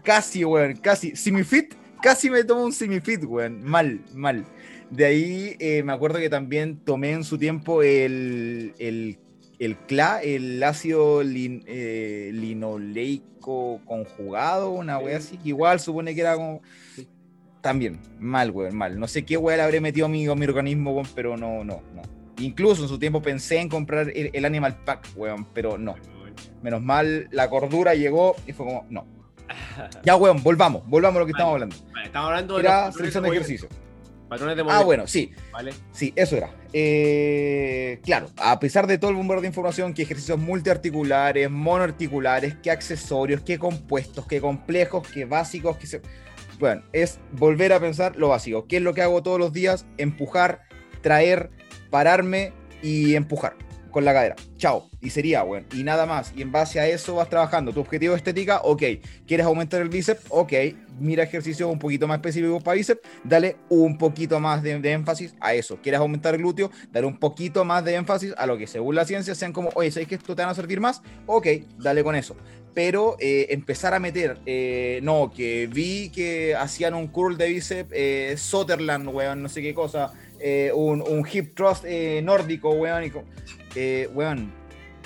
Casi, 0.03 0.45
weón, 0.45 0.77
casi. 0.77 1.15
Simifit, 1.15 1.75
casi 2.01 2.29
me 2.29 2.43
tomo 2.43 2.65
un 2.65 2.73
Simifit, 2.73 3.23
weón. 3.23 3.63
Mal, 3.63 4.01
mal. 4.13 4.45
De 4.89 5.05
ahí 5.05 5.55
eh, 5.59 5.83
me 5.83 5.93
acuerdo 5.93 6.19
que 6.19 6.29
también 6.29 6.77
tomé 6.77 7.12
en 7.12 7.23
su 7.23 7.38
tiempo 7.38 7.83
el, 7.83 8.73
el, 8.79 9.19
el 9.59 9.77
CLA, 9.77 10.21
el 10.23 10.63
ácido 10.63 11.21
lin, 11.21 11.63
eh, 11.67 12.31
linoleico 12.33 13.81
conjugado, 13.85 14.71
una 14.71 14.97
wea 14.97 15.17
así, 15.17 15.38
que 15.38 15.49
igual 15.49 15.79
supone 15.79 16.15
que 16.15 16.21
era 16.21 16.35
como... 16.35 16.62
También, 17.62 17.99
mal, 18.19 18.51
weón, 18.51 18.75
mal. 18.75 18.97
No 18.97 19.07
sé 19.07 19.25
qué 19.25 19.35
wea 19.35 19.57
le 19.57 19.63
habré 19.63 19.81
metido 19.81 20.05
a 20.05 20.09
mi, 20.09 20.25
a 20.25 20.33
mi 20.33 20.45
organismo, 20.45 20.93
weón, 20.93 21.07
pero 21.13 21.35
no, 21.35 21.63
no, 21.63 21.81
no. 21.93 22.01
Incluso 22.39 22.83
en 22.83 22.89
su 22.89 22.97
tiempo 22.97 23.21
pensé 23.21 23.59
en 23.59 23.67
comprar 23.67 24.09
el, 24.15 24.29
el 24.31 24.45
Animal 24.45 24.77
Pack, 24.85 25.09
weón, 25.15 25.45
pero 25.53 25.77
no. 25.77 25.95
Menos 26.63 26.81
mal, 26.81 27.27
la 27.31 27.49
cordura 27.49 27.95
llegó 27.95 28.35
y 28.47 28.53
fue 28.53 28.65
como, 28.65 28.85
no. 28.89 29.18
Ya, 30.03 30.15
weón, 30.15 30.41
volvamos, 30.43 30.83
volvamos 30.88 31.17
a 31.17 31.19
lo 31.19 31.25
que 31.25 31.31
estamos 31.31 31.53
hablando. 31.53 31.75
Vale, 31.93 32.05
estamos 32.05 32.27
hablando 32.27 32.55
de 32.55 32.62
Era 32.62 32.91
selección 32.91 33.23
de 33.23 33.29
ejercicio. 33.29 33.69
Patrones 34.29 34.55
de 34.55 34.63
ah, 34.69 34.83
bueno, 34.83 35.07
sí. 35.07 35.31
¿Vale? 35.51 35.73
Sí, 35.91 36.13
eso 36.15 36.38
era. 36.38 36.51
Eh, 36.71 37.99
claro, 38.03 38.29
a 38.38 38.59
pesar 38.59 38.85
de 38.85 38.99
todo 38.99 39.09
el 39.09 39.17
bombardeo 39.17 39.41
de 39.41 39.47
información, 39.47 39.93
que 39.95 40.03
ejercicios 40.03 40.38
multiarticulares, 40.38 41.49
monoarticulares, 41.49 42.55
que 42.62 42.69
accesorios, 42.69 43.41
que 43.41 43.57
compuestos, 43.57 44.27
que 44.27 44.39
complejos, 44.39 45.07
que 45.07 45.25
básicos, 45.25 45.77
que 45.77 45.88
se... 45.88 46.01
Bueno, 46.59 46.83
es 46.93 47.19
volver 47.31 47.73
a 47.73 47.79
pensar 47.79 48.17
lo 48.17 48.27
básico. 48.27 48.67
¿Qué 48.67 48.77
es 48.77 48.83
lo 48.83 48.93
que 48.93 49.01
hago 49.01 49.23
todos 49.23 49.39
los 49.39 49.51
días? 49.51 49.88
Empujar, 49.97 50.62
traer, 51.01 51.49
pararme 51.89 52.53
y 52.83 53.15
empujar 53.15 53.68
con 53.91 54.06
la 54.06 54.13
cadera. 54.13 54.36
Chao. 54.58 54.89
Y 55.02 55.10
sería, 55.12 55.43
bueno. 55.43 55.65
Y 55.73 55.84
nada 55.84 56.06
más. 56.06 56.34
Y 56.36 56.41
en 56.41 56.52
base 56.52 56.80
a 56.80 56.88
eso 56.88 57.15
vas 57.15 57.30
trabajando. 57.30 57.71
Tu 57.71 57.80
objetivo 57.80 58.15
estética, 58.15 58.62
ok. 58.63 58.84
¿Quieres 59.25 59.45
aumentar 59.45 59.82
el 59.82 59.89
bíceps? 59.89 60.25
Ok. 60.30 60.54
Mira 60.99 61.23
ejercicios 61.23 61.71
un 61.71 61.80
poquito 61.80 62.08
más 62.08 62.17
específicos 62.17 62.62
para 62.62 62.75
bíceps. 62.75 63.02
Dale 63.23 63.56
un 63.69 63.97
poquito 63.97 64.39
más 64.39 64.62
de, 64.62 64.71
énfasis 64.91 65.36
a 65.39 65.54
eso. 65.54 65.80
¿Quieres 65.82 65.99
aumentar 65.99 66.36
el 66.36 66.41
glúteo? 66.41 66.71
Dale 66.91 67.08
un 67.08 67.17
poquito 67.17 67.63
más 67.63 67.86
de 67.86 67.95
énfasis 67.95 68.34
a 68.38 68.45
lo 68.45 68.58
que 68.58 68.67
según 68.67 68.95
la 68.95 69.06
ciencia 69.06 69.34
sean 69.36 69.54
como, 69.54 69.69
oye, 69.75 69.91
¿sabes 69.91 70.08
que 70.08 70.15
esto 70.15 70.36
te 70.36 70.41
van 70.41 70.52
a 70.52 70.56
servir 70.56 70.80
más? 70.80 71.02
Ok, 71.25 71.47
dale 71.78 72.04
con 72.04 72.15
eso. 72.15 72.36
Pero 72.73 73.15
eh, 73.19 73.47
empezar 73.49 73.93
a 73.93 73.99
meter, 73.99 74.38
eh, 74.45 74.99
no, 75.04 75.32
que 75.36 75.67
vi 75.67 76.10
que 76.10 76.56
hacían 76.56 76.93
un 76.93 77.08
curl 77.08 77.38
de 77.38 77.49
bíceps, 77.49 77.91
eh, 77.93 78.36
Sutherland, 78.38 79.08
weón, 79.10 79.43
no 79.43 79.49
sé 79.49 79.62
qué 79.62 79.73
cosa 79.73 80.13
un, 80.73 81.28
hip 81.30 81.54
thrust 81.54 81.84
nórdico, 82.23 82.69
weón, 82.71 83.04
y, 83.04 83.12
eh, 83.75 84.10
weón, 84.13 84.51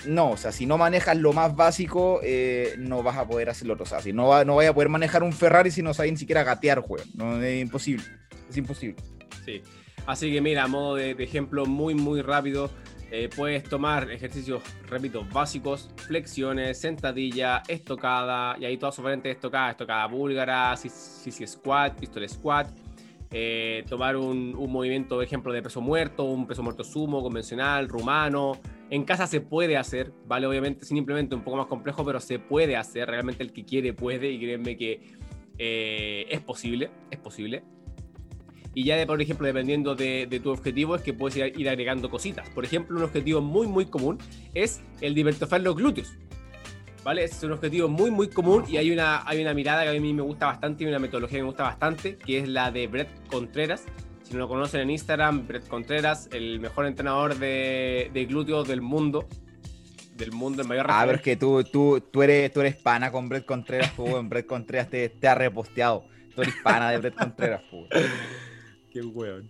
no, 0.06 0.32
o 0.32 0.38
sea, 0.38 0.52
si 0.52 0.65
no 0.65 0.78
manejas 0.78 1.17
lo 1.17 1.34
más 1.34 1.56
básico, 1.56 2.19
eh, 2.23 2.76
no 2.78 3.04
vas 3.04 3.17
a 3.17 3.28
poder 3.28 3.49
hacerlo. 3.49 3.78
O 3.80 3.86
sea, 3.86 4.02
si 4.02 4.13
no, 4.13 4.28
va, 4.28 4.43
no 4.43 4.56
vaya 4.56 4.71
a 4.71 4.73
poder 4.73 4.89
manejar 4.89 5.23
un 5.23 5.34
Ferrari 5.34 5.71
si 5.71 5.82
no 5.82 5.93
sabes 5.93 6.12
ni 6.12 6.17
siquiera 6.17 6.43
gatear, 6.43 6.84
weón. 6.88 7.08
No, 7.15 7.41
es 7.41 7.62
imposible. 7.62 8.04
Es 8.49 8.58
imposible. 8.58 8.97
Sí. 9.45 9.62
Así 10.06 10.32
que 10.32 10.41
mira, 10.41 10.63
a 10.63 10.67
modo 10.67 10.95
de, 10.95 11.12
ejemplo 11.12 11.65
muy, 11.65 11.95
muy 11.95 12.21
rápido, 12.21 12.69
eh, 13.10 13.30
puedes 13.34 13.63
tomar 13.63 14.12
ejercicios, 14.12 14.62
repito, 14.88 15.26
básicos, 15.32 15.89
flexiones, 15.95 16.80
sentadilla, 16.80 17.63
estocada, 17.67 18.58
y 18.60 18.65
ahí 18.65 18.78
todas 18.78 18.95
sus 18.95 19.04
variantes 19.04 19.36
estocada, 19.36 19.71
estocada 19.71 20.06
búlgara, 20.08 20.76
sissy 20.76 21.47
squat, 21.47 21.97
pistol 21.97 22.28
squat, 22.28 22.67
eh, 23.36 23.84
tomar 23.89 24.15
un, 24.15 24.56
un, 24.56 24.72
movimiento, 24.72 25.15
por 25.15 25.24
ejemplo, 25.24 25.52
de 25.52 25.63
peso 25.63 25.82
muerto, 25.82 26.24
un 26.24 26.46
peso 26.46 26.62
muerto 26.62 26.84
sumo, 26.84 27.24
convencional, 27.24 27.89
rumano. 27.89 28.60
En 28.91 29.06
casa 29.06 29.26
se 29.26 29.41
puede 29.41 29.76
hacer, 29.76 30.13
¿vale? 30.28 30.46
Obviamente 30.46 30.86
sin 30.86 30.98
implemento 30.98 31.36
un 31.36 31.43
poco 31.43 31.58
más 31.58 31.65
complejo, 31.65 32.06
pero 32.06 32.19
se 32.19 32.38
puede 32.38 32.76
hacer. 32.76 33.10
Realmente 33.10 33.41
el 33.41 33.52
que 33.52 33.65
quiere 33.65 33.91
puede 33.91 34.30
y 34.30 34.39
créanme 34.39 34.78
que 34.78 35.02
eh, 35.58 36.28
es 36.30 36.41
posible, 36.41 36.91
es 37.10 37.17
posible. 37.17 37.63
Y 38.76 38.84
ya, 38.84 38.98
de, 38.98 39.08
por 39.08 39.19
ejemplo, 39.19 39.48
dependiendo 39.48 39.96
de, 39.96 40.28
de, 40.28 40.39
tu 40.39 40.52
objetivo, 40.52 40.96
es 40.96 41.02
que 41.02 41.13
puedes 41.13 41.36
ir, 41.36 41.60
ir, 41.60 41.69
agregando 41.69 42.12
cositas. 42.12 42.48
Por 42.52 42.65
ejemplo, 42.65 42.98
un 42.98 43.04
objetivo 43.04 43.41
muy, 43.41 43.65
muy 43.65 43.86
común 43.88 44.19
es 44.54 44.80
el 45.02 45.15
de 45.15 45.22
hipertrofiar 45.22 45.62
los 45.62 45.76
glúteos. 45.76 46.13
¿Vale? 47.04 47.24
Es 47.24 47.44
un 47.44 47.52
objetivo 47.52 47.88
muy, 47.88 48.12
muy 48.12 48.30
común 48.30 48.63
y 48.68 48.78
hay 48.78 48.92
una, 48.92 49.28
hay 49.28 49.42
una 49.42 49.54
mirada 49.54 49.84
que 49.84 49.89
a 49.89 50.00
mí 50.02 50.13
me 50.13 50.22
gusta 50.22 50.48
bastante 50.48 50.84
y 50.84 50.88
una 50.88 51.00
metodología 51.00 51.39
que 51.39 51.44
me 51.44 51.50
gusta 51.50 51.63
bastante, 51.63 52.18
que 52.18 52.39
es 52.39 52.48
la 52.48 52.72
de 52.72 52.88
Brett 52.88 53.28
Contreras. 53.28 53.84
Si 54.24 54.34
no 54.34 54.39
lo 54.39 54.47
conocen 54.47 54.82
en 54.82 54.89
Instagram, 54.89 55.47
Brett 55.47 55.68
Contreras, 55.68 56.30
el 56.32 56.60
mejor 56.60 56.86
entrenador 56.86 57.36
de, 57.36 58.10
de 58.14 58.26
glúteos 58.26 58.68
del 58.68 58.82
mundo. 58.82 59.28
Del 60.16 60.32
mundo, 60.32 60.62
el 60.62 60.68
mayor 60.68 60.86
Ah, 60.89 61.04
pero 61.06 61.18
es 61.18 61.24
que 61.24 61.36
tú, 61.36 61.64
tú, 61.64 61.99
tú, 61.99 62.22
eres, 62.22 62.54
tú 62.54 62.62
eres 62.62 62.76
pana 62.76 63.12
con 63.12 63.28
Brett 63.28 63.45
Contreras, 63.45 63.95
tú, 63.95 64.18
en 64.18 64.30
Brett 64.30 64.45
Contreras 64.45 64.89
te, 64.89 65.10
te, 65.10 65.28
ha 65.28 65.36
reposteado. 65.36 66.06
Tú 66.36 66.43
eres 66.43 66.54
pana 66.64 66.91
de 66.91 66.99
Brett 66.99 67.16
Contreras, 67.16 67.64
tú. 67.70 67.86
Qué 68.91 69.01
hueón. 69.01 69.49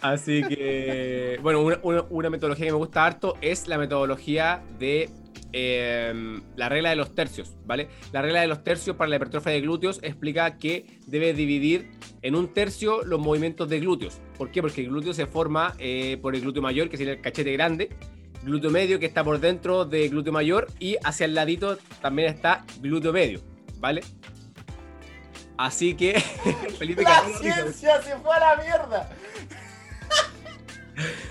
Así 0.00 0.42
que, 0.44 1.38
bueno, 1.42 1.62
una, 1.62 1.80
una, 1.82 2.02
una, 2.10 2.30
metodología 2.30 2.66
que 2.66 2.72
me 2.72 2.78
gusta 2.78 3.04
harto 3.04 3.36
es 3.40 3.66
la 3.66 3.76
metodología 3.76 4.62
de 4.78 5.10
eh, 5.52 6.40
la 6.56 6.68
regla 6.68 6.90
de 6.90 6.96
los 6.96 7.14
tercios, 7.14 7.56
¿vale? 7.64 7.88
La 8.12 8.22
regla 8.22 8.40
de 8.40 8.46
los 8.46 8.62
tercios 8.62 8.96
para 8.96 9.08
la 9.08 9.16
hipertrofia 9.16 9.52
de 9.52 9.60
glúteos 9.60 10.00
explica 10.02 10.58
que 10.58 10.98
debes 11.06 11.36
dividir 11.36 11.90
en 12.22 12.34
un 12.34 12.52
tercio 12.52 13.02
los 13.04 13.20
movimientos 13.20 13.68
de 13.68 13.80
glúteos. 13.80 14.20
¿Por 14.36 14.50
qué? 14.50 14.60
Porque 14.62 14.82
el 14.82 14.88
glúteo 14.88 15.14
se 15.14 15.26
forma 15.26 15.74
eh, 15.78 16.18
por 16.22 16.34
el 16.34 16.42
glúteo 16.42 16.62
mayor, 16.62 16.88
que 16.88 16.96
sería 16.96 17.14
el 17.14 17.20
cachete 17.20 17.52
grande, 17.52 17.90
glúteo 18.42 18.70
medio 18.70 18.98
que 18.98 19.06
está 19.06 19.24
por 19.24 19.40
dentro 19.40 19.84
de 19.84 20.08
glúteo 20.08 20.32
mayor 20.32 20.66
y 20.78 20.96
hacia 21.04 21.26
el 21.26 21.34
ladito 21.34 21.78
también 22.00 22.32
está 22.32 22.64
glúteo 22.80 23.12
medio, 23.12 23.40
¿vale? 23.78 24.02
Así 25.56 25.94
que 25.94 26.18
Felipe 26.78 27.02
La 27.02 27.22
ciencia 27.38 28.00
se 28.02 28.16
fue 28.16 28.34
a 28.34 28.40
la 28.40 28.56
mierda. 28.62 29.10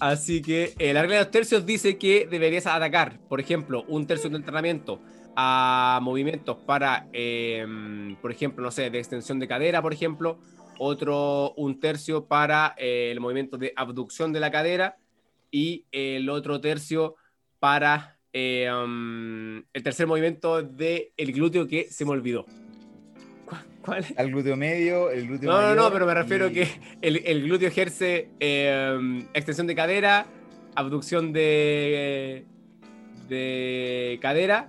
Así 0.00 0.42
que 0.42 0.74
eh, 0.78 0.92
la 0.92 1.02
regla 1.02 1.16
de 1.16 1.22
los 1.22 1.30
tercios 1.30 1.66
dice 1.66 1.98
que 1.98 2.26
deberías 2.30 2.66
atacar, 2.66 3.18
por 3.28 3.40
ejemplo, 3.40 3.84
un 3.88 4.06
tercio 4.06 4.30
de 4.30 4.36
entrenamiento 4.36 5.00
a 5.34 5.98
movimientos 6.02 6.56
para, 6.66 7.08
em, 7.12 8.16
por 8.16 8.30
ejemplo, 8.30 8.62
no 8.64 8.70
sé, 8.70 8.90
de 8.90 8.98
extensión 8.98 9.38
de 9.38 9.48
cadera, 9.48 9.82
por 9.82 9.92
ejemplo, 9.92 10.38
otro 10.78 11.52
un 11.56 11.80
tercio 11.80 12.26
para 12.26 12.74
eh, 12.76 13.10
el 13.12 13.20
movimiento 13.20 13.56
de 13.56 13.72
abducción 13.76 14.32
de 14.32 14.40
la 14.40 14.50
cadera 14.50 14.96
y 15.50 15.86
el 15.90 16.28
otro 16.30 16.60
tercio 16.60 17.16
para 17.58 18.18
em, 18.32 19.58
el 19.72 19.82
tercer 19.82 20.06
movimiento 20.06 20.62
del 20.62 21.12
el 21.16 21.32
glúteo 21.32 21.66
que 21.66 21.88
se 21.90 22.04
me 22.04 22.12
olvidó. 22.12 22.46
¿Cuál? 23.88 24.04
Al 24.16 24.30
glúteo 24.30 24.56
medio, 24.56 25.10
el 25.10 25.26
glúteo 25.26 25.50
No, 25.50 25.62
no, 25.62 25.74
no, 25.74 25.90
pero 25.90 26.04
me 26.04 26.12
refiero 26.12 26.46
a 26.46 26.50
que 26.50 26.68
el, 27.00 27.42
glúteo 27.44 27.68
ejerce 27.68 28.28
em, 28.38 29.20
extensión 29.32 29.66
de 29.66 29.74
cadera, 29.74 30.26
abducción 30.74 31.32
de, 31.32 32.44
de 33.28 34.18
cadera 34.20 34.68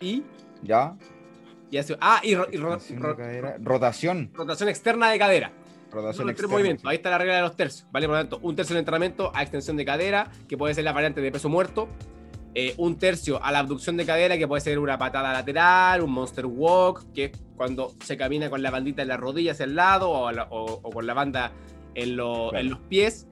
y. 0.00 0.22
Ya. 0.62 0.96
Y 1.70 1.78
ah, 2.00 2.20
y, 2.22 2.34
rotación. 3.58 4.30
Rotación 4.34 4.68
externa 4.70 5.10
de 5.10 5.18
cadera. 5.18 5.52
Rotación 5.92 6.30
externa. 6.30 6.52
movimientos. 6.52 6.86
Ahí 6.86 6.96
está 6.96 7.10
la 7.10 7.18
regla 7.18 7.36
de 7.36 7.42
los 7.42 7.56
tercios. 7.56 7.86
¿vale? 7.92 8.06
Por 8.06 8.16
lo 8.16 8.22
tanto, 8.22 8.40
un 8.42 8.56
tercio 8.56 8.74
de 8.74 8.80
entrenamiento 8.80 9.30
a 9.34 9.42
extensión 9.42 9.76
de 9.76 9.84
cadera, 9.84 10.30
que 10.48 10.56
puede 10.56 10.74
ser 10.74 10.84
la 10.84 10.92
variante 10.92 11.20
de 11.20 11.30
peso 11.30 11.50
muerto. 11.50 11.88
Eh, 12.54 12.74
un 12.78 12.98
tercio 12.98 13.42
a 13.44 13.52
la 13.52 13.60
abducción 13.60 13.96
de 13.96 14.06
cadera, 14.06 14.36
que 14.36 14.48
puede 14.48 14.62
ser 14.62 14.78
una 14.78 14.98
patada 14.98 15.32
lateral, 15.32 16.02
un 16.02 16.10
monster 16.10 16.46
walk, 16.46 17.12
que 17.12 17.26
es 17.26 17.32
cuando 17.60 17.92
se 18.02 18.16
camina 18.16 18.48
con 18.48 18.62
la 18.62 18.70
bandita 18.70 19.02
en 19.02 19.08
las 19.08 19.20
rodillas 19.20 19.56
hacia 19.56 19.64
el 19.64 19.74
lado 19.74 20.10
o, 20.10 20.80
con 20.80 21.06
la 21.06 21.12
banda 21.12 21.52
en, 21.94 22.08
en 22.08 22.70
los 22.70 22.78
pies. 22.88 23.26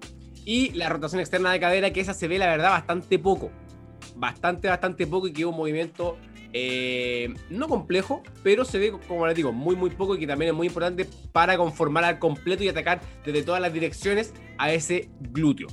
Y 0.45 0.69
la 0.73 0.91
rotación 0.91 1.23
externa 1.23 1.51
de 1.51 1.59
cadera, 1.59 1.95
que 1.95 2.03
esa 2.03 2.13
se 2.13 2.29
ve, 2.29 2.37
la 2.37 2.47
verdad, 2.47 2.73
bastante 2.73 3.19
poco. 3.19 3.51
Bastante, 4.17 4.69
bastante 4.69 5.07
poco 5.07 5.29
y 5.29 5.33
que 5.33 5.41
es 5.41 5.47
un 5.47 5.57
movimiento 5.57 6.19
eh, 6.53 7.33
no 7.49 7.69
complejo, 7.69 8.23
pero 8.43 8.67
se 8.67 8.79
ve, 8.79 8.93
como 9.09 9.27
les 9.27 9.35
digo, 9.35 9.51
muy, 9.51 9.77
muy 9.77 9.89
poco 9.89 10.15
y 10.15 10.19
que 10.19 10.27
también 10.27 10.51
es 10.51 10.55
muy 10.55 10.67
importante 10.67 11.09
para 11.33 11.57
conformar 11.57 12.05
al 12.05 12.19
completo 12.19 12.63
y 12.63 12.69
atacar 12.69 13.01
desde 13.25 13.43
todas 13.43 13.63
las 13.63 13.73
direcciones 13.73 14.35
a 14.59 14.71
ese 14.71 15.09
glúteo. 15.21 15.69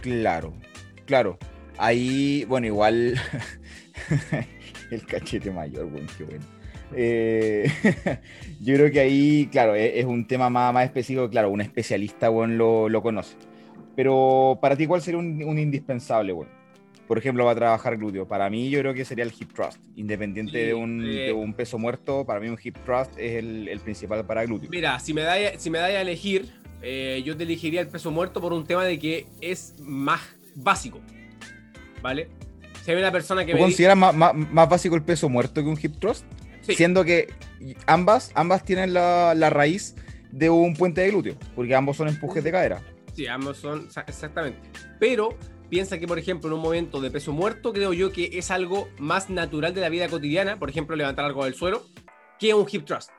Claro, 0.00 0.52
claro. 1.06 1.38
Ahí, 1.78 2.44
bueno, 2.48 2.66
igual 2.66 3.14
el 4.90 5.06
cachete 5.06 5.50
mayor, 5.50 5.86
bueno, 5.86 6.06
qué 6.16 6.24
bueno. 6.24 6.44
Eh, 6.96 7.70
yo 8.60 8.74
creo 8.74 8.90
que 8.90 9.00
ahí, 9.00 9.48
claro, 9.50 9.74
e-, 9.74 9.98
es, 9.98 10.04
un 10.04 10.26
tema 10.26 10.50
más, 10.50 10.72
más, 10.72 10.84
específico, 10.84 11.28
claro, 11.28 11.50
un 11.50 11.60
especialista, 11.60 12.28
bueno, 12.28 12.88
lo, 12.88 13.02
conoce. 13.02 13.36
Pero 13.96 14.58
para 14.60 14.76
ti, 14.76 14.86
¿cuál 14.86 15.02
sería 15.02 15.18
un, 15.18 15.42
un 15.44 15.58
indispensable, 15.58 16.32
bueno? 16.32 16.64
por 17.06 17.18
ejemplo, 17.18 17.44
va 17.44 17.52
a 17.52 17.54
trabajar 17.54 17.96
glúteo. 17.96 18.26
Para 18.26 18.48
mí, 18.48 18.70
yo 18.70 18.80
creo 18.80 18.94
que 18.94 19.04
sería 19.04 19.24
el 19.24 19.32
hip 19.38 19.52
thrust. 19.52 19.78
Independiente 19.96 20.58
de, 20.66 20.74
un, 20.74 21.54
peso 21.54 21.78
muerto, 21.78 22.24
para 22.24 22.40
mí 22.40 22.48
un 22.48 22.58
hip 22.62 22.76
thrust 22.84 23.12
es 23.18 23.36
el, 23.36 23.80
principal 23.80 24.24
para 24.24 24.44
glúteo. 24.44 24.70
Mira, 24.70 24.98
si 24.98 25.12
me 25.12 25.22
da, 25.22 25.58
si 25.58 25.70
me 25.70 25.78
da 25.78 25.86
a 25.86 26.00
elegir, 26.00 26.46
eh, 26.82 27.22
yo 27.24 27.36
te 27.36 27.44
elegiría 27.44 27.80
el 27.80 27.88
peso 27.88 28.10
muerto 28.10 28.40
por 28.40 28.52
un 28.52 28.66
tema 28.66 28.84
de 28.84 28.98
que 28.98 29.26
es 29.40 29.74
más 29.80 30.22
básico. 30.54 31.00
¿Vale? 32.02 32.28
Si 32.84 32.90
hay 32.90 32.98
una 32.98 33.10
persona 33.10 33.46
que. 33.46 33.52
¿Tú 33.52 33.58
consideras 33.58 33.96
más, 33.96 34.68
básico 34.68 34.94
el 34.94 35.02
peso 35.02 35.30
muerto 35.30 35.62
que 35.62 35.68
un 35.68 35.78
hip 35.80 35.98
thrust? 35.98 36.26
Siendo 36.60 37.02
que 37.04 37.32
ambas, 37.86 38.30
ambas 38.34 38.62
tienen 38.64 38.92
la, 38.92 39.34
la 39.34 39.48
raíz 39.48 39.94
de 40.30 40.50
un 40.50 40.74
puente 40.74 41.00
de 41.00 41.10
glúteo, 41.10 41.36
porque 41.54 41.74
ambos 41.74 41.96
son 41.96 42.08
empujes 42.08 42.44
de 42.44 42.52
cadera. 42.52 42.82
Sí, 43.14 43.26
ambos 43.26 43.58
son, 43.58 43.88
exactamente. 44.06 44.58
Pero 44.98 45.30
piensa 45.70 45.98
que, 45.98 46.06
por 46.06 46.18
ejemplo, 46.18 46.48
en 46.48 46.54
un 46.54 46.60
momento 46.60 47.00
de 47.00 47.10
peso 47.10 47.32
muerto, 47.32 47.72
creo 47.72 47.92
yo 47.92 48.12
que 48.12 48.30
es 48.32 48.50
algo 48.50 48.88
más 48.98 49.30
natural 49.30 49.72
de 49.74 49.80
la 49.80 49.88
vida 49.88 50.08
cotidiana, 50.08 50.58
por 50.58 50.68
ejemplo, 50.68 50.96
levantar 50.96 51.24
algo 51.24 51.44
del 51.44 51.54
suelo, 51.54 51.84
que 52.38 52.52
un 52.52 52.66
hip 52.70 52.84
thrust. 52.84 53.10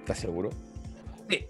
¿Estás 0.00 0.18
seguro? 0.18 0.50
Sí. 1.28 1.46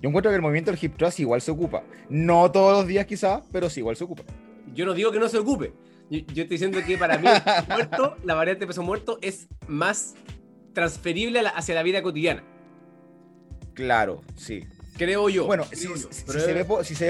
Yo 0.00 0.08
encuentro 0.08 0.30
que 0.30 0.36
el 0.36 0.42
movimiento 0.42 0.70
del 0.70 0.78
hip 0.82 0.96
thrust 0.96 1.20
igual 1.20 1.40
se 1.40 1.50
ocupa. 1.50 1.82
No 2.08 2.50
todos 2.50 2.76
los 2.78 2.86
días 2.86 3.06
quizás, 3.06 3.42
pero 3.50 3.68
sí 3.68 3.80
igual 3.80 3.96
se 3.96 4.04
ocupa. 4.04 4.22
Yo 4.74 4.86
no 4.86 4.94
digo 4.94 5.10
que 5.10 5.18
no 5.18 5.28
se 5.28 5.38
ocupe. 5.38 5.72
Yo, 6.10 6.18
estoy 6.20 6.44
diciendo 6.44 6.78
que 6.86 6.96
para 6.96 7.18
mí 7.18 7.26
el 7.28 7.68
muerto, 7.68 8.16
la 8.24 8.34
variante 8.34 8.60
de 8.60 8.66
peso 8.68 8.82
muerto 8.82 9.18
es 9.20 9.48
más 9.66 10.14
transferible 10.72 11.40
hacia 11.54 11.74
la 11.74 11.82
vida 11.82 12.02
cotidiana. 12.02 12.44
Claro, 13.74 14.22
sí. 14.36 14.66
Creo 14.96 15.28
yo. 15.28 15.46
Bueno, 15.46 15.64
si, 15.72 15.86
se 15.86 16.52
ve 16.52 16.64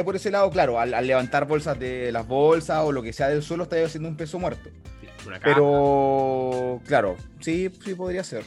por, 0.05 0.17
ese 0.17 0.31
lado, 0.31 0.51
claro, 0.51 0.79
al, 0.79 0.91
levantar 1.07 1.47
bolsas 1.47 1.79
de 1.79 2.13
las 2.13 2.27
bolsas 2.27 2.85
o 2.85 2.93
lo 2.93 3.03
que 3.03 3.13
sea 3.13 3.29
del 3.29 3.43
suelo, 3.43 3.63
está 3.63 3.83
haciendo 3.83 4.09
un 4.09 4.17
peso 4.17 4.39
muerto. 4.39 4.69
Pero, 5.43 6.81
claro, 6.87 7.17
sí, 7.41 7.71
sí 7.85 7.95
podría 7.95 8.25
ser. 8.25 8.45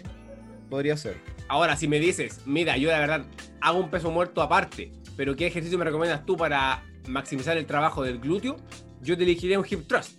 Podría 0.69 0.95
ser. 0.97 1.17
Ahora, 1.51 1.75
si 1.75 1.85
me 1.85 1.99
dices, 1.99 2.39
mira, 2.45 2.77
yo 2.77 2.89
de 2.89 2.97
verdad 2.97 3.25
hago 3.59 3.77
un 3.77 3.89
peso 3.89 4.09
muerto 4.09 4.41
aparte, 4.41 4.93
pero 5.17 5.35
¿qué 5.35 5.47
ejercicio 5.47 5.77
me 5.77 5.83
recomiendas 5.83 6.25
tú 6.25 6.37
para 6.37 6.81
maximizar 7.09 7.57
el 7.57 7.65
trabajo 7.65 8.03
del 8.03 8.19
glúteo? 8.19 8.55
Yo 9.01 9.17
te 9.17 9.23
elegiría 9.23 9.59
un 9.59 9.65
hip 9.69 9.85
thrust, 9.85 10.13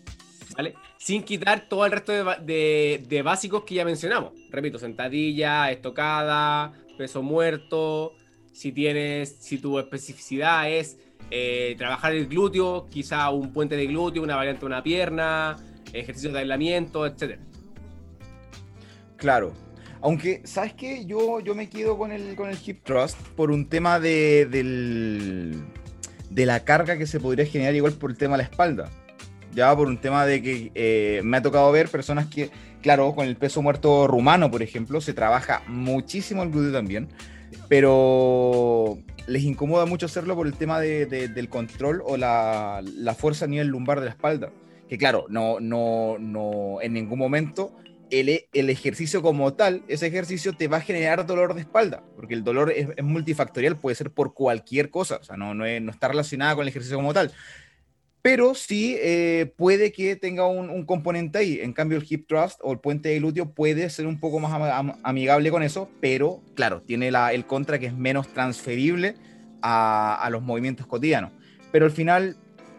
¿vale? 0.54 0.74
Sin 0.98 1.22
quitar 1.22 1.70
todo 1.70 1.86
el 1.86 1.92
resto 1.92 2.12
de, 2.12 3.02
de 3.08 3.22
básicos 3.22 3.64
que 3.64 3.76
ya 3.76 3.86
mencionamos. 3.86 4.34
Repito, 4.50 4.78
sentadilla, 4.78 5.70
estocada, 5.70 6.74
peso 6.98 7.22
muerto, 7.22 8.12
si 8.52 8.70
tienes, 8.70 9.34
si 9.40 9.56
tu 9.56 9.78
especificidad 9.78 10.70
es 10.70 10.98
eh, 11.30 11.76
trabajar 11.78 12.12
el 12.12 12.26
glúteo, 12.26 12.88
quizá 12.90 13.30
un 13.30 13.54
puente 13.54 13.74
de 13.78 13.86
glúteo, 13.86 14.22
una 14.22 14.36
variante 14.36 14.60
de 14.60 14.66
una 14.66 14.82
pierna, 14.82 15.56
ejercicios 15.94 16.34
de 16.34 16.40
aislamiento, 16.40 17.06
etc. 17.06 17.38
Claro. 19.16 19.71
Aunque, 20.02 20.42
¿sabes 20.44 20.74
qué? 20.74 21.04
Yo, 21.06 21.40
yo 21.40 21.54
me 21.54 21.68
quedo 21.68 21.96
con 21.96 22.12
el, 22.12 22.34
con 22.34 22.50
el 22.50 22.58
hip 22.64 22.82
thrust 22.84 23.16
por 23.36 23.50
un 23.50 23.68
tema 23.68 24.00
de, 24.00 24.46
de 26.30 26.46
la 26.46 26.64
carga 26.64 26.98
que 26.98 27.06
se 27.06 27.20
podría 27.20 27.46
generar 27.46 27.74
igual 27.74 27.92
por 27.94 28.10
el 28.10 28.16
tema 28.16 28.36
de 28.36 28.42
la 28.42 28.48
espalda. 28.48 28.90
Ya 29.54 29.74
por 29.76 29.86
un 29.86 29.98
tema 29.98 30.26
de 30.26 30.42
que 30.42 30.72
eh, 30.74 31.20
me 31.24 31.36
ha 31.36 31.42
tocado 31.42 31.70
ver 31.72 31.88
personas 31.88 32.26
que, 32.26 32.50
claro, 32.80 33.14
con 33.14 33.26
el 33.26 33.36
peso 33.36 33.62
muerto 33.62 34.06
rumano, 34.06 34.50
por 34.50 34.62
ejemplo, 34.62 35.00
se 35.00 35.12
trabaja 35.12 35.62
muchísimo 35.68 36.42
el 36.42 36.50
glúteo 36.50 36.72
también 36.72 37.08
pero 37.68 38.98
les 39.26 39.44
incomoda 39.44 39.86
mucho 39.86 40.06
hacerlo 40.06 40.34
por 40.34 40.46
el 40.46 40.54
tema 40.54 40.80
del 40.80 41.48
control 41.48 42.02
o 42.04 42.16
la, 42.16 42.82
fuerza 43.16 43.44
a 43.44 43.48
nivel 43.48 43.68
lumbar 43.68 44.00
de 44.00 44.06
la 44.06 44.12
espalda. 44.12 44.50
Que 44.88 44.98
claro, 44.98 45.26
no, 45.28 45.58
no, 45.60 46.18
no, 46.18 46.80
en 46.82 46.92
ningún 46.92 47.18
momento 47.18 47.72
el, 48.12 48.44
el, 48.52 48.70
ejercicio 48.70 49.22
como 49.22 49.54
tal, 49.54 49.82
ese 49.88 50.06
ejercicio 50.06 50.52
te 50.52 50.68
va 50.68 50.76
a 50.76 50.80
generar 50.80 51.26
dolor 51.26 51.54
de 51.54 51.62
espalda, 51.62 52.04
porque 52.14 52.34
el 52.34 52.44
dolor 52.44 52.70
es, 52.70 52.88
multifactorial, 53.02 53.76
puede 53.76 53.96
ser 53.96 54.12
por 54.12 54.34
cualquier 54.34 54.90
cosa, 54.90 55.16
o 55.16 55.24
sea, 55.24 55.36
no, 55.36 55.54
no, 55.54 55.64
no 55.80 55.90
está 55.90 56.08
relacionada 56.08 56.54
con 56.54 56.62
el 56.62 56.68
ejercicio 56.68 56.96
como 56.96 57.12
tal 57.12 57.32
pero 58.22 58.54
sí 58.54 58.96
eh, 59.00 59.52
puede 59.56 59.92
que 59.92 60.14
tenga 60.14 60.46
un, 60.46 60.86
componente 60.86 61.38
ahí. 61.38 61.58
En 61.60 61.72
cambio, 61.72 61.98
el 61.98 62.06
hip 62.08 62.28
thrust 62.28 62.60
o 62.62 62.72
el 62.72 62.78
puente 62.78 63.08
de 63.08 63.18
glúteo 63.18 63.52
puede 63.52 63.90
ser 63.90 64.06
un 64.06 64.20
poco 64.20 64.38
más 64.38 64.52
amigable 65.02 65.50
con 65.50 65.64
eso, 65.64 65.90
pero 66.00 66.40
claro, 66.54 66.82
tiene 66.82 67.08
el 67.08 67.46
contra 67.46 67.80
que 67.80 67.86
es 67.86 67.94
menos 67.94 68.28
transferible 68.28 69.16
a, 69.60 70.28
los 70.30 70.40
movimientos 70.40 70.86
cotidianos. 70.86 71.32
Pero 71.72 71.84
al 71.84 71.90
final, 71.90 72.36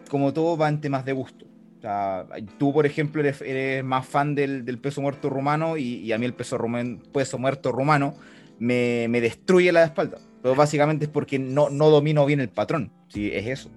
como 0.08 0.32
todo, 0.32 0.56
va 0.56 0.70
en 0.70 0.80
temas 0.80 1.04
de 1.04 1.12
gusto. 1.12 1.44
Tú, 2.58 2.72
por 2.72 2.86
ejemplo, 2.86 3.22
eres, 3.22 3.84
más 3.84 4.06
fan 4.06 4.34
del, 4.34 4.78
peso 4.78 5.00
muerto 5.00 5.30
rumano 5.30 5.76
y, 5.76 6.12
a 6.12 6.18
mí 6.18 6.26
el 6.26 6.34
peso, 6.34 6.58
peso 7.12 7.38
muerto 7.38 7.72
rumano 7.72 8.14
me, 8.58 9.08
destruye 9.08 9.72
la 9.72 9.84
espalda. 9.84 10.18
Pero 10.42 10.54
básicamente 10.54 11.06
es 11.06 11.10
porque 11.10 11.38
no, 11.38 11.70
no 11.70 11.90
domino 11.90 12.26
bien 12.26 12.40
el 12.40 12.50
patrón. 12.50 12.92
Sí, 13.08 13.30
es 13.32 13.46
eso 13.46 13.70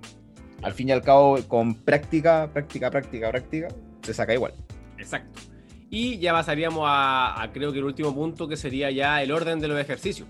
al 0.61 0.73
fin 0.73 0.89
y 0.89 0.91
al 0.91 1.01
cabo, 1.01 1.37
con 1.47 1.75
práctica, 1.75 2.49
práctica, 2.51 2.89
práctica, 2.89 3.29
práctica, 3.29 3.67
se 4.01 4.13
saca 4.13 4.33
igual. 4.33 4.53
Exacto. 4.97 5.39
Y 5.89 6.17
ya 6.17 6.33
pasaríamos 6.33 6.83
a, 6.85 7.49
creo 7.53 7.71
que 7.71 7.79
el 7.79 7.85
último 7.85 8.13
punto, 8.13 8.47
que 8.47 8.57
sería 8.57 8.91
ya 8.91 9.21
el 9.21 9.31
orden 9.31 9.59
de 9.59 9.67
los 9.67 9.79
ejercicios. 9.79 10.27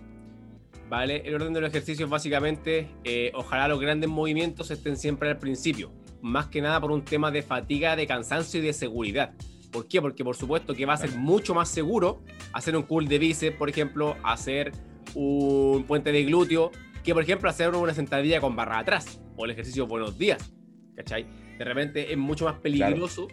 ¿Vale? 0.90 1.22
El 1.26 1.36
orden 1.36 1.54
de 1.54 1.62
los 1.62 1.70
ejercicios, 1.70 2.10
básicamente, 2.10 2.88
eh, 3.04 3.32
ojalá 3.34 3.68
los 3.68 3.80
grandes 3.80 4.10
movimientos 4.10 4.72
estén 4.72 4.96
siempre 4.96 5.30
al 5.30 5.38
principio. 5.38 5.92
Más 6.22 6.48
que 6.48 6.62
nada 6.62 6.80
por 6.82 6.92
un 6.92 7.04
tema 7.04 7.32
de 7.32 7.42
fatiga, 7.42 7.96
de 7.96 8.08
cansancio 8.08 8.60
y 8.60 8.64
de 8.64 8.74
seguridad. 8.74 9.34
¿Por 9.72 9.88
qué? 9.88 10.02
Porque 10.02 10.24
por 10.24 10.36
supuesto 10.36 10.74
que 10.74 10.86
va 10.86 10.94
a 10.94 10.98
ser 10.98 11.12
mucho 11.12 11.54
más 11.54 11.70
seguro 11.70 12.24
hacer 12.54 12.76
un 12.76 12.84
curl 12.84 13.08
de 13.08 13.20
bíceps, 13.20 13.58
por 13.58 13.70
ejemplo, 13.70 14.16
hacer 14.24 14.72
un 15.14 15.84
puente 15.88 16.12
de 16.12 16.24
glúteo, 16.24 16.72
que, 17.04 17.14
por 17.14 17.24
ejemplo, 17.24 17.50
hacer 17.50 17.70
una 17.70 17.94
sentadilla 17.94 18.42
con 18.42 18.56
barra 18.56 18.80
atrás 18.80 19.22
o 19.36 19.46
el 19.46 19.52
ejercicio 19.52 19.88
buenos 19.88 20.18
días, 20.18 20.54
¿cachai? 20.96 21.26
De 21.58 21.64
repente 21.64 22.12
es 22.12 22.18
mucho 22.18 22.46
más 22.46 22.56
peligroso 22.56 23.28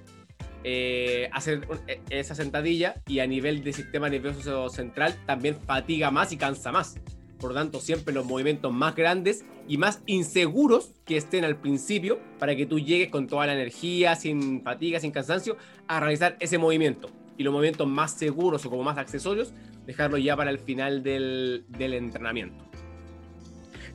eh, 0.62 1.28
hacer 1.32 1.66
e, 1.88 2.00
esa 2.08 2.34
sentadilla 2.34 3.02
y 3.06 3.18
a 3.18 3.26
nivel 3.26 3.62
de 3.62 3.72
sistema 3.72 4.08
nervioso 4.08 4.68
central 4.70 5.14
también 5.26 5.56
fatiga 5.56 6.10
más 6.10 6.32
y 6.32 6.36
cansa 6.36 6.72
más. 6.72 6.94
Por 7.38 7.50
lo 7.50 7.54
tanto, 7.54 7.80
siempre 7.80 8.14
los 8.14 8.24
movimientos 8.24 8.72
más 8.72 8.94
grandes 8.94 9.44
y 9.68 9.78
más 9.78 10.00
inseguros 10.06 10.92
que 11.04 11.16
estén 11.16 11.44
al 11.44 11.56
principio 11.56 12.18
para 12.38 12.56
que 12.56 12.66
tú 12.66 12.78
llegues 12.78 13.08
con 13.08 13.26
toda 13.26 13.46
la 13.46 13.54
energía, 13.54 14.14
sin 14.16 14.62
fatiga, 14.62 15.00
sin 15.00 15.10
cansancio, 15.10 15.56
a 15.86 16.00
realizar 16.00 16.36
ese 16.40 16.58
movimiento. 16.58 17.10
Y 17.36 17.42
los 17.42 17.52
movimientos 17.52 17.88
más 17.88 18.12
seguros 18.12 18.64
o 18.64 18.70
como 18.70 18.82
más 18.82 18.98
accesorios, 18.98 19.52
dejarlo 19.86 20.18
ya 20.18 20.36
para 20.36 20.50
el 20.50 20.58
final 20.58 21.02
del, 21.02 21.64
entrenamiento. 21.78 22.64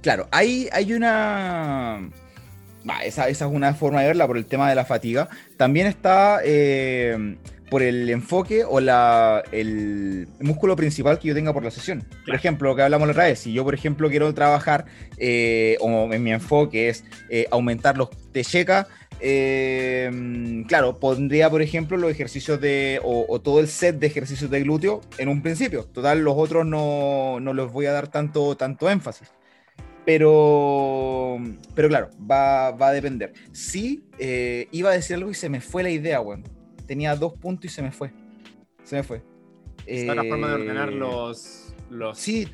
Claro, 0.02 0.28
hay, 0.32 0.68
hay 0.72 0.94
una 0.94 2.10
esa, 3.04 3.28
esa, 3.28 3.46
es 3.46 3.52
una 3.52 3.74
forma 3.74 4.02
de 4.02 4.08
verla 4.08 4.28
por 4.28 4.38
el 4.38 4.46
tema 4.46 4.70
de 4.70 4.76
la 4.76 4.86
fatiga. 4.86 5.30
También 5.58 5.88
está 5.88 6.40
eh, 6.44 7.38
por 7.70 7.84
el 7.84 8.10
enfoque 8.10 8.64
o 8.64 8.80
la, 8.80 9.44
el 9.52 10.28
músculo 10.40 10.76
principal 10.76 11.20
que 11.20 11.30
yo 11.30 11.36
tenga 11.36 11.54
por 11.54 11.64
la 11.64 11.72
sesión. 11.72 12.04
Por 12.26 12.36
ejemplo, 12.36 12.70
lo 12.70 12.76
que 12.76 12.82
hablamos 12.82 13.08
la 13.08 13.12
otra 13.12 13.26
vez, 13.26 13.40
si 13.40 13.54
yo, 13.54 13.64
por 13.64 13.74
ejemplo, 13.74 14.10
quiero 14.10 14.34
trabajar, 14.34 14.86
eh, 15.18 15.78
o 15.80 16.12
en 16.12 16.24
mi 16.24 16.32
enfoque 16.32 16.90
es 16.90 17.04
eh, 17.30 17.48
aumentar 17.52 17.98
los 17.98 18.10
checa 18.34 18.88
claro, 20.68 21.00
pondría, 21.00 21.50
por 21.50 21.62
ejemplo, 21.62 21.98
los 21.98 22.12
ejercicios 22.12 22.60
de, 22.62 23.00
o, 23.04 23.40
todo 23.42 23.60
el 23.60 23.68
set 23.68 23.98
de 24.00 24.08
ejercicios 24.08 24.50
de 24.50 24.62
glúteo 24.62 25.02
en 25.18 25.28
un 25.30 25.42
principio. 25.42 25.84
Total, 25.86 26.20
los 26.20 26.36
otros 26.38 26.66
no, 26.66 27.40
no 27.40 27.54
los 27.54 27.72
voy 27.72 27.86
a 27.88 27.92
dar 27.92 28.08
tanto, 28.08 28.56
tanto 28.56 28.90
énfasis. 28.90 29.30
Pero, 30.06 31.38
pero 31.76 31.90
claro, 31.90 32.10
va, 32.20 32.72
va 32.72 32.88
a 32.88 32.94
depender. 32.94 33.34
Sí, 33.52 34.06
eh, 34.18 34.68
iba 34.72 34.90
a 34.90 34.94
decir 34.94 35.18
algo 35.18 35.30
y 35.30 35.36
se 35.36 35.50
me 35.50 35.62
fue 35.62 35.84
la 35.84 35.90
idea, 35.90 36.22
weón. 36.22 36.44
Tenía 36.90 37.16
dos 37.16 37.34
puntos 37.34 37.66
y 37.66 37.70
se 37.70 37.84
me 37.84 37.92
fue. 37.92 38.12
Se 38.84 38.96
me 38.96 39.04
fue. 39.04 39.22
Está 39.86 40.16
la 40.16 40.24
forma 40.24 40.48
de 40.48 40.54
ordenar 40.56 40.90
eh, 40.90 40.96
los. 40.96 41.72
los... 41.92 42.18
Sí, 42.18 42.48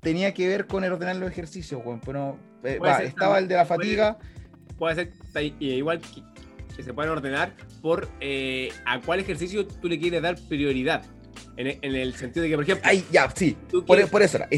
tenía 0.00 0.34
que 0.34 0.46
ver 0.46 0.66
con 0.66 0.84
el 0.84 0.92
ordenar 0.92 1.16
los 1.16 1.30
ejercicios, 1.30 1.80
weón. 1.82 1.98
Pero 2.04 2.36
eh, 2.62 2.78
estaba 3.04 3.38
el 3.38 3.48
de 3.48 3.54
la 3.54 3.64
fatiga. 3.64 4.18
Puede, 4.76 5.10
ser 5.32 5.54
igual 5.60 6.02
que, 6.02 6.82
se 6.82 6.92
pueden 6.92 7.10
ordenar 7.10 7.54
por 7.80 8.06
a 8.84 9.00
cuál 9.00 9.20
ejercicio 9.20 9.66
tú 9.66 9.88
le 9.88 9.98
quieres 9.98 10.20
dar 10.20 10.38
prioridad. 10.46 11.02
En, 11.56 11.78
el 11.82 12.14
sentido 12.16 12.42
de 12.42 12.50
que, 12.50 12.56
por 12.56 12.64
ejemplo. 12.64 12.86
Ay, 12.86 13.02
ya, 13.10 13.30
sí. 13.34 13.56
Por, 13.86 14.10
por, 14.10 14.20
eso 14.20 14.36
era. 14.36 14.48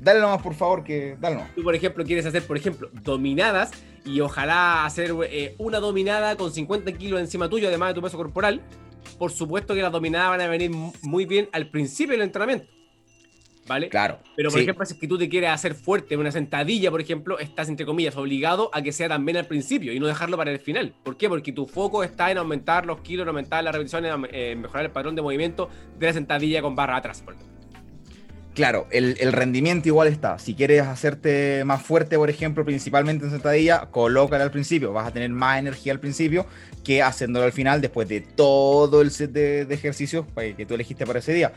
Dale 0.00 0.20
nomás, 0.20 0.40
por 0.40 0.54
favor, 0.54 0.82
que 0.82 1.18
dale 1.20 1.36
nomás. 1.36 1.54
Tú, 1.54 1.62
por 1.62 1.74
ejemplo, 1.74 2.02
quieres 2.02 2.24
hacer, 2.24 2.44
por 2.44 2.56
ejemplo, 2.56 2.88
dominadas 3.02 3.72
y 4.06 4.20
ojalá 4.20 4.86
hacer 4.86 5.12
eh, 5.28 5.54
una 5.58 5.80
dominada 5.80 6.36
con 6.36 6.52
50 6.52 6.92
kilos 6.92 7.20
encima 7.20 7.48
tuyo, 7.48 7.68
además 7.68 7.90
de 7.90 7.94
tu 7.94 8.02
peso 8.02 8.16
corporal. 8.16 8.62
Por 9.18 9.32
supuesto 9.32 9.74
que 9.74 9.82
las 9.82 9.92
dominadas 9.92 10.30
van 10.30 10.40
a 10.40 10.48
venir 10.48 10.70
muy 11.02 11.26
bien 11.26 11.48
al 11.52 11.68
principio 11.68 12.12
del 12.12 12.22
entrenamiento. 12.22 12.66
¿Vale? 13.66 13.88
Claro. 13.88 14.20
Pero, 14.36 14.50
por 14.50 14.60
ejemplo, 14.60 14.86
si 14.86 14.94
es 14.94 15.00
que 15.00 15.08
tú 15.08 15.18
te 15.18 15.28
quieres 15.28 15.50
hacer 15.50 15.74
fuerte 15.74 16.16
una 16.16 16.30
sentadilla, 16.30 16.88
por 16.92 17.00
ejemplo, 17.00 17.40
estás, 17.40 17.68
entre 17.68 17.84
comillas, 17.84 18.16
obligado 18.16 18.70
a 18.72 18.80
que 18.80 18.92
sea 18.92 19.08
también 19.08 19.36
al 19.38 19.46
principio 19.46 19.92
y 19.92 19.98
no 19.98 20.06
dejarlo 20.06 20.36
para 20.36 20.52
el 20.52 20.60
final. 20.60 20.94
¿Por 21.02 21.16
qué? 21.16 21.28
Porque 21.28 21.50
tu 21.50 21.66
foco 21.66 22.04
está 22.04 22.30
en 22.30 22.38
aumentar 22.38 22.86
los 22.86 23.00
kilos, 23.00 23.24
en 23.24 23.28
aumentar 23.28 23.64
las 23.64 23.74
repeticiones, 23.74 24.14
en 24.14 24.28
eh, 24.30 24.54
mejorar 24.54 24.84
el 24.84 24.92
patrón 24.92 25.16
de 25.16 25.22
movimiento 25.22 25.68
de 25.98 26.06
la 26.06 26.12
sentadilla 26.12 26.62
con 26.62 26.76
barra 26.76 26.96
atrás, 26.98 27.22
por 27.22 27.34
ejemplo 27.34 27.55
claro, 28.56 28.86
el, 28.90 29.32
rendimiento 29.32 29.86
igual 29.88 30.08
está. 30.08 30.38
Si 30.38 30.54
quieres 30.54 30.82
hacerte 30.82 31.62
más 31.64 31.82
fuerte, 31.82 32.16
por 32.16 32.30
ejemplo, 32.30 32.64
principalmente 32.64 33.26
en 33.26 33.30
sentadilla, 33.30 33.90
colócala 33.90 34.44
al 34.44 34.50
principio. 34.50 34.92
Vas 34.94 35.06
a 35.06 35.12
tener 35.12 35.28
más 35.28 35.58
energía 35.58 35.92
al 35.92 36.00
principio 36.00 36.46
que 36.82 37.02
haciéndolo 37.02 37.44
al 37.44 37.52
final 37.52 37.82
después 37.82 38.08
de 38.08 38.22
todo 38.22 39.02
el 39.02 39.10
set 39.10 39.30
de, 39.30 39.62
ejercicios 39.70 40.24
que 40.56 40.64
tú 40.66 40.74
elegiste 40.74 41.06
para 41.06 41.18
ese 41.18 41.34
día. 41.34 41.52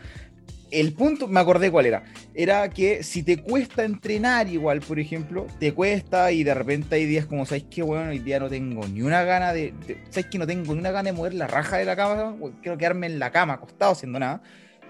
El 0.72 0.93
punto, 0.93 1.28
me 1.28 1.39
acordé 1.39 1.72
cuál 1.72 1.86
era. 1.86 2.04
Era 2.36 2.70
que 2.70 3.02
si 3.02 3.24
te 3.24 3.38
cuesta 3.38 3.86
entrenar 3.86 4.50
igual, 4.50 4.82
por 4.82 5.00
ejemplo, 5.00 5.47
te 5.58 5.74
cuesta 5.74 6.32
y 6.34 6.43
de 6.43 6.54
repente 6.54 6.95
hay 6.95 7.06
días 7.06 7.26
como, 7.26 7.45
¿sabes 7.45 7.64
qué, 7.72 7.82
bueno, 7.82 8.12
hoy 8.12 8.20
día 8.20 8.39
no 8.39 8.50
tengo 8.50 8.86
ni 8.88 9.02
una 9.02 9.24
gana 9.24 9.54
de, 9.54 9.74
¿sabes 10.10 10.28
que 10.28 10.38
no 10.38 10.45
tengo 10.45 10.74
ni 10.74 10.80
una 10.82 10.91
gana 10.91 11.12
de 11.12 11.14
mover 11.14 11.34
la 11.34 11.47
raja 11.47 11.78
de 11.78 11.86
la 11.86 11.95
cama? 11.95 12.36
Quiero 12.62 12.78
quedarme 12.78 13.08
en 13.08 13.20
la 13.20 13.32
cama 13.32 13.54
acostado 13.54 13.93
haciendo 13.93 14.20
nada. 14.20 14.41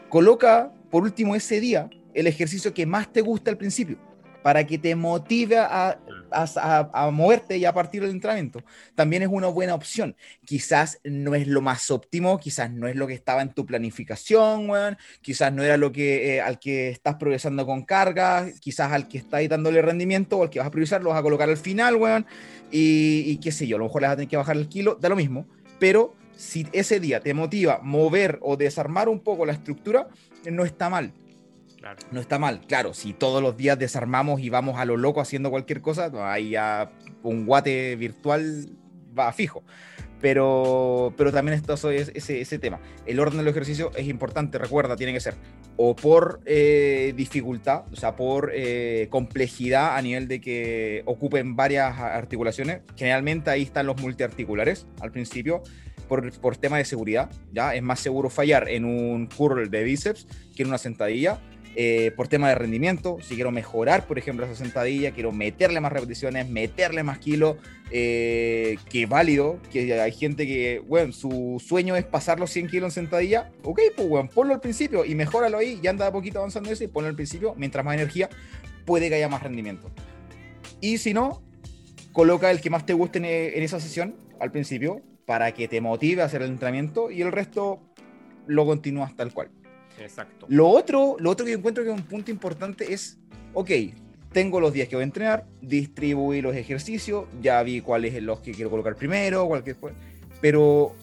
Coloca, 0.09 0.71
por 0.89 1.03
último, 1.03 1.35
ese 1.35 1.59
día 1.59 1.87
el 2.13 2.27
ejercicio 2.27 2.73
que 2.73 2.85
más 2.85 3.11
te 3.11 3.21
gusta 3.21 3.51
al 3.51 3.57
principio, 3.57 3.97
para 4.43 4.65
que 4.65 4.77
te 4.77 4.95
motive 4.95 5.57
a, 5.57 5.99
a, 6.31 7.11
moverte 7.11 7.57
y 7.57 7.65
a 7.65 7.73
partir 7.73 8.01
del 8.01 8.11
entrenamiento. 8.11 8.63
También 8.95 9.23
es 9.23 9.29
una 9.29 9.47
buena 9.47 9.75
opción. 9.75 10.15
Quizás 10.45 10.99
no 11.03 11.35
es 11.35 11.47
lo 11.47 11.61
más 11.61 11.91
óptimo, 11.91 12.39
quizás 12.39 12.71
no 12.71 12.87
es 12.87 12.95
lo 12.95 13.07
que 13.07 13.13
estaba 13.13 13.41
en 13.41 13.53
tu 13.53 13.65
planificación, 13.65 14.69
quizás 15.21 15.51
no 15.53 15.63
era 15.63 15.77
lo 15.77 15.91
que 15.91 16.35
eh, 16.35 16.41
al 16.41 16.59
que 16.59 16.89
estás 16.89 17.15
progresando 17.15 17.65
con 17.65 17.83
carga, 17.83 18.47
quizás 18.59 18.91
al 18.91 19.07
que 19.07 19.17
estáis 19.17 19.49
dándole 19.49 19.81
rendimiento 19.81 20.37
o 20.37 20.43
al 20.43 20.49
que 20.49 20.59
vas 20.59 20.67
a 20.67 20.71
priorizar, 20.71 21.03
lo 21.03 21.09
vas 21.09 21.19
a 21.19 21.23
colocar 21.23 21.49
al 21.49 21.57
final, 21.57 21.95
weón, 21.95 22.25
y, 22.71 23.23
y 23.25 23.37
qué 23.37 23.51
sé 23.51 23.67
yo, 23.67 23.75
a 23.75 23.79
lo 23.79 23.85
mejor 23.85 24.01
le 24.01 24.07
vas 24.07 24.13
a 24.13 24.17
tener 24.17 24.29
que 24.29 24.37
bajar 24.37 24.57
el 24.57 24.69
kilo, 24.69 24.95
da 24.95 25.09
lo 25.09 25.15
mismo, 25.15 25.47
pero 25.79 26.15
si 26.35 26.65
ese 26.71 27.01
día 27.01 27.19
te 27.19 27.33
motiva 27.33 27.79
mover 27.83 28.39
o 28.41 28.55
desarmar 28.55 29.09
un 29.09 29.19
poco 29.19 29.45
la 29.45 29.51
estructura, 29.51 30.07
no 30.49 30.63
está 30.63 30.89
mal. 30.89 31.11
No 32.11 32.19
está 32.19 32.39
mal. 32.39 32.61
Claro, 32.67 32.93
si 32.93 33.13
todos 33.13 33.41
los 33.41 33.55
días 33.55 33.79
desarmamos 33.79 34.41
y 34.41 34.49
vamos 34.49 34.77
a 34.77 34.85
lo 34.85 34.97
loco 34.97 35.21
haciendo 35.21 35.49
cualquier 35.49 35.81
cosa, 35.81 36.11
ahí 36.31 36.51
ya 36.51 36.91
un 37.23 37.45
guate 37.45 37.95
virtual 37.95 38.69
va 39.17 39.31
fijo. 39.31 39.63
Pero, 40.21 41.13
pero 41.15 41.31
también 41.31 41.57
esto 41.57 41.73
es 41.91 42.11
ese, 42.13 42.59
tema. 42.59 42.81
El 43.05 43.21
orden 43.21 43.37
del 43.37 43.47
ejercicio 43.47 43.91
es 43.95 44.07
importante, 44.07 44.57
recuerda, 44.57 44.97
tiene 44.97 45.13
que 45.13 45.21
ser 45.21 45.35
o 45.77 45.95
por 45.95 46.41
eh, 46.45 47.13
dificultad, 47.15 47.85
o 47.89 47.95
sea, 47.95 48.17
por 48.17 48.51
eh, 48.53 49.07
complejidad 49.09 49.95
a 49.95 50.01
nivel 50.01 50.27
de 50.27 50.41
que 50.41 51.03
ocupen 51.05 51.55
varias 51.55 51.97
articulaciones. 51.97 52.81
Generalmente 52.97 53.49
ahí 53.49 53.61
están 53.61 53.85
los 53.85 54.01
multiarticulares 54.01 54.87
al 54.99 55.13
principio, 55.13 55.63
por, 56.09 56.37
por 56.41 56.57
tema 56.57 56.77
de 56.77 56.83
seguridad. 56.83 57.31
¿ya? 57.53 57.73
Es 57.73 57.81
más 57.81 58.01
seguro 58.01 58.29
fallar 58.29 58.67
en 58.67 58.83
un 58.83 59.27
curl 59.27 59.69
de 59.69 59.83
bíceps 59.85 60.27
que 60.53 60.63
en 60.63 60.67
una 60.67 60.77
sentadilla 60.77 61.39
eh, 61.81 62.11
por 62.11 62.27
tema 62.27 62.49
de 62.49 62.55
rendimiento, 62.55 63.19
si 63.21 63.35
quiero 63.35 63.51
mejorar, 63.51 64.05
por 64.05 64.19
ejemplo, 64.19 64.45
esa 64.45 64.53
sentadilla, 64.53 65.11
quiero 65.11 65.31
meterle 65.31 65.79
más 65.79 65.93
repeticiones, 65.93 66.49
meterle 66.49 67.03
más 67.03 67.19
kilos, 67.19 67.55
eh, 67.89 68.75
que 68.89 69.05
válido, 69.05 69.61
que 69.71 69.93
hay 69.93 70.11
gente 70.11 70.45
que, 70.45 70.79
bueno, 70.85 71.13
su 71.13 71.63
sueño 71.65 71.95
es 71.95 72.03
pasar 72.03 72.37
los 72.37 72.49
100 72.49 72.67
kilos 72.67 72.87
en 72.97 73.05
sentadilla, 73.05 73.49
ok, 73.63 73.79
pues, 73.95 74.09
bueno, 74.09 74.29
ponlo 74.29 74.53
al 74.53 74.59
principio 74.59 75.05
y 75.05 75.15
mejóralo 75.15 75.57
ahí, 75.57 75.79
ya 75.81 75.91
anda 75.91 76.11
poquito 76.11 76.39
avanzando 76.39 76.69
eso 76.69 76.83
y 76.83 76.87
ponlo 76.87 77.07
al 77.07 77.15
principio, 77.15 77.55
mientras 77.55 77.85
más 77.85 77.93
energía, 77.93 78.27
puede 78.85 79.07
que 79.07 79.15
haya 79.15 79.29
más 79.29 79.41
rendimiento. 79.41 79.89
Y 80.81 80.97
si 80.97 81.13
no, 81.13 81.41
coloca 82.11 82.51
el 82.51 82.59
que 82.59 82.69
más 82.69 82.85
te 82.85 82.91
guste 82.91 83.19
en 83.19 83.63
esa 83.63 83.79
sesión 83.79 84.17
al 84.41 84.51
principio 84.51 85.01
para 85.25 85.53
que 85.53 85.69
te 85.69 85.79
motive 85.79 86.23
a 86.23 86.25
hacer 86.25 86.41
el 86.41 86.49
entrenamiento 86.49 87.09
y 87.09 87.21
el 87.21 87.31
resto 87.31 87.79
lo 88.47 88.65
continúas 88.65 89.15
tal 89.15 89.33
cual. 89.33 89.49
Exacto. 89.99 90.45
Lo 90.49 90.69
otro, 90.69 91.15
lo 91.19 91.29
otro 91.29 91.45
que 91.45 91.53
encuentro 91.53 91.83
que 91.83 91.91
es 91.91 91.95
un 91.95 92.05
punto 92.05 92.31
importante 92.31 92.93
es, 92.93 93.17
ok, 93.53 93.71
tengo 94.31 94.59
los 94.59 94.73
días 94.73 94.87
que 94.87 94.95
voy 94.95 95.03
a 95.03 95.05
entrenar, 95.05 95.45
distribuí 95.61 96.41
los 96.41 96.55
ejercicios, 96.55 97.25
ya 97.41 97.61
vi 97.63 97.81
cuáles 97.81 98.13
son 98.13 98.25
los 98.25 98.39
que 98.39 98.51
quiero 98.51 98.69
colocar 98.69 98.95
primero, 98.95 99.47
cualquier 99.47 99.77
pero 100.41 100.95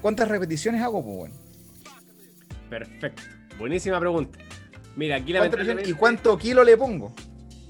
¿cuántas 0.00 0.28
repeticiones 0.28 0.82
hago? 0.82 1.02
Pues 1.02 1.16
bueno. 1.16 1.34
Perfecto. 2.68 3.22
Buenísima 3.58 4.00
pregunta. 4.00 4.38
Mira, 4.96 5.16
aquí 5.16 5.32
la 5.32 5.50
¿Y 5.84 5.92
cuánto 5.94 6.36
kilo 6.36 6.64
le 6.64 6.76
pongo? 6.76 7.14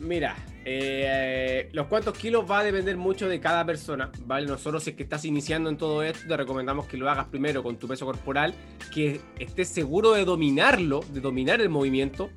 Mira, 0.00 0.34
eh, 0.64 1.68
los 1.72 1.86
cuantos 1.86 2.16
kilos 2.16 2.48
va 2.48 2.60
a 2.60 2.64
depender 2.64 2.96
mucho 2.96 3.28
de 3.28 3.40
cada 3.40 3.64
persona, 3.64 4.10
¿vale? 4.26 4.46
Nosotros 4.46 4.84
si 4.84 4.90
es 4.90 4.96
que 4.96 5.02
estás 5.02 5.24
iniciando 5.24 5.68
en 5.68 5.76
todo 5.76 6.02
esto, 6.02 6.26
te 6.28 6.36
recomendamos 6.36 6.86
que 6.86 6.96
lo 6.96 7.10
hagas 7.10 7.26
primero 7.26 7.62
con 7.62 7.76
tu 7.76 7.88
peso 7.88 8.06
corporal, 8.06 8.54
que 8.94 9.20
estés 9.38 9.68
seguro 9.68 10.12
de 10.12 10.24
dominarlo, 10.24 11.00
de 11.12 11.20
dominar 11.20 11.60
el 11.60 11.68
movimiento, 11.68 12.30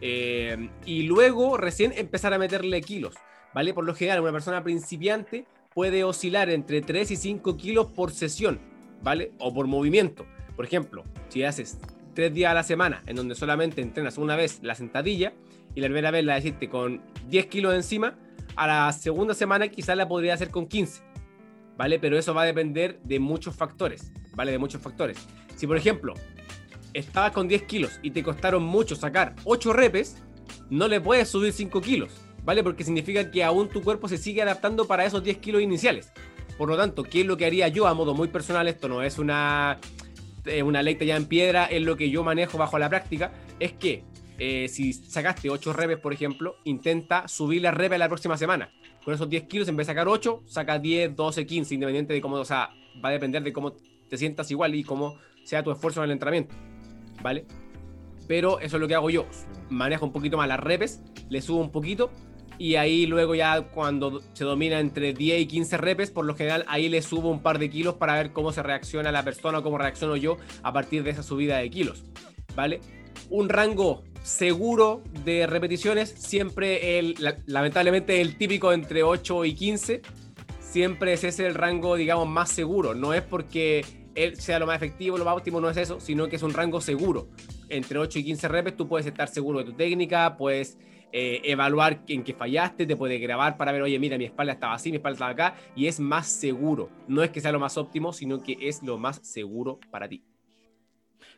eh, 0.00 0.68
y 0.84 1.04
luego 1.04 1.56
recién 1.56 1.92
empezar 1.96 2.34
a 2.34 2.38
meterle 2.38 2.82
kilos, 2.82 3.14
¿vale? 3.54 3.72
Por 3.72 3.84
lo 3.84 3.94
general, 3.94 4.20
una 4.20 4.32
persona 4.32 4.62
principiante 4.62 5.46
puede 5.72 6.04
oscilar 6.04 6.50
entre 6.50 6.82
3 6.82 7.12
y 7.12 7.16
5 7.16 7.56
kilos 7.56 7.86
por 7.86 8.12
sesión, 8.12 8.60
¿vale? 9.02 9.32
O 9.38 9.54
por 9.54 9.66
movimiento. 9.66 10.26
Por 10.54 10.66
ejemplo, 10.66 11.04
si 11.28 11.42
haces 11.42 11.78
3 12.14 12.34
días 12.34 12.50
a 12.50 12.54
la 12.54 12.62
semana 12.62 13.02
en 13.06 13.16
donde 13.16 13.34
solamente 13.34 13.80
entrenas 13.80 14.18
una 14.18 14.36
vez 14.36 14.60
la 14.62 14.74
sentadilla, 14.74 15.32
y 15.74 15.80
la 15.80 15.86
primera 15.86 16.10
vez 16.10 16.24
la 16.24 16.38
hiciste 16.38 16.68
con 16.68 17.02
10 17.28 17.46
kilos 17.46 17.74
encima, 17.74 18.16
a 18.56 18.66
la 18.66 18.92
segunda 18.92 19.34
semana 19.34 19.68
quizás 19.68 19.96
la 19.96 20.08
podría 20.08 20.34
hacer 20.34 20.50
con 20.50 20.66
15, 20.66 21.02
¿vale? 21.76 21.98
Pero 21.98 22.18
eso 22.18 22.34
va 22.34 22.42
a 22.42 22.46
depender 22.46 23.00
de 23.02 23.18
muchos 23.18 23.56
factores, 23.56 24.12
¿vale? 24.34 24.52
De 24.52 24.58
muchos 24.58 24.80
factores. 24.80 25.18
Si 25.56 25.66
por 25.66 25.76
ejemplo 25.76 26.14
estabas 26.92 27.32
con 27.32 27.48
10 27.48 27.62
kilos 27.64 27.98
y 28.02 28.10
te 28.10 28.22
costaron 28.22 28.62
mucho 28.62 28.94
sacar 28.94 29.34
8 29.44 29.72
repes, 29.72 30.22
no 30.70 30.88
le 30.88 31.00
puedes 31.00 31.28
subir 31.28 31.52
5 31.52 31.80
kilos, 31.80 32.12
¿vale? 32.44 32.62
Porque 32.62 32.84
significa 32.84 33.30
que 33.30 33.42
aún 33.42 33.68
tu 33.68 33.82
cuerpo 33.82 34.08
se 34.08 34.18
sigue 34.18 34.42
adaptando 34.42 34.86
para 34.86 35.04
esos 35.04 35.22
10 35.24 35.38
kilos 35.38 35.62
iniciales. 35.62 36.12
Por 36.56 36.68
lo 36.68 36.76
tanto, 36.76 37.02
¿qué 37.02 37.22
es 37.22 37.26
lo 37.26 37.36
que 37.36 37.46
haría 37.46 37.66
yo 37.68 37.86
a 37.88 37.94
modo 37.94 38.14
muy 38.14 38.28
personal? 38.28 38.68
Esto 38.68 38.88
no 38.88 39.02
es 39.02 39.18
una, 39.18 39.78
una 40.64 40.82
ley 40.82 40.96
ya 41.04 41.16
en 41.16 41.26
piedra, 41.26 41.64
es 41.66 41.82
lo 41.82 41.96
que 41.96 42.10
yo 42.10 42.22
manejo 42.22 42.58
bajo 42.58 42.78
la 42.78 42.88
práctica. 42.88 43.32
Es 43.58 43.72
que 43.72 44.04
eh, 44.38 44.68
si 44.68 44.92
sacaste 44.92 45.50
8 45.50 45.72
repes, 45.72 45.98
por 45.98 46.12
ejemplo, 46.12 46.56
intenta 46.64 47.28
subir 47.28 47.62
la 47.62 47.70
repes 47.70 47.98
la 47.98 48.08
próxima 48.08 48.36
semana. 48.36 48.70
Con 49.04 49.14
esos 49.14 49.28
10 49.28 49.44
kilos, 49.44 49.68
en 49.68 49.76
vez 49.76 49.86
de 49.86 49.92
sacar 49.92 50.08
8, 50.08 50.42
saca 50.46 50.78
10, 50.78 51.14
12, 51.14 51.46
15, 51.46 51.74
independiente 51.74 52.14
de 52.14 52.20
cómo, 52.20 52.36
o 52.36 52.44
sea, 52.44 52.70
va 53.04 53.10
a 53.10 53.12
depender 53.12 53.42
de 53.42 53.52
cómo 53.52 53.74
te 54.08 54.16
sientas 54.16 54.50
igual 54.50 54.74
y 54.74 54.82
cómo 54.82 55.18
sea 55.44 55.62
tu 55.62 55.70
esfuerzo 55.70 56.00
en 56.00 56.06
el 56.06 56.12
entrenamiento. 56.12 56.54
¿Vale? 57.22 57.46
Pero 58.26 58.58
eso 58.60 58.76
es 58.76 58.80
lo 58.80 58.88
que 58.88 58.94
hago 58.94 59.10
yo. 59.10 59.26
Manejo 59.70 60.06
un 60.06 60.12
poquito 60.12 60.36
más 60.36 60.48
las 60.48 60.60
repes, 60.60 61.02
le 61.28 61.42
subo 61.42 61.60
un 61.60 61.70
poquito 61.70 62.10
y 62.58 62.76
ahí 62.76 63.06
luego 63.06 63.34
ya 63.34 63.62
cuando 63.62 64.20
se 64.32 64.44
domina 64.44 64.78
entre 64.78 65.12
10 65.12 65.42
y 65.42 65.46
15 65.46 65.76
repes, 65.76 66.10
por 66.10 66.24
lo 66.24 66.34
general 66.34 66.64
ahí 66.68 66.88
le 66.88 67.02
subo 67.02 67.30
un 67.30 67.42
par 67.42 67.58
de 67.58 67.68
kilos 67.68 67.94
para 67.94 68.14
ver 68.14 68.32
cómo 68.32 68.52
se 68.52 68.62
reacciona 68.62 69.10
la 69.12 69.24
persona 69.24 69.58
o 69.58 69.62
cómo 69.62 69.78
reacciono 69.78 70.16
yo 70.16 70.36
a 70.62 70.72
partir 70.72 71.02
de 71.02 71.10
esa 71.10 71.22
subida 71.22 71.58
de 71.58 71.70
kilos. 71.70 72.04
¿Vale? 72.54 72.80
Un 73.30 73.48
rango 73.48 74.04
seguro 74.22 75.02
de 75.24 75.46
repeticiones, 75.46 76.08
siempre 76.16 76.98
el, 76.98 77.14
lamentablemente 77.46 78.20
el 78.20 78.36
típico 78.36 78.72
entre 78.72 79.02
8 79.02 79.44
y 79.44 79.54
15, 79.54 80.02
siempre 80.60 81.12
es 81.12 81.24
ese 81.24 81.46
el 81.46 81.54
rango, 81.54 81.96
digamos, 81.96 82.26
más 82.26 82.50
seguro. 82.50 82.94
No 82.94 83.12
es 83.12 83.22
porque 83.22 83.84
él 84.14 84.36
sea 84.36 84.58
lo 84.58 84.66
más 84.66 84.76
efectivo, 84.76 85.18
lo 85.18 85.24
más 85.24 85.36
óptimo, 85.36 85.60
no 85.60 85.70
es 85.70 85.76
eso, 85.76 86.00
sino 86.00 86.28
que 86.28 86.36
es 86.36 86.42
un 86.42 86.52
rango 86.52 86.80
seguro. 86.80 87.28
Entre 87.68 87.98
8 87.98 88.18
y 88.18 88.24
15 88.24 88.48
repes 88.48 88.76
tú 88.76 88.88
puedes 88.88 89.06
estar 89.06 89.28
seguro 89.28 89.58
de 89.58 89.66
tu 89.66 89.72
técnica, 89.74 90.36
puedes 90.36 90.78
eh, 91.12 91.42
evaluar 91.44 92.02
en 92.08 92.24
qué 92.24 92.34
fallaste, 92.34 92.86
te 92.86 92.96
puede 92.96 93.18
grabar 93.18 93.56
para 93.56 93.72
ver, 93.72 93.82
oye, 93.82 93.98
mira, 93.98 94.18
mi 94.18 94.24
espalda 94.24 94.52
estaba 94.52 94.74
así, 94.74 94.90
mi 94.90 94.96
espalda 94.96 95.14
estaba 95.14 95.30
acá, 95.30 95.56
y 95.76 95.86
es 95.86 96.00
más 96.00 96.26
seguro. 96.26 96.90
No 97.06 97.22
es 97.22 97.30
que 97.30 97.40
sea 97.40 97.52
lo 97.52 97.60
más 97.60 97.76
óptimo, 97.76 98.12
sino 98.12 98.42
que 98.42 98.56
es 98.60 98.82
lo 98.82 98.98
más 98.98 99.20
seguro 99.22 99.78
para 99.90 100.08
ti. 100.08 100.24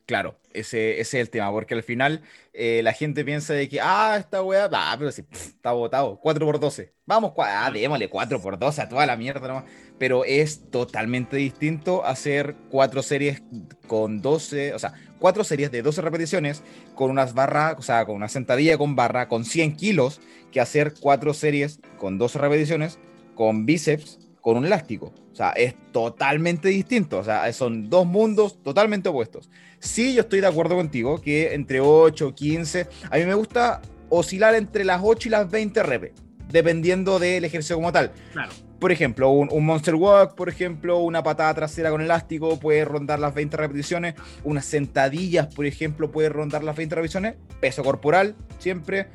Claro, 0.07 0.39
ese, 0.53 1.01
es 1.01 1.13
el 1.15 1.31
tema, 1.31 1.51
porque 1.51 1.75
al 1.75 1.83
final 1.83 2.23
eh, 2.53 2.81
la 2.85 2.93
gente 2.93 3.25
piensa 3.25 3.55
de 3.55 3.69
que, 3.69 3.81
ah, 3.81 4.17
esta 4.17 4.41
weá, 4.41 4.69
ah, 4.73 4.95
pero 4.97 5.11
sí, 5.11 5.25
está 5.33 5.73
botado, 5.73 6.21
4 6.21 6.47
por 6.47 6.61
12 6.61 6.95
Vamos, 7.07 7.33
ah, 7.39 7.69
démosle 7.73 8.09
4 8.09 8.41
por 8.41 8.57
12 8.57 8.83
a 8.83 8.89
toda 8.89 9.05
la 9.05 9.17
mierda 9.17 9.49
nomás. 9.49 9.65
Pero 9.99 10.25
es 10.25 10.71
totalmente 10.71 11.37
distinto 11.37 12.05
hacer 12.05 12.55
cuatro 12.71 13.03
series 13.03 13.43
con 13.89 14.23
12, 14.23 14.75
o 14.75 14.79
sea, 14.79 14.95
cuatro 15.19 15.43
series 15.43 15.73
de 15.73 15.83
12 15.83 16.03
repeticiones 16.03 16.63
con 16.95 17.11
unas 17.11 17.35
barras, 17.35 17.75
o 17.79 17.83
sea, 17.83 18.05
con 18.07 18.15
una 18.15 18.29
sentadilla 18.29 18.79
con 18.79 18.95
barra, 18.95 19.29
con 19.29 19.45
100 19.45 19.77
kilos, 19.77 20.21
que 20.53 20.61
hacer 20.61 20.95
cuatro 21.01 21.35
series 21.35 21.81
con 21.99 22.19
12 22.19 22.39
repeticiones 22.39 22.99
con 23.35 23.67
bíceps 23.67 24.19
con 24.41 24.57
un 24.57 24.67
elástico. 24.67 25.13
O 25.37 25.39
sea, 25.39 25.51
es 25.51 25.75
totalmente 25.93 26.69
distinto. 26.69 27.19
O 27.19 27.23
sea, 27.23 27.53
son 27.53 27.91
dos 27.91 28.07
mundos 28.07 28.63
totalmente 28.63 29.11
opuestos. 29.11 29.51
Sí, 29.79 30.15
yo 30.15 30.23
estoy 30.23 30.41
de 30.41 30.47
acuerdo 30.47 30.77
contigo 30.77 31.21
que 31.21 31.53
entre 31.53 31.79
8, 31.81 32.35
15, 32.35 32.87
a 33.11 33.17
mí 33.19 33.27
me 33.27 33.35
gusta 33.35 33.83
oscilar 34.09 34.55
entre 34.55 34.83
las 34.87 35.03
8 35.05 35.29
y 35.29 35.31
las 35.31 35.51
20 35.51 35.83
reps, 35.83 36.13
dependiendo 36.49 37.19
del 37.19 37.45
ejercicio 37.45 37.77
como 37.77 37.93
tal. 37.93 38.13
Claro. 38.33 38.51
Por 38.79 38.93
ejemplo, 38.93 39.29
un, 39.29 39.51
un, 39.53 39.67
Monster 39.67 39.95
Walk, 39.95 40.37
por 40.37 40.49
ejemplo, 40.49 41.01
una 41.01 41.23
patada 41.23 41.53
trasera 41.53 41.91
con 41.91 42.01
elástico 42.01 42.59
puede 42.59 42.87
rondar 42.87 43.19
las 43.19 43.35
20 43.35 43.59
repeticiones. 43.59 44.15
Unas 44.43 44.65
sentadillas, 44.65 45.55
por 45.55 45.67
ejemplo, 45.67 46.11
puede 46.11 46.31
rondar 46.31 46.65
las 46.65 46.77
20 46.77 46.95
repeticiones. 46.95 47.35
Peso 47.61 47.85
corporal, 47.85 48.37
siempre. 48.59 49.09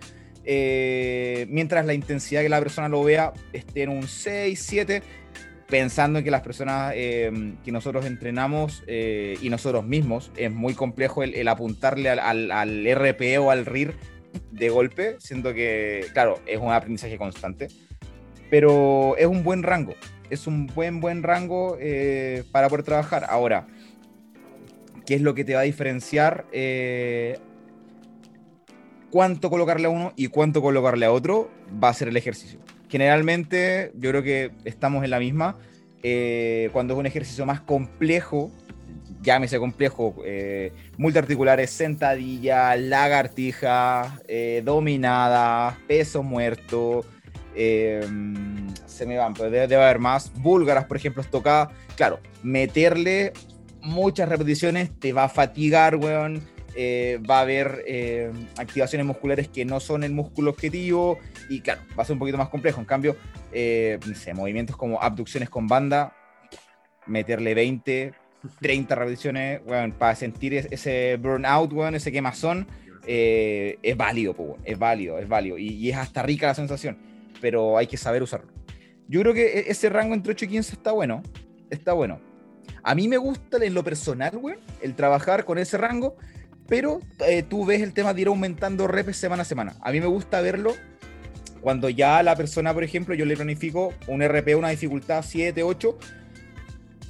Eh, 0.43 1.47
mientras 1.49 1.83
la 1.83 1.95
intensidad 1.95 2.41
que 2.41 2.49
la 2.49 2.59
persona 2.59 2.89
lo 2.89 3.03
vea 3.03 3.33
esté 3.53 3.83
en 3.83 3.89
un 3.89 4.07
6, 4.07 4.59
7 4.59 5.03
pensando 5.71 6.19
en 6.19 6.25
que 6.25 6.29
las 6.29 6.41
personas 6.41 6.93
em, 6.95 7.55
que 7.63 7.71
nosotros 7.71 8.05
entrenamos 8.05 8.83
eh, 8.87 9.37
y 9.41 9.49
nosotros 9.49 9.85
mismos, 9.85 10.31
es 10.35 10.51
muy 10.51 10.75
complejo 10.75 11.23
el, 11.23 11.47
apuntarle 11.47 12.09
al, 12.09 12.51
al, 12.51 12.85
RP 12.85 13.39
o 13.39 13.49
al 13.49 13.65
RIR 13.65 13.95
de 14.51 14.69
golpe, 14.69 15.15
siendo 15.19 15.53
que, 15.53 16.05
claro, 16.13 16.39
es 16.45 16.59
un 16.59 16.71
aprendizaje 16.71 17.17
constante, 17.17 17.69
pero 18.49 19.15
es 19.17 19.25
un 19.25 19.43
buen 19.43 19.63
rango, 19.63 19.93
es 20.29 20.45
un 20.45 20.67
buen, 20.67 20.99
buen 20.99 21.23
rango 21.23 21.77
eh, 21.79 22.43
para 22.51 22.67
poder 22.67 22.83
trabajar. 22.83 23.25
Ahora, 23.29 23.65
¿qué 25.05 25.15
es 25.15 25.21
lo 25.21 25.33
que 25.33 25.45
te 25.45 25.53
va 25.53 25.61
a 25.61 25.63
diferenciar? 25.63 26.45
Eh, 26.51 27.39
cuánto 29.09 29.49
colocarle 29.49 29.87
a 29.87 29.89
uno 29.89 30.11
y 30.17 30.27
cuánto 30.27 30.61
colocarle 30.61 31.05
a 31.05 31.13
otro 31.13 31.49
va 31.81 31.89
a 31.89 31.93
ser 31.93 32.09
el 32.09 32.17
ejercicio 32.17 32.59
generalmente 32.91 33.91
yo 33.95 34.09
creo 34.09 34.21
que 34.21 34.51
estamos 34.65 35.03
en 35.03 35.09
la 35.11 35.19
misma. 35.19 35.55
Eh, 36.03 36.69
cuando 36.73 36.93
es 36.93 36.99
un 36.99 37.05
ejercicio 37.05 37.45
más 37.45 37.61
complejo, 37.61 38.51
llámese 39.21 39.59
complejo, 39.59 40.15
eh, 40.25 40.73
sentadilla, 41.67 42.75
lagartija, 42.75 44.19
eh, 44.27 44.61
dominada, 44.65 45.77
peso 45.87 46.21
muerto, 46.21 47.05
se 47.53 49.05
me 49.05 49.17
van, 49.17 49.33
pero 49.33 49.49
debe, 49.49 49.75
haber 49.75 49.99
más. 49.99 50.31
Búlgaras, 50.41 50.85
por 50.85 50.97
ejemplo, 50.97 51.21
estocadas. 51.21 51.69
Claro, 51.95 52.19
meterle 52.43 53.31
muchas 53.81 54.27
repeticiones 54.27 54.91
te 54.99 55.13
va 55.13 55.25
a 55.25 55.29
fatigar, 55.29 55.95
weón. 55.95 56.41
Eh, 56.75 57.19
va 57.29 57.39
a 57.39 57.41
haber 57.41 57.83
eh, 57.85 58.31
activaciones 58.57 59.05
musculares 59.05 59.49
que 59.49 59.65
no 59.65 59.79
son 59.79 60.03
el 60.03 60.11
músculo 60.13 60.51
objetivo 60.51 61.19
y 61.49 61.59
claro, 61.59 61.81
va 61.97 62.03
a 62.03 62.05
ser 62.05 62.13
un 62.13 62.19
poquito 62.19 62.37
más 62.37 62.49
complejo. 62.49 62.79
En 62.79 62.85
cambio, 62.85 63.17
eh, 63.51 63.99
movimientos 64.33 64.77
como 64.77 65.01
abducciones 65.01 65.49
con 65.49 65.67
banda, 65.67 66.15
meterle 67.07 67.53
20, 67.53 68.13
30 68.61 68.95
repeticiones, 68.95 69.61
bueno, 69.65 69.93
para 69.97 70.15
sentir 70.15 70.53
ese 70.53 71.17
burnout, 71.17 71.73
bueno, 71.73 71.97
ese 71.97 72.11
quemazón, 72.11 72.67
es 73.05 73.97
válido, 73.97 74.35
es 74.63 74.79
válido, 74.79 75.19
es 75.19 75.27
válido. 75.27 75.57
Y, 75.57 75.89
es 75.89 75.97
hasta 75.97 76.23
rica 76.23 76.47
la 76.47 76.55
sensación, 76.55 76.97
pero 77.41 77.77
hay 77.77 77.87
que 77.87 77.97
saber 77.97 78.23
usarlo. 78.23 78.51
Yo 79.07 79.21
creo 79.21 79.33
que 79.33 79.59
e-, 79.59 79.71
ese 79.71 79.89
rango 79.89 80.13
entre 80.13 80.31
8 80.31 80.45
y 80.45 80.47
15 80.47 80.73
está 80.75 80.93
bueno, 80.93 81.21
está 81.69 81.91
bueno. 81.91 82.21
A 82.83 82.95
mí 82.95 83.07
me 83.07 83.17
gusta 83.17 83.63
en 83.63 83.73
lo 83.73 83.83
personal, 83.83 84.37
güey, 84.37 84.55
el 84.81 84.95
trabajar 84.95 85.45
con 85.45 85.57
ese 85.57 85.77
rango, 85.77 86.15
pero 86.71 87.01
eh, 87.27 87.43
tú 87.43 87.65
ves 87.65 87.81
el 87.81 87.91
tema 87.91 88.13
de 88.13 88.21
ir 88.21 88.27
aumentando 88.27 88.87
reps 88.87 89.17
semana 89.17 89.41
a 89.41 89.45
semana. 89.45 89.75
A 89.81 89.91
mí 89.91 89.99
me 89.99 90.05
gusta 90.05 90.39
verlo 90.39 90.73
cuando 91.59 91.89
ya 91.89 92.23
la 92.23 92.37
persona, 92.37 92.73
por 92.73 92.85
ejemplo, 92.85 93.13
yo 93.13 93.25
le 93.25 93.35
planifico 93.35 93.93
un 94.07 94.25
RP, 94.25 94.55
una 94.55 94.69
dificultad 94.69 95.21
7, 95.27 95.63
8, 95.63 95.97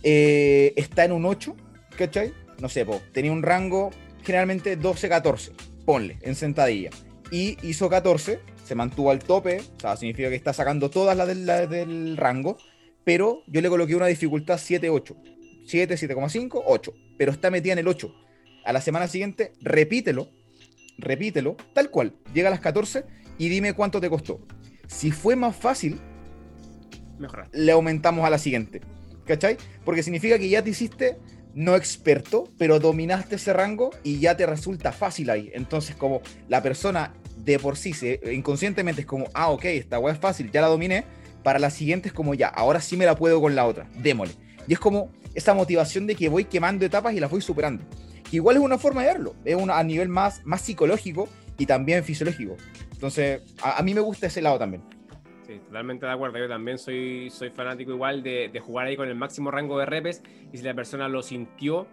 eh, 0.02 0.74
está 0.78 1.06
en 1.06 1.12
un 1.12 1.28
8, 1.28 1.56
¿cachai? 1.96 2.34
No 2.60 2.70
sé, 2.70 2.88
tenía 3.12 3.32
un 3.32 3.44
rango 3.44 3.92
generalmente 4.24 4.78
12, 4.78 5.08
14, 5.08 5.52
ponle, 5.86 6.18
en 6.24 6.34
sentadilla. 6.34 6.90
Y 7.30 7.56
hizo 7.62 7.88
14, 7.88 8.40
se 8.66 8.74
mantuvo 8.74 9.12
al 9.12 9.20
tope, 9.20 9.62
o 9.78 9.80
sea, 9.80 9.96
significa 9.96 10.30
que 10.30 10.36
está 10.38 10.54
sacando 10.54 10.90
todas 10.90 11.16
las 11.16 11.28
del, 11.28 11.46
del 11.46 12.18
rango, 12.18 12.58
pero 13.04 13.44
yo 13.46 13.62
le 13.62 13.70
coloqué 13.70 13.96
una 13.96 14.08
dificultad 14.08 14.60
7, 14.60 14.90
8. 14.90 15.16
7, 15.68 15.94
7,5, 15.94 16.64
8, 16.66 16.94
pero 17.20 17.32
está 17.32 17.52
metida 17.52 17.74
en 17.74 17.80
el 17.80 17.88
8 17.88 18.12
a 18.64 18.74
la 18.74 18.82
semana 18.82 19.08
siguiente, 19.08 19.54
repítelo, 19.62 20.30
repítelo, 20.98 21.58
tal 21.74 21.90
cual, 21.90 22.14
llega 22.34 22.48
a 22.48 22.52
las 22.52 22.60
14 22.60 23.06
y 23.38 23.50
dime 23.50 23.74
cuánto 23.74 24.00
te 24.00 24.10
costó. 24.10 24.40
Si 24.88 25.12
fue 25.12 25.36
más 25.36 25.56
fácil, 25.56 26.00
le 27.52 27.72
aumentamos 27.72 28.26
a 28.26 28.30
la 28.30 28.38
siguiente. 28.38 28.82
¿Cachai? 29.26 29.58
Porque 29.86 30.04
significa 30.04 30.38
que 30.38 30.50
ya 30.50 30.64
te 30.64 30.72
hiciste 30.72 31.18
no 31.54 31.76
experto, 31.76 32.50
pero 32.58 32.80
dominaste 32.80 33.36
ese 33.36 33.54
rango 33.54 33.92
y 34.04 34.20
ya 34.20 34.36
te 34.36 34.46
resulta 34.46 34.92
fácil 34.92 35.30
ahí. 35.30 35.52
Entonces, 35.54 35.96
como 35.96 36.22
la 36.50 36.62
persona 36.62 37.14
de 37.38 37.60
por 37.60 37.78
sí, 37.78 37.94
se, 37.94 38.20
inconscientemente 38.34 39.02
es 39.02 39.08
como, 39.08 39.28
ah, 39.34 39.50
ok, 39.50 39.66
esta 39.66 40.00
weá 40.00 40.14
es 40.14 40.20
fácil, 40.20 40.52
ya 40.52 40.62
la 40.62 40.68
dominé. 40.68 41.06
Para 41.44 41.60
la 41.60 41.70
siguiente 41.70 42.10
es 42.10 42.14
como, 42.14 42.34
ya, 42.36 42.48
ahora 42.48 42.82
sí 42.82 42.98
me 42.98 43.06
la 43.06 43.16
puedo 43.16 43.42
con 43.42 43.56
la 43.56 43.66
otra, 43.66 43.88
démosle. 44.02 44.36
Y 44.68 44.74
es 44.74 44.80
como 44.80 45.12
esa 45.34 45.54
motivación 45.54 46.06
de 46.08 46.16
que 46.16 46.30
voy 46.30 46.46
quemando 46.46 46.86
etapas 46.86 47.14
y 47.14 47.20
las 47.20 47.32
voy 47.32 47.42
superando 47.42 47.84
igual 48.38 48.58
es 48.58 48.62
una 48.62 48.78
forma 48.78 49.02
de 49.02 49.08
verlo, 49.08 49.36
es 49.46 49.56
una, 49.56 49.78
a 49.78 49.84
nivel 49.84 50.10
más, 50.10 50.46
más 50.46 50.62
psicológico 50.62 51.28
y 51.58 51.66
también 51.66 52.04
fisiológico. 52.04 52.58
Entonces, 52.92 53.42
a, 53.62 53.82
mí 53.84 53.94
me 53.94 54.02
gusta 54.02 54.28
ese 54.28 54.42
lado 54.42 54.60
también. 54.60 54.84
Sí, 55.48 55.60
totalmente 55.66 56.06
de 56.06 56.12
acuerdo. 56.12 56.38
Yo 56.38 56.48
también 56.48 56.78
soy, 56.78 57.30
soy 57.30 57.50
fanático 57.50 57.92
igual 57.92 58.24
de, 58.24 58.50
de 58.52 58.60
jugar 58.60 58.88
ahí 58.88 58.96
con 58.96 59.08
el 59.08 59.16
máximo 59.16 59.52
rango 59.52 59.78
de 59.80 59.86
repes 59.86 60.22
y 60.52 60.58
si 60.58 60.64
la 60.64 60.74
persona 60.74 61.08
lo 61.08 61.24
sintió 61.24 61.88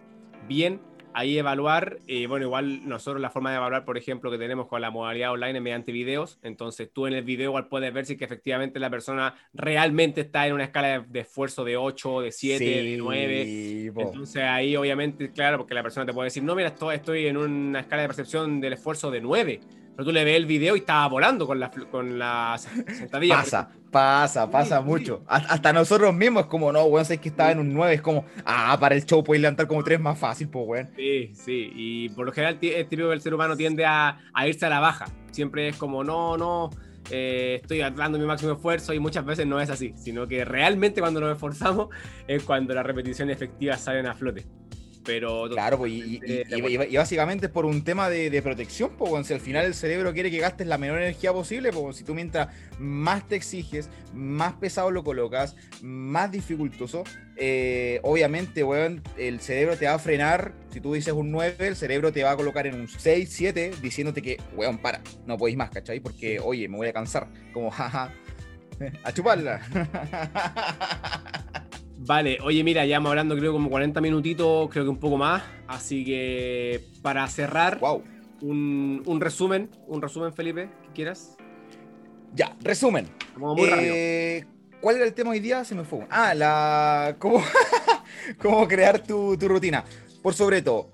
bien, 0.47 0.79
ahí 1.19 1.37
evaluar, 1.37 1.99
eh, 2.07 2.27
bueno, 2.27 2.45
igual 2.45 2.87
nosotros 2.87 3.21
la 3.21 3.29
forma 3.29 3.51
de 3.51 3.57
evaluar, 3.57 3.83
por 3.83 3.97
ejemplo, 3.97 4.31
que 4.31 4.37
tenemos 4.37 4.67
con 4.67 4.81
la 4.81 4.89
modalidad 4.89 5.31
online 5.31 5.57
es 5.57 5.63
mediante 5.63 5.91
videos, 5.91 6.39
entonces 6.43 6.89
tú 6.91 7.07
en 7.07 7.13
el 7.13 7.23
video 7.23 7.49
igual 7.49 7.67
puedes 7.67 7.93
ver 7.93 8.05
si 8.05 8.15
que 8.15 8.25
efectivamente 8.25 8.79
la 8.79 8.89
persona 8.89 9.35
realmente 9.53 10.21
está 10.21 10.47
en 10.47 10.53
una 10.53 10.63
escala 10.63 11.01
de, 11.01 11.19
esfuerzo 11.19 11.65
de 11.65 11.75
8, 11.75 12.21
de 12.21 12.31
7, 12.31 12.63
de 12.63 12.97
9, 12.97 13.91
entonces 13.97 14.43
ahí 14.43 14.75
obviamente, 14.75 15.31
claro, 15.31 15.57
porque 15.57 15.73
la 15.73 15.83
persona 15.83 16.05
te 16.05 16.13
puede 16.13 16.27
decir, 16.27 16.43
no, 16.43 16.55
mira, 16.55 16.69
estoy, 16.69 16.95
estoy 16.95 17.27
en 17.27 17.37
una 17.37 17.81
escala 17.81 18.03
de 18.03 18.07
percepción 18.07 18.61
del 18.61 18.73
esfuerzo 18.73 19.11
de 19.11 19.19
9, 19.19 19.59
Pero 19.99 20.11
tú 20.11 20.13
le 20.13 20.23
ves 20.23 20.37
el 20.37 20.45
video 20.45 20.77
y 20.77 20.79
estaba 20.79 21.05
volando 21.07 21.45
con 21.45 21.59
la, 21.59 21.69
con 21.91 22.17
la 22.17 22.57
sentadilla. 22.57 23.35
Pasa, 23.35 23.69
pasa, 23.91 24.49
pasa 24.49 24.79
mucho. 24.79 25.23
Hasta 25.27 25.73
nosotros 25.73 26.13
mismos, 26.13 26.43
es 26.43 26.47
como, 26.47 26.71
no, 26.71 26.85
weón, 26.85 27.03
sabes 27.03 27.19
que 27.19 27.27
estaba 27.27 27.51
en 27.51 27.59
un 27.59 27.73
9, 27.73 27.95
es 27.95 28.01
como, 28.01 28.23
ah, 28.45 28.77
para 28.79 28.95
el 28.95 29.05
show 29.05 29.21
puedes 29.21 29.41
levantar 29.41 29.67
como 29.67 29.83
3 29.83 29.99
más 29.99 30.17
fácil, 30.17 30.47
pues, 30.47 30.65
weón. 30.65 30.89
Sí, 30.95 31.33
sí. 31.33 31.73
Y 31.75 32.07
por 32.11 32.25
lo 32.25 32.31
general, 32.31 32.57
es 32.61 32.87
típico 32.87 33.09
que 33.09 33.13
el 33.13 33.19
ser 33.19 33.33
humano 33.33 33.57
tiende 33.57 33.85
a, 33.85 34.19
a 34.33 34.47
irse 34.47 34.65
a 34.65 34.69
la 34.69 34.79
baja. 34.79 35.07
Siempre 35.31 35.67
es 35.67 35.75
como, 35.75 36.01
no, 36.01 36.37
no 36.37 36.69
eh, 37.11 37.59
estoy 37.61 37.79
dando 37.79 38.17
mi 38.17 38.25
máximo 38.25 38.53
esfuerzo 38.53 38.93
y 38.93 38.99
muchas 38.99 39.25
veces 39.25 39.47
no 39.47 39.59
es 39.59 39.69
así, 39.69 39.93
sino 39.97 40.29
que 40.29 40.45
realmente 40.45 41.01
cuando 41.01 41.19
nos 41.19 41.33
esforzamos 41.33 41.89
es 42.25 42.41
cuando 42.43 42.73
las 42.73 42.85
repeticiones 42.85 43.35
efectivas 43.35 43.81
salen 43.81 44.05
a 44.05 44.13
flote. 44.13 44.45
Pero 45.09 45.49
claro, 45.49 45.79
pues, 45.79 45.91
y, 45.91 46.95
básicamente 46.95 47.49
por 47.49 47.65
un 47.65 47.83
tema 47.83 48.11
de, 48.11 48.41
protección, 48.43 48.91
pues, 48.95 49.25
si 49.25 49.33
al 49.33 49.39
final 49.39 49.65
el 49.65 49.73
cerebro 49.73 50.13
quiere 50.13 50.29
que 50.29 50.37
gastes 50.37 50.67
la 50.67 50.77
menor 50.77 51.01
energía 51.01 51.33
posible, 51.33 51.71
pues 51.71 51.95
si 51.95 52.03
tú 52.03 52.13
mientras 52.13 52.49
más 52.77 53.27
te 53.27 53.35
exiges, 53.35 53.89
más 54.13 54.53
pesado 54.53 54.91
lo 54.91 55.03
colocas, 55.03 55.55
más 55.81 56.31
dificultoso, 56.31 57.05
eh, 57.37 57.99
obviamente, 58.03 58.63
weón, 58.63 59.01
el 59.17 59.39
cerebro 59.39 59.75
te 59.77 59.87
va 59.87 59.95
a 59.95 59.99
frenar. 59.99 60.53
Si 60.71 60.79
tú 60.79 60.93
dices 60.93 61.11
un 61.11 61.31
9, 61.31 61.55
el 61.67 61.75
cerebro 61.75 62.13
te 62.13 62.21
va 62.21 62.29
a 62.33 62.35
colocar 62.35 62.67
en 62.67 62.75
un 62.75 62.87
6, 62.87 63.29
7, 63.31 63.71
diciéndote 63.81 64.21
que, 64.21 64.37
weón, 64.55 64.77
para, 64.77 65.01
no 65.25 65.39
podéis 65.39 65.57
más, 65.57 65.71
¿cachai? 65.71 66.01
Porque, 66.01 66.39
oye, 66.39 66.67
me 66.67 66.77
voy 66.77 66.87
a 66.87 66.93
cansar. 66.93 67.27
Como, 67.51 67.71
jaja, 67.71 68.13
a 69.03 69.11
chuparla. 69.11 69.59
Vale, 72.01 72.37
oye, 72.43 72.63
mira, 72.63 72.85
ya 72.85 72.95
hemos 72.95 73.09
hablando 73.09 73.35
creo 73.35 73.51
como 73.51 73.69
40 73.69 73.99
minutitos, 73.99 74.69
creo 74.69 74.85
que 74.85 74.89
un 74.89 74.99
poco 74.99 75.17
más. 75.17 75.43
Así 75.67 76.05
que 76.05 76.81
para 77.01 77.27
cerrar, 77.27 77.77
wow. 77.79 78.01
un, 78.41 79.17
resumen, 79.19 79.69
un 79.85 80.01
resumen, 80.01 80.31
Felipe, 80.33 80.69
que 80.85 80.93
quieras. 80.93 81.35
Ya, 82.33 82.55
resumen. 82.61 83.07
muy 83.35 83.69
eh, 83.69 84.45
¿Cuál 84.79 84.95
era 84.95 85.05
el 85.05 85.13
tema 85.13 85.31
hoy 85.31 85.41
día? 85.41 85.65
Se 85.65 85.75
me 85.75 85.83
fue. 85.83 86.07
Ah, 86.09 86.33
la. 86.33 87.17
¿Cómo, 87.19 87.43
cómo 88.41 88.65
crear 88.65 89.03
tu, 89.03 89.37
tu 89.37 89.49
rutina? 89.49 89.83
Por 90.23 90.33
sobre 90.33 90.61
todo, 90.61 90.93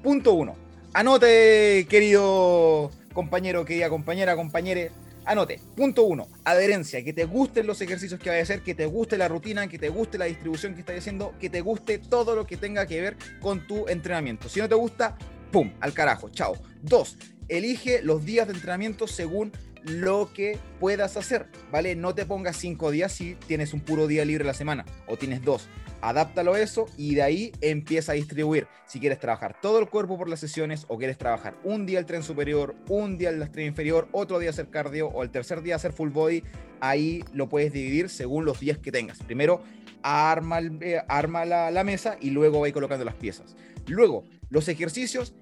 punto 0.00 0.34
uno. 0.34 0.54
Anote, 0.92 1.88
querido 1.88 2.92
compañero, 3.12 3.64
querida 3.64 3.88
compañera, 3.88 4.36
compañere 4.36 4.92
Anote, 5.26 5.58
punto 5.74 6.04
uno, 6.04 6.28
adherencia, 6.44 7.02
que 7.02 7.14
te 7.14 7.24
gusten 7.24 7.66
los 7.66 7.80
ejercicios 7.80 8.20
que 8.20 8.28
vayas 8.28 8.50
a 8.50 8.54
hacer, 8.54 8.62
que 8.62 8.74
te 8.74 8.84
guste 8.84 9.16
la 9.16 9.26
rutina, 9.26 9.66
que 9.68 9.78
te 9.78 9.88
guste 9.88 10.18
la 10.18 10.26
distribución 10.26 10.74
que 10.74 10.80
estás 10.80 10.98
haciendo, 10.98 11.34
que 11.40 11.48
te 11.48 11.62
guste 11.62 11.98
todo 11.98 12.36
lo 12.36 12.46
que 12.46 12.56
tenga 12.58 12.86
que 12.86 13.00
ver 13.00 13.16
con 13.40 13.66
tu 13.66 13.88
entrenamiento. 13.88 14.48
Si 14.48 14.60
no 14.60 14.68
te 14.68 14.74
gusta, 14.74 15.16
¡pum! 15.50 15.72
Al 15.80 15.94
carajo, 15.94 16.28
chao. 16.28 16.56
Dos, 16.82 17.16
elige 17.48 18.02
los 18.02 18.24
días 18.24 18.46
de 18.46 18.54
entrenamiento 18.54 19.06
según 19.06 19.52
lo 19.82 20.30
que 20.32 20.58
puedas 20.80 21.16
hacer, 21.16 21.46
¿vale? 21.70 21.94
No 21.96 22.14
te 22.14 22.26
pongas 22.26 22.56
cinco 22.56 22.90
días 22.90 23.12
si 23.12 23.34
tienes 23.46 23.72
un 23.72 23.80
puro 23.80 24.06
día 24.06 24.24
libre 24.24 24.44
la 24.44 24.54
semana 24.54 24.84
o 25.06 25.16
tienes 25.16 25.42
dos 25.42 25.68
adáptalo 26.04 26.52
a 26.52 26.60
eso 26.60 26.86
y 26.98 27.14
de 27.14 27.22
ahí 27.22 27.52
empieza 27.62 28.12
a 28.12 28.14
distribuir. 28.14 28.66
Si 28.86 29.00
quieres 29.00 29.18
trabajar 29.18 29.58
todo 29.60 29.78
el 29.78 29.88
cuerpo 29.88 30.18
por 30.18 30.28
las 30.28 30.38
sesiones 30.38 30.84
o 30.88 30.98
quieres 30.98 31.16
trabajar 31.16 31.54
un 31.64 31.86
día 31.86 31.98
el 31.98 32.04
tren 32.04 32.22
superior, 32.22 32.74
un 32.88 33.16
día 33.16 33.30
el 33.30 33.50
tren 33.50 33.68
inferior, 33.68 34.08
otro 34.12 34.38
día 34.38 34.50
hacer 34.50 34.68
cardio 34.68 35.08
o 35.08 35.22
el 35.22 35.30
tercer 35.30 35.62
día 35.62 35.76
hacer 35.76 35.92
full 35.92 36.10
body, 36.10 36.42
ahí 36.80 37.24
lo 37.32 37.48
puedes 37.48 37.72
dividir 37.72 38.10
según 38.10 38.44
los 38.44 38.60
días 38.60 38.76
que 38.76 38.92
tengas. 38.92 39.18
Primero 39.20 39.62
arma, 40.02 40.60
eh, 40.60 41.00
arma 41.08 41.46
la, 41.46 41.84
mesa 41.84 42.18
y 42.20 42.30
luego 42.30 42.60
va 42.60 42.70
colocando 42.70 43.06
las 43.06 43.14
piezas. 43.14 43.56
Luego, 43.86 44.24
los 44.50 44.68
ejercicios, 44.68 45.34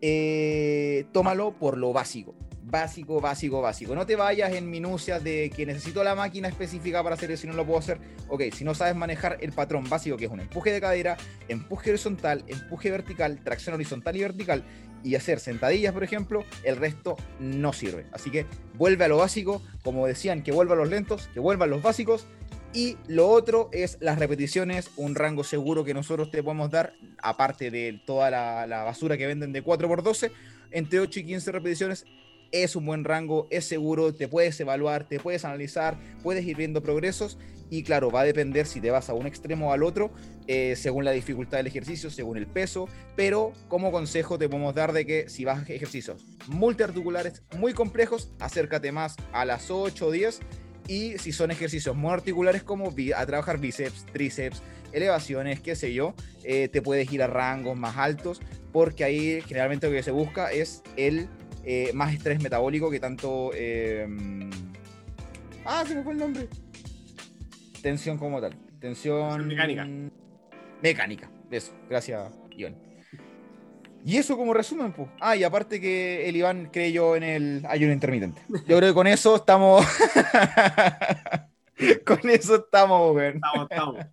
eh, 0.00 1.04
tómalo 1.12 1.52
por 1.52 1.78
lo 1.78 1.92
básico 1.92 2.34
básico, 2.72 3.20
básico, 3.20 3.60
básico. 3.60 3.94
No 3.94 4.06
te 4.06 4.16
vayas 4.16 4.54
en 4.54 4.70
minucias 4.70 5.22
de 5.22 5.52
que 5.54 5.66
necesito 5.66 6.02
la 6.02 6.14
máquina 6.14 6.48
específica 6.48 7.02
para 7.02 7.14
hacer 7.14 7.30
eso 7.30 7.46
y 7.46 7.50
no 7.50 7.54
lo 7.54 7.66
puedo 7.66 7.78
hacer. 7.78 7.98
Ok, 8.28 8.44
si 8.54 8.64
no 8.64 8.74
sabes 8.74 8.96
manejar 8.96 9.36
el 9.42 9.52
patrón 9.52 9.88
básico 9.90 10.16
que 10.16 10.24
es 10.24 10.30
un 10.30 10.40
empuje 10.40 10.72
de 10.72 10.80
cadera, 10.80 11.18
empuje 11.48 11.90
horizontal, 11.90 12.42
empuje 12.48 12.90
vertical, 12.90 13.38
tracción 13.44 13.74
horizontal 13.74 14.16
y 14.16 14.20
vertical 14.22 14.64
y 15.04 15.16
hacer 15.16 15.38
sentadillas, 15.38 15.92
por 15.92 16.02
ejemplo, 16.02 16.44
el 16.64 16.76
resto 16.76 17.16
no 17.38 17.74
sirve. 17.74 18.06
Así 18.10 18.30
que 18.30 18.46
vuelve 18.74 19.04
a 19.04 19.08
lo 19.08 19.18
básico, 19.18 19.60
como 19.84 20.06
decían, 20.06 20.42
que 20.42 20.50
vuelva 20.50 20.72
a 20.72 20.78
los 20.78 20.88
lentos, 20.88 21.28
que 21.34 21.40
vuelvan 21.40 21.68
los 21.68 21.82
básicos. 21.82 22.26
Y 22.72 22.96
lo 23.06 23.28
otro 23.28 23.68
es 23.72 23.98
las 24.00 24.18
repeticiones, 24.18 24.92
un 24.96 25.14
rango 25.14 25.44
seguro 25.44 25.84
que 25.84 25.92
nosotros 25.92 26.30
te 26.30 26.42
podemos 26.42 26.70
dar, 26.70 26.94
aparte 27.18 27.70
de 27.70 28.00
toda 28.06 28.30
la, 28.30 28.66
la 28.66 28.82
basura 28.82 29.18
que 29.18 29.26
venden 29.26 29.52
de 29.52 29.62
4x12, 29.62 30.32
entre 30.70 31.00
8 31.00 31.20
y 31.20 31.24
15 31.24 31.52
repeticiones 31.52 32.06
es 32.52 32.76
un 32.76 32.86
buen 32.86 33.04
rango, 33.04 33.48
es 33.50 33.64
seguro, 33.64 34.14
te 34.14 34.28
puedes 34.28 34.60
evaluar, 34.60 35.08
te 35.08 35.18
puedes 35.18 35.44
analizar, 35.44 35.98
puedes 36.22 36.44
ir 36.44 36.56
viendo 36.56 36.82
progresos 36.82 37.38
y 37.70 37.82
claro, 37.84 38.10
va 38.10 38.20
a 38.20 38.24
depender 38.24 38.66
si 38.66 38.82
te 38.82 38.90
vas 38.90 39.08
a 39.08 39.14
un 39.14 39.26
extremo 39.26 39.70
o 39.70 39.72
al 39.72 39.82
otro, 39.82 40.10
eh, 40.46 40.74
según 40.76 41.06
la 41.06 41.10
dificultad 41.12 41.56
del 41.56 41.68
ejercicio, 41.68 42.10
según 42.10 42.36
el 42.36 42.46
peso, 42.46 42.86
pero 43.16 43.54
como 43.68 43.90
consejo 43.90 44.38
te 44.38 44.46
podemos 44.46 44.74
dar 44.74 44.92
de 44.92 45.06
que 45.06 45.30
si 45.30 45.46
vas 45.46 45.66
a 45.66 45.72
ejercicios 45.72 46.22
multiarticulares 46.48 47.42
muy 47.56 47.72
complejos, 47.72 48.30
acércate 48.40 48.92
más 48.92 49.16
a 49.32 49.46
las 49.46 49.70
8 49.70 50.06
o 50.06 50.10
10 50.10 50.40
y 50.86 51.16
si 51.16 51.32
son 51.32 51.50
ejercicios 51.50 51.96
muy 51.96 52.12
articulares 52.12 52.62
como 52.62 52.92
a 53.16 53.26
trabajar 53.26 53.58
bíceps, 53.58 54.04
tríceps, 54.12 54.62
elevaciones, 54.92 55.60
qué 55.60 55.74
sé 55.74 55.94
yo, 55.94 56.14
eh, 56.44 56.68
te 56.68 56.82
puedes 56.82 57.10
ir 57.10 57.22
a 57.22 57.26
rangos 57.26 57.76
más 57.76 57.96
altos 57.96 58.42
porque 58.72 59.04
ahí 59.04 59.40
generalmente 59.46 59.86
lo 59.86 59.94
que 59.94 60.02
se 60.02 60.10
busca 60.10 60.52
es 60.52 60.82
el 60.96 61.28
eh, 61.64 61.90
más 61.94 62.12
estrés 62.12 62.42
metabólico 62.42 62.90
que 62.90 63.00
tanto... 63.00 63.50
Eh, 63.54 64.06
ah, 65.64 65.84
se 65.86 65.94
me 65.94 66.02
fue 66.02 66.12
el 66.12 66.18
nombre. 66.18 66.48
Tensión 67.82 68.18
como 68.18 68.40
tal. 68.40 68.54
Tensión... 68.80 69.46
Mecánica. 69.46 69.86
Mecánica. 70.82 71.30
Eso. 71.50 71.72
Gracias, 71.88 72.32
Iván. 72.56 72.76
Y 74.04 74.16
eso 74.16 74.36
como 74.36 74.52
resumen, 74.52 74.92
pues. 74.92 75.08
Ah, 75.20 75.36
y 75.36 75.44
aparte 75.44 75.80
que 75.80 76.28
el 76.28 76.34
Iván 76.34 76.70
creyó 76.72 77.14
en 77.14 77.22
el 77.22 77.64
ayuno 77.68 77.92
intermitente. 77.92 78.42
Yo 78.66 78.78
creo 78.78 78.90
que 78.90 78.94
con 78.94 79.06
eso 79.06 79.36
estamos. 79.36 79.86
con 82.04 82.28
eso 82.28 82.56
estamos, 82.56 83.12
güey. 83.12 83.34
Estamos, 83.34 83.70
estamos. 83.70 84.06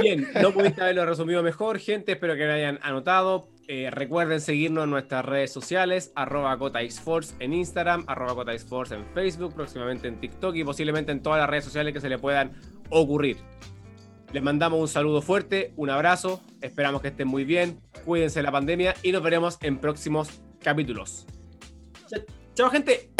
Bien, 0.00 0.26
no 0.40 0.52
pudiste 0.52 0.80
haberlo 0.80 1.04
resumido 1.04 1.42
mejor, 1.42 1.78
gente. 1.78 2.12
Espero 2.12 2.34
que 2.34 2.46
lo 2.46 2.52
hayan 2.52 2.78
anotado. 2.82 3.48
Eh, 3.68 3.90
recuerden 3.90 4.40
seguirnos 4.40 4.84
en 4.84 4.90
nuestras 4.90 5.24
redes 5.24 5.52
sociales, 5.52 6.12
arroba 6.14 6.56
CotaXForce 6.56 7.34
en 7.40 7.52
Instagram, 7.52 8.04
arroba 8.06 8.36
CotaXForce 8.36 8.94
en 8.94 9.04
Facebook, 9.06 9.54
próximamente 9.54 10.06
en 10.06 10.20
TikTok 10.20 10.54
y 10.54 10.62
posiblemente 10.62 11.10
en 11.10 11.20
todas 11.20 11.40
las 11.40 11.50
redes 11.50 11.64
sociales 11.64 11.92
que 11.92 12.00
se 12.00 12.08
le 12.08 12.18
puedan 12.18 12.52
ocurrir. 12.90 13.38
Les 14.32 14.42
mandamos 14.42 14.80
un 14.80 14.88
saludo 14.88 15.20
fuerte, 15.20 15.72
un 15.76 15.90
abrazo, 15.90 16.40
esperamos 16.60 17.02
que 17.02 17.08
estén 17.08 17.26
muy 17.26 17.44
bien, 17.44 17.80
cuídense 18.04 18.38
de 18.38 18.44
la 18.44 18.52
pandemia 18.52 18.94
y 19.02 19.10
nos 19.10 19.22
veremos 19.22 19.58
en 19.62 19.78
próximos 19.78 20.40
capítulos. 20.60 21.26
Chao 22.54 22.70
gente. 22.70 23.15